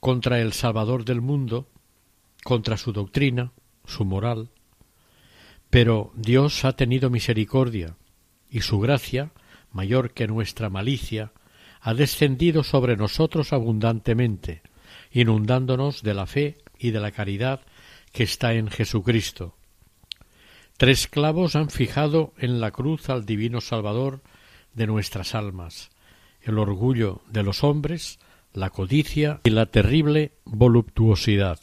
contra 0.00 0.40
el 0.40 0.54
Salvador 0.54 1.04
del 1.04 1.20
mundo, 1.20 1.68
contra 2.44 2.76
su 2.76 2.92
doctrina, 2.92 3.52
su 3.86 4.04
moral, 4.04 4.50
pero 5.70 6.12
Dios 6.14 6.64
ha 6.64 6.72
tenido 6.72 7.10
misericordia, 7.10 7.96
y 8.50 8.60
su 8.60 8.78
gracia, 8.78 9.32
mayor 9.72 10.12
que 10.12 10.26
nuestra 10.26 10.70
malicia, 10.70 11.32
ha 11.80 11.94
descendido 11.94 12.64
sobre 12.64 12.96
nosotros 12.96 13.52
abundantemente, 13.52 14.62
inundándonos 15.12 16.02
de 16.02 16.14
la 16.14 16.26
fe 16.26 16.58
y 16.78 16.90
de 16.90 17.00
la 17.00 17.10
caridad 17.12 17.60
que 18.12 18.22
está 18.22 18.54
en 18.54 18.68
Jesucristo. 18.68 19.56
Tres 20.76 21.06
clavos 21.06 21.56
han 21.56 21.70
fijado 21.70 22.34
en 22.38 22.60
la 22.60 22.70
cruz 22.70 23.08
al 23.08 23.24
divino 23.24 23.60
Salvador 23.60 24.22
de 24.74 24.86
nuestras 24.86 25.34
almas, 25.34 25.90
el 26.42 26.58
orgullo 26.58 27.22
de 27.30 27.42
los 27.42 27.64
hombres, 27.64 28.18
la 28.52 28.70
codicia 28.70 29.40
y 29.44 29.50
la 29.50 29.66
terrible 29.66 30.32
voluptuosidad. 30.44 31.58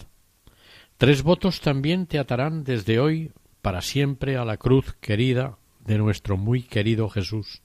Tres 0.97 1.23
votos 1.23 1.59
también 1.61 2.05
te 2.05 2.19
atarán 2.19 2.63
desde 2.63 2.99
hoy 2.99 3.31
para 3.61 3.81
siempre 3.81 4.37
a 4.37 4.45
la 4.45 4.57
cruz 4.57 4.93
querida 5.01 5.57
de 5.85 5.97
nuestro 5.97 6.37
muy 6.37 6.63
querido 6.63 7.09
Jesús. 7.09 7.61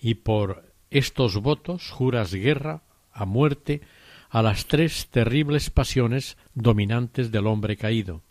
Y 0.00 0.14
por 0.14 0.64
estos 0.90 1.36
votos 1.36 1.90
juras 1.90 2.32
guerra 2.32 2.82
a 3.12 3.24
muerte 3.24 3.82
a 4.30 4.42
las 4.42 4.66
tres 4.66 5.08
terribles 5.08 5.70
pasiones 5.70 6.36
dominantes 6.54 7.30
del 7.32 7.46
hombre 7.46 7.76
caído. 7.76 8.22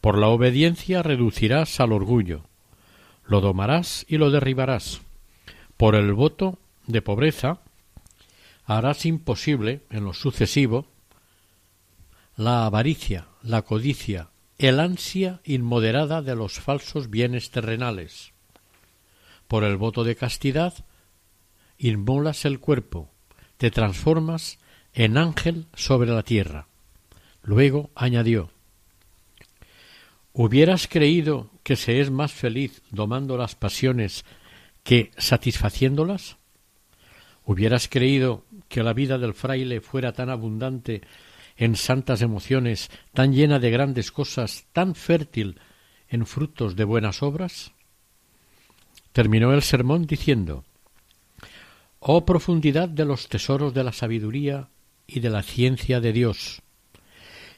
Por 0.00 0.18
la 0.18 0.28
obediencia 0.28 1.02
reducirás 1.02 1.80
al 1.80 1.92
orgullo, 1.92 2.44
lo 3.24 3.40
domarás 3.40 4.06
y 4.08 4.18
lo 4.18 4.30
derribarás. 4.30 5.00
Por 5.76 5.94
el 5.94 6.12
voto 6.12 6.58
de 6.86 7.02
pobreza 7.02 7.60
harás 8.64 9.06
imposible 9.06 9.80
en 9.90 10.04
lo 10.04 10.12
sucesivo 10.12 10.86
la 12.38 12.66
avaricia, 12.66 13.26
la 13.42 13.62
codicia, 13.62 14.30
el 14.58 14.78
ansia 14.78 15.40
inmoderada 15.42 16.22
de 16.22 16.36
los 16.36 16.60
falsos 16.60 17.10
bienes 17.10 17.50
terrenales. 17.50 18.32
Por 19.48 19.64
el 19.64 19.76
voto 19.76 20.04
de 20.04 20.14
castidad 20.14 20.72
inmolas 21.78 22.44
el 22.44 22.60
cuerpo, 22.60 23.10
te 23.56 23.72
transformas 23.72 24.60
en 24.94 25.18
ángel 25.18 25.66
sobre 25.74 26.10
la 26.12 26.22
tierra. 26.22 26.68
Luego 27.42 27.90
añadió 27.96 28.50
¿Hubieras 30.32 30.86
creído 30.86 31.50
que 31.64 31.74
se 31.74 32.00
es 32.00 32.12
más 32.12 32.30
feliz 32.30 32.82
domando 32.92 33.36
las 33.36 33.56
pasiones 33.56 34.24
que 34.84 35.10
satisfaciéndolas? 35.18 36.36
¿Hubieras 37.44 37.88
creído 37.88 38.44
que 38.68 38.84
la 38.84 38.92
vida 38.92 39.18
del 39.18 39.34
fraile 39.34 39.80
fuera 39.80 40.12
tan 40.12 40.30
abundante 40.30 41.02
en 41.58 41.76
santas 41.76 42.22
emociones, 42.22 42.90
tan 43.12 43.34
llena 43.34 43.58
de 43.58 43.70
grandes 43.70 44.10
cosas, 44.10 44.64
tan 44.72 44.94
fértil 44.94 45.60
en 46.08 46.24
frutos 46.24 46.74
de 46.74 46.84
buenas 46.84 47.22
obras? 47.22 47.72
Terminó 49.12 49.52
el 49.52 49.60
sermón 49.60 50.06
diciendo 50.06 50.64
Oh 52.00 52.24
profundidad 52.24 52.88
de 52.88 53.04
los 53.04 53.28
tesoros 53.28 53.74
de 53.74 53.84
la 53.84 53.92
sabiduría 53.92 54.68
y 55.06 55.20
de 55.20 55.28
la 55.28 55.42
ciencia 55.42 56.00
de 56.00 56.14
Dios. 56.14 56.62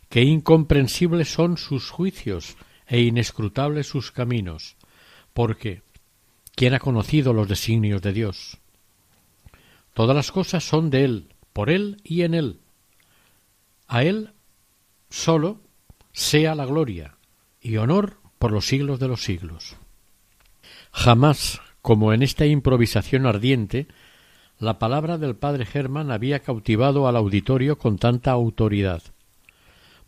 Qué 0.09 0.23
incomprensibles 0.23 1.33
son 1.33 1.57
sus 1.57 1.91
juicios 1.91 2.57
e 2.89 3.01
inescrutables 3.01 3.87
sus 3.87 4.11
caminos, 4.11 4.77
porque 5.33 5.83
¿Quién 6.61 6.75
ha 6.75 6.79
conocido 6.79 7.33
los 7.33 7.49
designios 7.49 8.03
de 8.03 8.13
Dios? 8.13 8.59
Todas 9.95 10.15
las 10.15 10.31
cosas 10.31 10.63
son 10.63 10.91
de 10.91 11.05
Él, 11.05 11.35
por 11.55 11.71
Él 11.71 12.03
y 12.05 12.21
en 12.21 12.35
Él. 12.35 12.60
A 13.93 14.05
Él 14.05 14.35
solo 15.09 15.63
sea 16.13 16.55
la 16.55 16.65
gloria 16.65 17.17
y 17.61 17.77
honor 17.79 18.19
por 18.39 18.53
los 18.53 18.69
siglos 18.69 19.01
de 19.01 19.09
los 19.09 19.25
siglos. 19.25 19.79
Jamás, 20.93 21.61
como 21.83 22.13
en 22.13 22.23
esta 22.23 22.47
improvisación 22.47 23.27
ardiente, 23.27 23.89
la 24.61 24.79
palabra 24.79 25.19
del 25.19 25.35
padre 25.35 25.67
Germán 25.67 26.13
había 26.13 26.39
cautivado 26.39 27.09
al 27.09 27.17
auditorio 27.17 27.79
con 27.79 27.99
tanta 27.99 28.31
autoridad. 28.31 29.03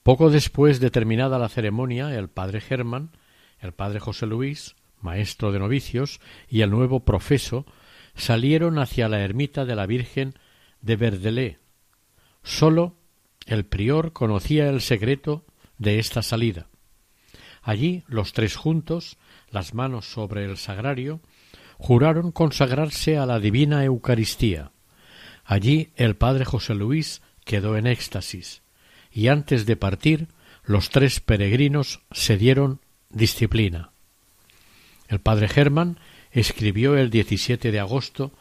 Poco 0.05 0.31
después 0.31 0.79
de 0.79 0.93
terminada 0.93 1.41
la 1.41 1.49
ceremonia, 1.49 2.17
el 2.17 2.29
padre 2.29 2.61
Germán, 2.61 3.11
el 3.59 3.73
padre 3.73 3.99
José 3.99 4.27
Luis, 4.27 4.77
maestro 5.01 5.51
de 5.51 5.59
novicios, 5.59 6.21
y 6.49 6.61
el 6.61 6.71
nuevo 6.71 7.01
profeso 7.01 7.67
salieron 8.15 8.79
hacia 8.79 9.09
la 9.09 9.23
ermita 9.23 9.65
de 9.65 9.75
la 9.75 9.87
Virgen 9.87 10.35
de 10.83 10.95
Verdelé. 10.95 11.59
Sólo 12.45 13.02
el 13.47 13.65
prior 13.65 14.13
conocía 14.13 14.69
el 14.69 14.81
secreto 14.81 15.45
de 15.79 15.99
esta 15.99 16.23
salida. 16.23 16.69
Allí 17.63 18.03
los 18.07 18.33
tres 18.33 18.57
juntos, 18.57 19.17
las 19.51 19.75
manos 19.75 20.07
sobre 20.07 20.45
el 20.45 20.57
sagrario, 20.57 21.21
juraron 21.79 22.33
consagrarse 22.33 23.19
a 23.19 23.27
la 23.27 23.39
divina 23.39 23.85
Eucaristía. 23.85 24.73
Allí 25.45 25.91
el 25.97 26.17
padre 26.17 26.45
José 26.45 26.75
Luis 26.75 27.23
quedó 27.45 27.77
en 27.77 27.87
éxtasis, 27.87 28.63
y 29.13 29.29
antes 29.29 29.67
de 29.67 29.77
partir 29.77 30.29
los 30.65 30.91
tres 30.91 31.21
peregrinos 31.21 32.01
se 32.11 32.37
dieron 32.37 32.81
disciplina. 33.11 33.91
El 35.09 35.21
padre 35.21 35.49
Germán 35.49 35.99
escribió 36.31 36.97
el 36.97 37.11
17 37.11 37.71
de 37.71 37.81
agosto 37.81 38.33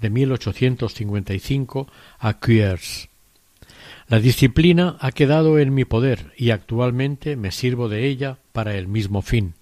de 0.00 0.10
1855 0.10 1.90
a 2.18 2.34
Cuers. 2.34 3.09
La 4.10 4.18
disciplina 4.18 4.96
ha 4.98 5.12
quedado 5.12 5.60
en 5.60 5.72
mi 5.72 5.84
poder 5.84 6.32
y 6.36 6.50
actualmente 6.50 7.36
me 7.36 7.52
sirvo 7.52 7.88
de 7.88 8.08
ella 8.08 8.38
para 8.50 8.74
el 8.74 8.88
mismo 8.88 9.22
fin. 9.22 9.54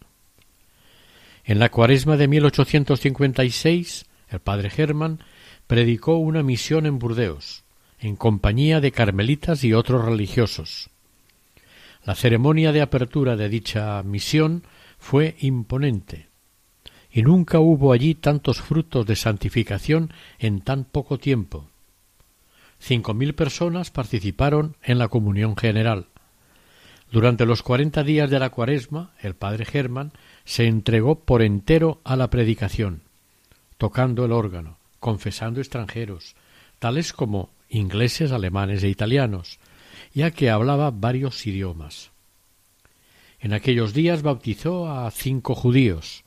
En 1.44 1.58
la 1.58 1.68
cuaresma 1.68 2.16
de 2.16 2.28
1856, 2.28 4.06
el 4.30 4.40
padre 4.40 4.70
Germán 4.70 5.18
predicó 5.66 6.16
una 6.16 6.42
misión 6.42 6.86
en 6.86 6.98
Burdeos, 6.98 7.62
en 8.00 8.16
compañía 8.16 8.80
de 8.80 8.90
carmelitas 8.90 9.64
y 9.64 9.74
otros 9.74 10.06
religiosos. 10.06 10.88
La 12.06 12.14
ceremonia 12.14 12.72
de 12.72 12.80
apertura 12.80 13.36
de 13.36 13.50
dicha 13.50 14.02
misión 14.02 14.62
fue 14.98 15.36
imponente, 15.40 16.28
y 17.12 17.20
nunca 17.20 17.60
hubo 17.60 17.92
allí 17.92 18.14
tantos 18.14 18.62
frutos 18.62 19.04
de 19.04 19.14
santificación 19.14 20.10
en 20.38 20.62
tan 20.62 20.84
poco 20.84 21.18
tiempo. 21.18 21.68
Cinco 22.78 23.14
mil 23.14 23.34
personas 23.34 23.90
participaron 23.90 24.76
en 24.82 24.98
la 24.98 25.08
comunión 25.08 25.56
general. 25.56 26.06
Durante 27.10 27.46
los 27.46 27.62
cuarenta 27.62 28.02
días 28.02 28.30
de 28.30 28.38
la 28.38 28.50
cuaresma, 28.50 29.12
el 29.20 29.34
padre 29.34 29.64
Germán 29.64 30.12
se 30.44 30.66
entregó 30.66 31.20
por 31.20 31.42
entero 31.42 32.00
a 32.04 32.16
la 32.16 32.28
predicación, 32.28 33.02
tocando 33.78 34.24
el 34.24 34.32
órgano, 34.32 34.76
confesando 35.00 35.60
extranjeros, 35.60 36.36
tales 36.78 37.12
como 37.12 37.50
ingleses, 37.68 38.32
alemanes 38.32 38.82
e 38.82 38.88
italianos, 38.88 39.58
ya 40.14 40.30
que 40.30 40.50
hablaba 40.50 40.90
varios 40.90 41.46
idiomas. 41.46 42.10
En 43.40 43.52
aquellos 43.52 43.94
días 43.94 44.22
bautizó 44.22 44.90
a 44.90 45.10
cinco 45.10 45.54
judíos, 45.54 46.24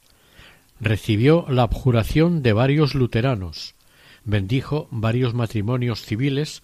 recibió 0.80 1.46
la 1.50 1.64
abjuración 1.64 2.42
de 2.42 2.54
varios 2.54 2.96
luteranos, 2.96 3.76
bendijo 4.24 4.88
varios 4.92 5.34
matrimonios 5.34 6.02
civiles 6.02 6.64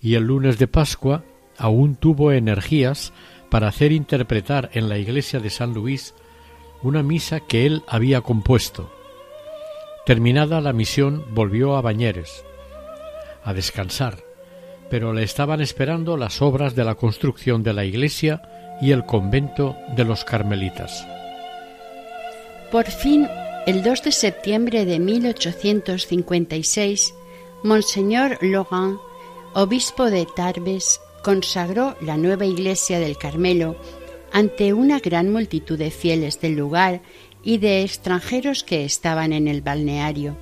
y 0.00 0.14
el 0.14 0.24
lunes 0.24 0.58
de 0.58 0.66
Pascua 0.66 1.24
aún 1.58 1.96
tuvo 1.96 2.32
energías 2.32 3.12
para 3.50 3.68
hacer 3.68 3.92
interpretar 3.92 4.70
en 4.72 4.88
la 4.88 4.98
iglesia 4.98 5.40
de 5.40 5.50
San 5.50 5.74
Luis 5.74 6.14
una 6.82 7.02
misa 7.02 7.40
que 7.40 7.66
él 7.66 7.82
había 7.86 8.22
compuesto. 8.22 8.90
Terminada 10.04 10.60
la 10.60 10.72
misión 10.72 11.24
volvió 11.32 11.76
a 11.76 11.80
Bañeres, 11.80 12.44
a 13.44 13.54
descansar, 13.54 14.18
pero 14.90 15.12
le 15.12 15.22
estaban 15.22 15.60
esperando 15.60 16.16
las 16.16 16.42
obras 16.42 16.74
de 16.74 16.84
la 16.84 16.96
construcción 16.96 17.62
de 17.62 17.72
la 17.72 17.84
iglesia 17.84 18.42
y 18.80 18.90
el 18.90 19.04
convento 19.06 19.76
de 19.94 20.04
los 20.04 20.24
carmelitas. 20.24 21.06
Por 22.72 22.86
fin, 22.86 23.28
el 23.66 23.82
2 23.84 24.02
de 24.02 24.12
septiembre 24.12 24.84
de 24.84 24.98
1856, 24.98 27.14
Monseñor 27.62 28.38
Logan, 28.42 28.98
obispo 29.54 30.10
de 30.10 30.26
Tarbes, 30.26 31.00
consagró 31.22 31.94
la 32.00 32.16
nueva 32.16 32.44
iglesia 32.44 32.98
del 32.98 33.16
Carmelo 33.16 33.76
ante 34.32 34.72
una 34.72 34.98
gran 34.98 35.30
multitud 35.30 35.78
de 35.78 35.92
fieles 35.92 36.40
del 36.40 36.56
lugar 36.56 37.02
y 37.44 37.58
de 37.58 37.82
extranjeros 37.82 38.64
que 38.64 38.84
estaban 38.84 39.32
en 39.32 39.46
el 39.46 39.62
balneario. 39.62 40.36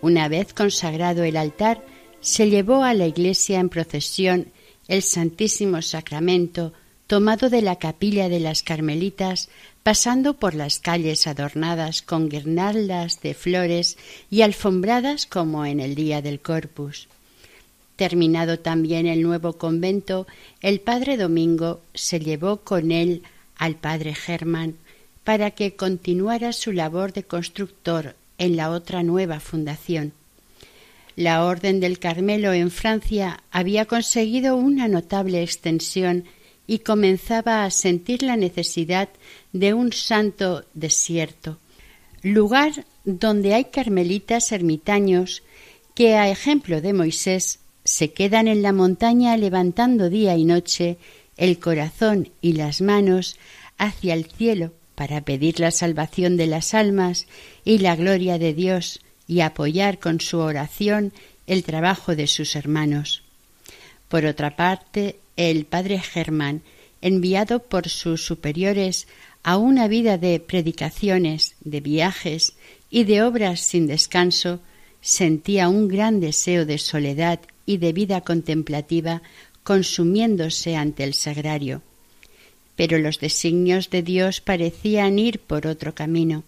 Una 0.00 0.28
vez 0.28 0.54
consagrado 0.54 1.24
el 1.24 1.36
altar, 1.36 1.84
se 2.20 2.48
llevó 2.48 2.84
a 2.84 2.94
la 2.94 3.06
iglesia 3.06 3.60
en 3.60 3.68
procesión 3.68 4.50
el 4.88 5.02
Santísimo 5.02 5.82
Sacramento 5.82 6.72
tomado 7.06 7.50
de 7.50 7.62
la 7.62 7.76
capilla 7.76 8.28
de 8.28 8.40
las 8.40 8.62
Carmelitas, 8.62 9.48
pasando 9.82 10.34
por 10.34 10.54
las 10.54 10.78
calles 10.80 11.26
adornadas 11.26 12.02
con 12.02 12.28
guirnaldas 12.28 13.20
de 13.20 13.34
flores 13.34 13.96
y 14.30 14.42
alfombradas 14.42 15.26
como 15.26 15.64
en 15.64 15.80
el 15.80 15.94
día 15.94 16.22
del 16.22 16.40
Corpus. 16.40 17.08
Terminado 17.94 18.58
también 18.58 19.06
el 19.06 19.22
nuevo 19.22 19.54
convento, 19.54 20.26
el 20.60 20.80
padre 20.80 21.16
Domingo 21.16 21.80
se 21.94 22.20
llevó 22.20 22.58
con 22.58 22.90
él 22.90 23.22
al 23.56 23.76
padre 23.76 24.14
Germán 24.14 24.74
para 25.24 25.52
que 25.52 25.74
continuara 25.74 26.52
su 26.52 26.72
labor 26.72 27.12
de 27.12 27.24
constructor 27.24 28.14
en 28.38 28.56
la 28.56 28.70
otra 28.70 29.02
nueva 29.02 29.40
fundación. 29.40 30.12
La 31.16 31.44
Orden 31.44 31.80
del 31.80 31.98
Carmelo 31.98 32.52
en 32.52 32.70
Francia 32.70 33.42
había 33.50 33.86
conseguido 33.86 34.56
una 34.56 34.86
notable 34.86 35.42
extensión 35.42 36.24
y 36.66 36.80
comenzaba 36.80 37.64
a 37.64 37.70
sentir 37.70 38.22
la 38.22 38.36
necesidad 38.36 39.08
de 39.52 39.74
un 39.74 39.92
santo 39.92 40.64
desierto, 40.74 41.58
lugar 42.22 42.84
donde 43.04 43.54
hay 43.54 43.66
carmelitas 43.66 44.52
ermitaños 44.52 45.42
que, 45.94 46.14
a 46.14 46.28
ejemplo 46.28 46.80
de 46.80 46.92
Moisés, 46.92 47.60
se 47.84 48.12
quedan 48.12 48.48
en 48.48 48.62
la 48.62 48.72
montaña 48.72 49.36
levantando 49.36 50.10
día 50.10 50.36
y 50.36 50.44
noche 50.44 50.98
el 51.36 51.58
corazón 51.58 52.30
y 52.40 52.54
las 52.54 52.80
manos 52.80 53.38
hacia 53.78 54.14
el 54.14 54.26
cielo 54.26 54.72
para 54.94 55.20
pedir 55.20 55.60
la 55.60 55.70
salvación 55.70 56.36
de 56.36 56.46
las 56.46 56.74
almas 56.74 57.26
y 57.64 57.78
la 57.78 57.94
gloria 57.94 58.38
de 58.38 58.54
Dios 58.54 59.00
y 59.28 59.40
apoyar 59.40 59.98
con 59.98 60.20
su 60.20 60.38
oración 60.38 61.12
el 61.46 61.62
trabajo 61.62 62.16
de 62.16 62.26
sus 62.26 62.56
hermanos. 62.56 63.22
Por 64.08 64.24
otra 64.24 64.56
parte, 64.56 65.20
el 65.36 65.66
padre 65.66 65.98
Germán, 66.00 66.62
enviado 67.02 67.60
por 67.60 67.88
sus 67.88 68.24
superiores 68.24 69.06
a 69.42 69.58
una 69.58 69.86
vida 69.86 70.18
de 70.18 70.40
predicaciones, 70.40 71.54
de 71.60 71.80
viajes 71.80 72.54
y 72.90 73.04
de 73.04 73.22
obras 73.22 73.60
sin 73.60 73.86
descanso, 73.86 74.60
sentía 75.00 75.68
un 75.68 75.88
gran 75.88 76.20
deseo 76.20 76.66
de 76.66 76.78
soledad 76.78 77.40
y 77.64 77.76
de 77.76 77.92
vida 77.92 78.22
contemplativa 78.22 79.22
consumiéndose 79.62 80.76
ante 80.76 81.04
el 81.04 81.14
sagrario. 81.14 81.82
Pero 82.76 82.98
los 82.98 83.20
designios 83.20 83.90
de 83.90 84.02
Dios 84.02 84.40
parecían 84.40 85.18
ir 85.18 85.38
por 85.38 85.66
otro 85.66 85.94
camino. 85.94 86.44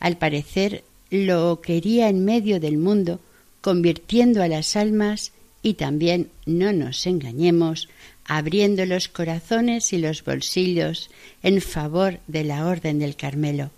Al 0.00 0.16
parecer 0.16 0.84
lo 1.10 1.60
quería 1.60 2.08
en 2.08 2.24
medio 2.24 2.58
del 2.58 2.78
mundo, 2.78 3.20
convirtiendo 3.60 4.42
a 4.42 4.48
las 4.48 4.76
almas 4.76 5.32
y 5.62 5.74
también, 5.74 6.30
no 6.44 6.72
nos 6.72 7.06
engañemos, 7.06 7.88
abriendo 8.24 8.84
los 8.86 9.08
corazones 9.08 9.92
y 9.92 9.98
los 9.98 10.24
bolsillos 10.24 11.10
en 11.42 11.60
favor 11.60 12.20
de 12.26 12.44
la 12.44 12.66
Orden 12.66 12.98
del 12.98 13.16
Carmelo. 13.16 13.70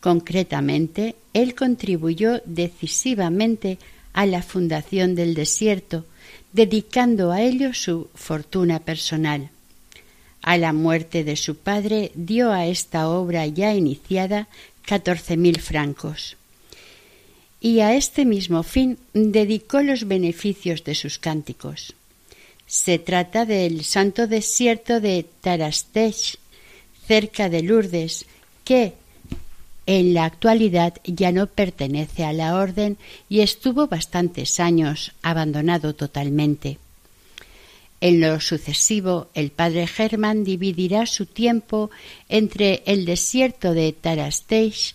Concretamente, 0.00 1.14
él 1.32 1.54
contribuyó 1.54 2.40
decisivamente 2.44 3.78
a 4.12 4.26
la 4.26 4.42
fundación 4.42 5.14
del 5.14 5.34
desierto, 5.34 6.04
dedicando 6.52 7.32
a 7.32 7.40
ello 7.40 7.72
su 7.72 8.08
fortuna 8.14 8.80
personal. 8.80 9.50
A 10.42 10.58
la 10.58 10.72
muerte 10.72 11.24
de 11.24 11.36
su 11.36 11.56
padre 11.56 12.10
dio 12.14 12.50
a 12.50 12.66
esta 12.66 13.08
obra 13.08 13.46
ya 13.46 13.74
iniciada 13.74 14.48
catorce 14.84 15.36
mil 15.36 15.60
francos. 15.60 16.36
Y 17.64 17.78
a 17.78 17.94
este 17.94 18.24
mismo 18.24 18.64
fin 18.64 18.98
dedicó 19.14 19.82
los 19.82 20.08
beneficios 20.08 20.82
de 20.82 20.96
sus 20.96 21.20
cánticos. 21.20 21.94
Se 22.66 22.98
trata 22.98 23.46
del 23.46 23.84
santo 23.84 24.26
desierto 24.26 24.98
de 25.00 25.24
Tarastech, 25.40 26.38
cerca 27.06 27.48
de 27.48 27.62
Lourdes, 27.62 28.26
que, 28.64 28.94
en 29.86 30.12
la 30.12 30.24
actualidad 30.24 30.94
ya 31.04 31.30
no 31.30 31.46
pertenece 31.46 32.24
a 32.24 32.32
la 32.32 32.56
orden 32.56 32.98
y 33.28 33.42
estuvo 33.42 33.86
bastantes 33.86 34.58
años 34.58 35.12
abandonado 35.22 35.94
totalmente. 35.94 36.78
En 38.00 38.20
lo 38.20 38.40
sucesivo, 38.40 39.28
el 39.34 39.52
padre 39.52 39.86
Germán 39.86 40.42
dividirá 40.42 41.06
su 41.06 41.26
tiempo 41.26 41.92
entre 42.28 42.82
el 42.86 43.04
desierto 43.04 43.72
de 43.72 43.92
Tarasteish 43.92 44.94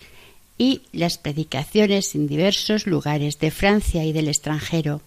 y 0.58 0.82
las 0.92 1.16
predicaciones 1.16 2.14
en 2.14 2.26
diversos 2.26 2.86
lugares 2.86 3.38
de 3.38 3.50
Francia 3.50 4.04
y 4.04 4.12
del 4.12 4.28
extranjero. 4.28 5.00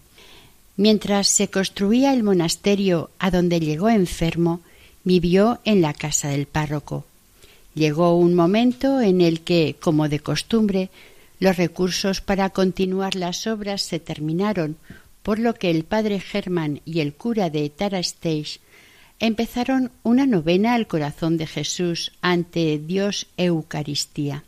Mientras 0.76 1.28
se 1.28 1.48
construía 1.48 2.14
el 2.14 2.22
monasterio 2.22 3.10
a 3.18 3.30
donde 3.30 3.60
llegó 3.60 3.90
enfermo, 3.90 4.62
vivió 5.04 5.60
en 5.64 5.82
la 5.82 5.92
casa 5.92 6.28
del 6.28 6.46
párroco. 6.46 7.04
Llegó 7.74 8.16
un 8.16 8.34
momento 8.34 9.00
en 9.00 9.20
el 9.20 9.40
que, 9.40 9.76
como 9.78 10.08
de 10.08 10.20
costumbre, 10.20 10.90
los 11.38 11.56
recursos 11.56 12.20
para 12.20 12.50
continuar 12.50 13.14
las 13.14 13.46
obras 13.46 13.82
se 13.82 13.98
terminaron, 13.98 14.76
por 15.22 15.38
lo 15.38 15.54
que 15.54 15.70
el 15.70 15.84
padre 15.84 16.20
Germán 16.20 16.80
y 16.84 17.00
el 17.00 17.12
cura 17.14 17.50
de 17.50 17.68
Tarasteish 17.68 18.60
empezaron 19.20 19.92
una 20.02 20.26
novena 20.26 20.74
al 20.74 20.86
corazón 20.86 21.36
de 21.36 21.46
Jesús 21.46 22.12
ante 22.22 22.78
Dios 22.78 23.26
Eucaristía. 23.36 24.44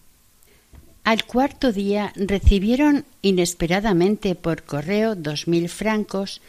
Al 1.05 1.25
cuarto 1.27 1.71
día 1.71 2.13
recibieron 2.17 3.05
inesperadamente 3.21 4.35
por 4.35 4.63
correo 4.63 5.15
dos 5.15 5.47
mil 5.47 5.69
francos 5.69 6.41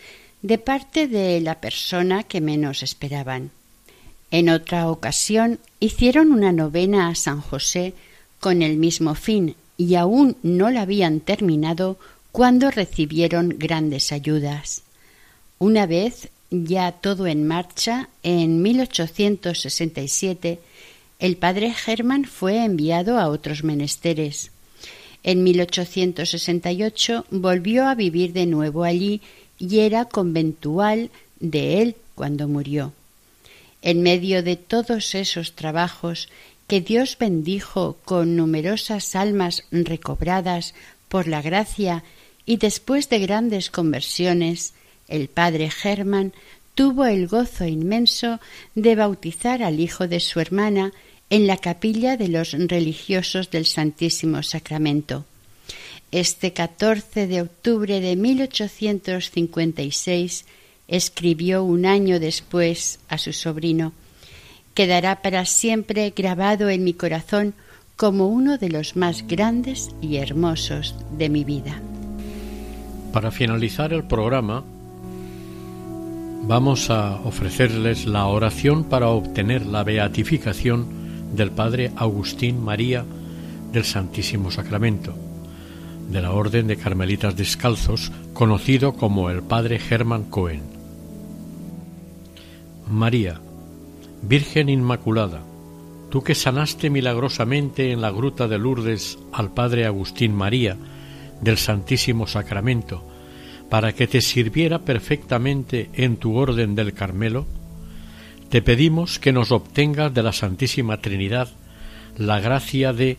de 0.42 0.58
parte 0.58 1.08
de 1.10 1.42
la 1.42 1.60
persona 1.60 2.24
que 2.24 2.40
menos 2.40 2.82
esperaban. 2.82 3.52
En 4.32 4.48
otra 4.48 4.90
ocasión 4.90 5.60
hicieron 5.82 6.32
una 6.32 6.54
novena 6.54 7.10
a 7.10 7.16
San 7.16 7.42
José 7.42 7.94
con 8.40 8.62
el 8.62 8.78
mismo 8.78 9.14
fin 9.14 9.56
y 9.78 9.96
aún 9.96 10.38
no 10.42 10.70
la 10.70 10.84
habían 10.84 11.20
terminado 11.20 12.00
cuando 12.32 12.72
recibieron 12.72 13.56
grandes 13.58 14.14
ayudas. 14.14 14.84
Una 15.60 15.86
vez 15.86 16.30
ya 16.50 16.94
todo 16.94 17.28
en 17.28 17.46
marcha, 17.46 18.08
en 18.24 18.62
1867, 18.62 20.60
el 21.20 21.38
padre 21.38 21.74
Germán 21.74 22.26
fue 22.26 22.64
enviado 22.64 23.18
a 23.18 23.30
otros 23.30 23.64
menesteres. 23.64 24.52
En 25.24 25.44
1868 25.44 27.26
volvió 27.32 27.88
a 27.88 27.96
vivir 27.96 28.34
de 28.34 28.46
nuevo 28.46 28.84
allí 28.84 29.22
y 29.58 29.80
era 29.80 30.06
conventual 30.06 31.10
de 31.40 31.82
él 31.82 31.96
cuando 32.16 32.48
murió. 32.48 32.94
En 33.82 34.02
medio 34.02 34.44
de 34.44 34.56
todos 34.56 35.16
esos 35.16 35.54
trabajos 35.54 36.30
que 36.68 36.82
Dios 36.82 37.18
bendijo 37.20 37.98
con 38.04 38.36
numerosas 38.36 39.16
almas 39.16 39.64
recobradas 39.72 40.74
por 41.08 41.28
la 41.28 41.42
gracia 41.42 42.04
y 42.46 42.58
después 42.58 43.10
de 43.10 43.20
grandes 43.20 43.70
conversiones, 43.70 44.74
el 45.08 45.28
padre 45.28 45.70
Germán 45.70 46.34
tuvo 46.76 47.06
el 47.06 47.28
gozo 47.28 47.66
inmenso 47.66 48.40
de 48.76 48.96
bautizar 48.96 49.64
al 49.64 49.80
hijo 49.80 50.08
de 50.08 50.20
su 50.20 50.40
hermana 50.40 50.94
en 51.30 51.48
la 51.48 51.58
capilla 51.58 52.18
de 52.18 52.28
los 52.28 52.52
religiosos 52.52 53.50
del 53.50 53.66
Santísimo 53.66 54.44
Sacramento. 54.44 55.26
Este 56.12 56.54
14 56.54 57.26
de 57.28 57.42
octubre 57.42 58.00
de 58.00 58.16
1856 58.16 60.46
escribió 60.88 61.64
un 61.64 61.88
año 61.88 62.20
después 62.20 63.00
a 63.10 63.18
su 63.18 63.34
sobrino, 63.34 63.92
quedará 64.76 65.22
para 65.22 65.46
siempre 65.46 66.14
grabado 66.16 66.70
en 66.70 66.84
mi 66.84 66.94
corazón 66.94 67.56
como 67.96 68.28
uno 68.28 68.58
de 68.58 68.70
los 68.70 68.96
más 68.96 69.26
grandes 69.26 69.90
y 70.02 70.18
hermosos 70.18 70.96
de 71.18 71.30
mi 71.30 71.44
vida. 71.44 71.82
Para 73.14 73.32
finalizar 73.32 73.94
el 73.94 74.04
programa, 74.04 74.64
vamos 76.48 76.92
a 76.92 77.16
ofrecerles 77.22 78.06
la 78.06 78.28
oración 78.28 78.84
para 78.84 79.10
obtener 79.10 79.66
la 79.66 79.84
beatificación 79.84 80.86
del 81.36 81.52
Padre 81.52 81.92
Agustín 81.96 82.64
María 82.64 83.04
del 83.72 83.84
Santísimo 83.84 84.52
Sacramento, 84.52 85.16
de 86.10 86.22
la 86.22 86.32
Orden 86.32 86.68
de 86.68 86.78
Carmelitas 86.78 87.36
Descalzos, 87.36 88.12
conocido 88.34 88.94
como 88.94 89.32
el 89.32 89.42
Padre 89.42 89.80
Germán 89.80 90.24
Cohen. 90.26 90.62
María, 92.88 93.42
Virgen 94.22 94.70
Inmaculada, 94.70 95.42
tú 96.12 96.22
que 96.22 96.36
sanaste 96.36 96.92
milagrosamente 96.92 97.92
en 97.92 98.02
la 98.02 98.12
gruta 98.12 98.48
de 98.48 98.60
Lourdes 98.60 99.18
al 99.34 99.52
Padre 99.52 99.88
Agustín 99.88 100.36
María 100.36 100.78
del 101.42 101.58
Santísimo 101.58 102.28
Sacramento, 102.28 103.04
para 103.70 103.94
que 103.94 104.08
te 104.08 104.22
sirviera 104.22 104.80
perfectamente 104.80 105.90
en 105.94 106.18
tu 106.18 106.38
orden 106.38 106.76
del 106.76 106.94
Carmelo, 106.94 107.46
te 108.50 108.62
pedimos 108.62 109.20
que 109.20 109.32
nos 109.32 109.52
obtengas 109.52 110.14
de 110.14 110.24
la 110.24 110.32
Santísima 110.32 110.98
Trinidad 111.02 111.50
la 112.18 112.40
gracia 112.40 112.94
de, 112.94 113.18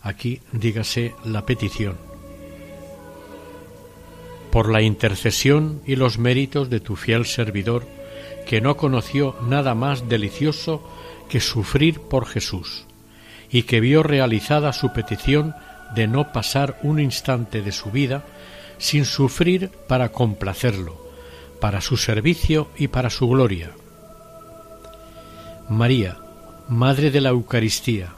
aquí 0.00 0.40
dígase 0.52 1.14
la 1.24 1.44
petición, 1.44 1.96
por 4.50 4.70
la 4.70 4.82
intercesión 4.82 5.82
y 5.86 5.96
los 5.96 6.18
méritos 6.18 6.70
de 6.70 6.80
tu 6.80 6.96
fiel 6.96 7.26
servidor, 7.26 7.86
que 8.46 8.60
no 8.60 8.76
conoció 8.76 9.36
nada 9.46 9.74
más 9.74 10.08
delicioso 10.08 10.82
que 11.28 11.40
sufrir 11.40 12.00
por 12.00 12.26
Jesús, 12.26 12.86
y 13.50 13.64
que 13.64 13.80
vio 13.80 14.02
realizada 14.02 14.72
su 14.72 14.92
petición 14.92 15.54
de 15.94 16.06
no 16.06 16.32
pasar 16.32 16.78
un 16.82 17.00
instante 17.00 17.62
de 17.62 17.72
su 17.72 17.90
vida 17.90 18.24
sin 18.80 19.04
sufrir 19.04 19.70
para 19.86 20.10
complacerlo, 20.10 20.96
para 21.60 21.80
su 21.80 21.96
servicio 21.96 22.66
y 22.76 22.88
para 22.88 23.08
su 23.08 23.28
gloria. 23.28 23.70
María, 25.68 26.18
Madre 26.68 27.12
de 27.12 27.20
la 27.20 27.28
Eucaristía, 27.28 28.14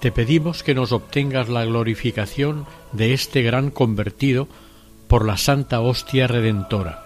te 0.00 0.12
pedimos 0.12 0.62
que 0.62 0.74
nos 0.74 0.92
obtengas 0.92 1.48
la 1.48 1.64
glorificación 1.64 2.66
de 2.92 3.14
este 3.14 3.40
gran 3.40 3.70
convertido 3.70 4.48
por 5.08 5.24
la 5.24 5.38
Santa 5.38 5.80
Hostia 5.80 6.26
Redentora 6.26 7.04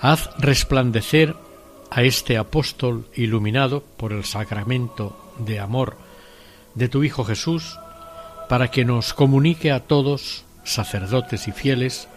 haz 0.00 0.30
resplandecer 0.38 1.34
a 1.90 2.02
este 2.02 2.38
apóstol 2.38 3.06
iluminado 3.14 3.82
por 3.96 4.12
el 4.12 4.24
sacramento 4.24 5.16
de 5.38 5.58
amor 5.58 5.96
de 6.74 6.88
tu 6.88 7.02
Hijo 7.02 7.24
Jesús, 7.24 7.78
para 8.48 8.70
que 8.70 8.84
nos 8.84 9.14
comunique 9.14 9.72
a 9.72 9.80
todos, 9.80 10.44
sacerdotes 10.68 11.48
y 11.48 11.52
fieles, 11.52 12.08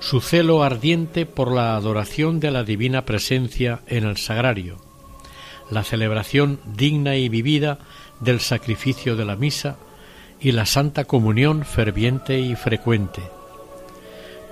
su 0.00 0.20
celo 0.20 0.62
ardiente 0.62 1.26
por 1.26 1.52
la 1.52 1.76
adoración 1.76 2.40
de 2.40 2.50
la 2.50 2.64
divina 2.64 3.04
presencia 3.04 3.80
en 3.86 4.04
el 4.04 4.16
sagrario, 4.16 4.76
la 5.70 5.82
celebración 5.82 6.60
digna 6.66 7.16
y 7.16 7.28
vivida 7.28 7.78
del 8.20 8.40
sacrificio 8.40 9.16
de 9.16 9.24
la 9.24 9.36
misa 9.36 9.76
y 10.40 10.52
la 10.52 10.66
santa 10.66 11.04
comunión 11.04 11.64
ferviente 11.64 12.38
y 12.40 12.54
frecuente. 12.56 13.22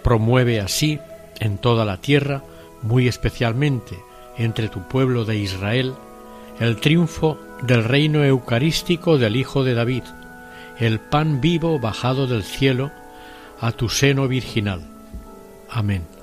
Promueve 0.03 0.61
así 0.61 0.99
en 1.41 1.59
toda 1.59 1.85
la 1.85 2.01
tierra 2.01 2.43
muy 2.83 3.09
especialmente 3.09 3.99
entre 4.37 4.69
tu 4.69 4.87
pueblo 4.89 5.25
de 5.25 5.37
Israel, 5.37 5.95
el 6.61 6.77
triunfo 6.77 7.39
del 7.63 7.85
reino 7.85 8.25
eucarístico 8.25 9.19
del 9.19 9.37
Hijo 9.37 9.65
de 9.65 9.75
David, 9.75 10.05
el 10.79 11.01
pan 11.01 11.41
vivo 11.41 11.79
bajado 11.79 12.27
del 12.27 12.43
cielo 12.43 12.91
a 13.61 13.73
tu 13.73 13.89
seno 13.89 14.29
virginal. 14.29 14.83
Amén. 15.71 16.14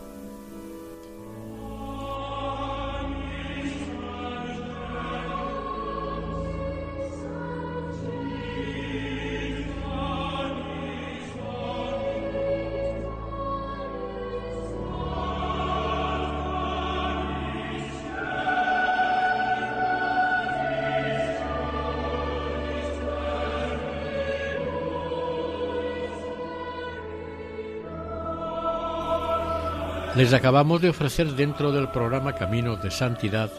Les 30.15 30.33
acabamos 30.33 30.81
de 30.81 30.89
ofrecer 30.89 31.27
dentro 31.35 31.71
del 31.71 31.87
programa 31.87 32.33
Camino 32.33 32.75
de 32.75 32.91
Santidad 32.91 33.49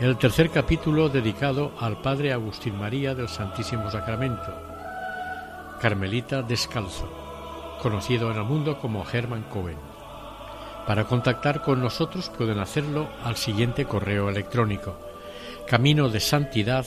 el 0.00 0.18
tercer 0.18 0.50
capítulo 0.50 1.08
dedicado 1.08 1.72
al 1.80 2.02
Padre 2.02 2.34
Agustín 2.34 2.78
María 2.78 3.14
del 3.14 3.28
Santísimo 3.28 3.90
Sacramento, 3.90 4.54
Carmelita 5.80 6.42
Descalzo, 6.42 7.08
conocido 7.80 8.30
en 8.30 8.36
el 8.36 8.44
mundo 8.44 8.78
como 8.78 9.04
Germán 9.06 9.44
Cohen. 9.44 9.78
Para 10.86 11.04
contactar 11.04 11.62
con 11.62 11.80
nosotros 11.80 12.30
pueden 12.36 12.58
hacerlo 12.58 13.08
al 13.24 13.36
siguiente 13.36 13.86
correo 13.86 14.28
electrónico 14.28 14.98
camino 15.66 16.08
de 16.08 16.20
santidad 16.20 16.86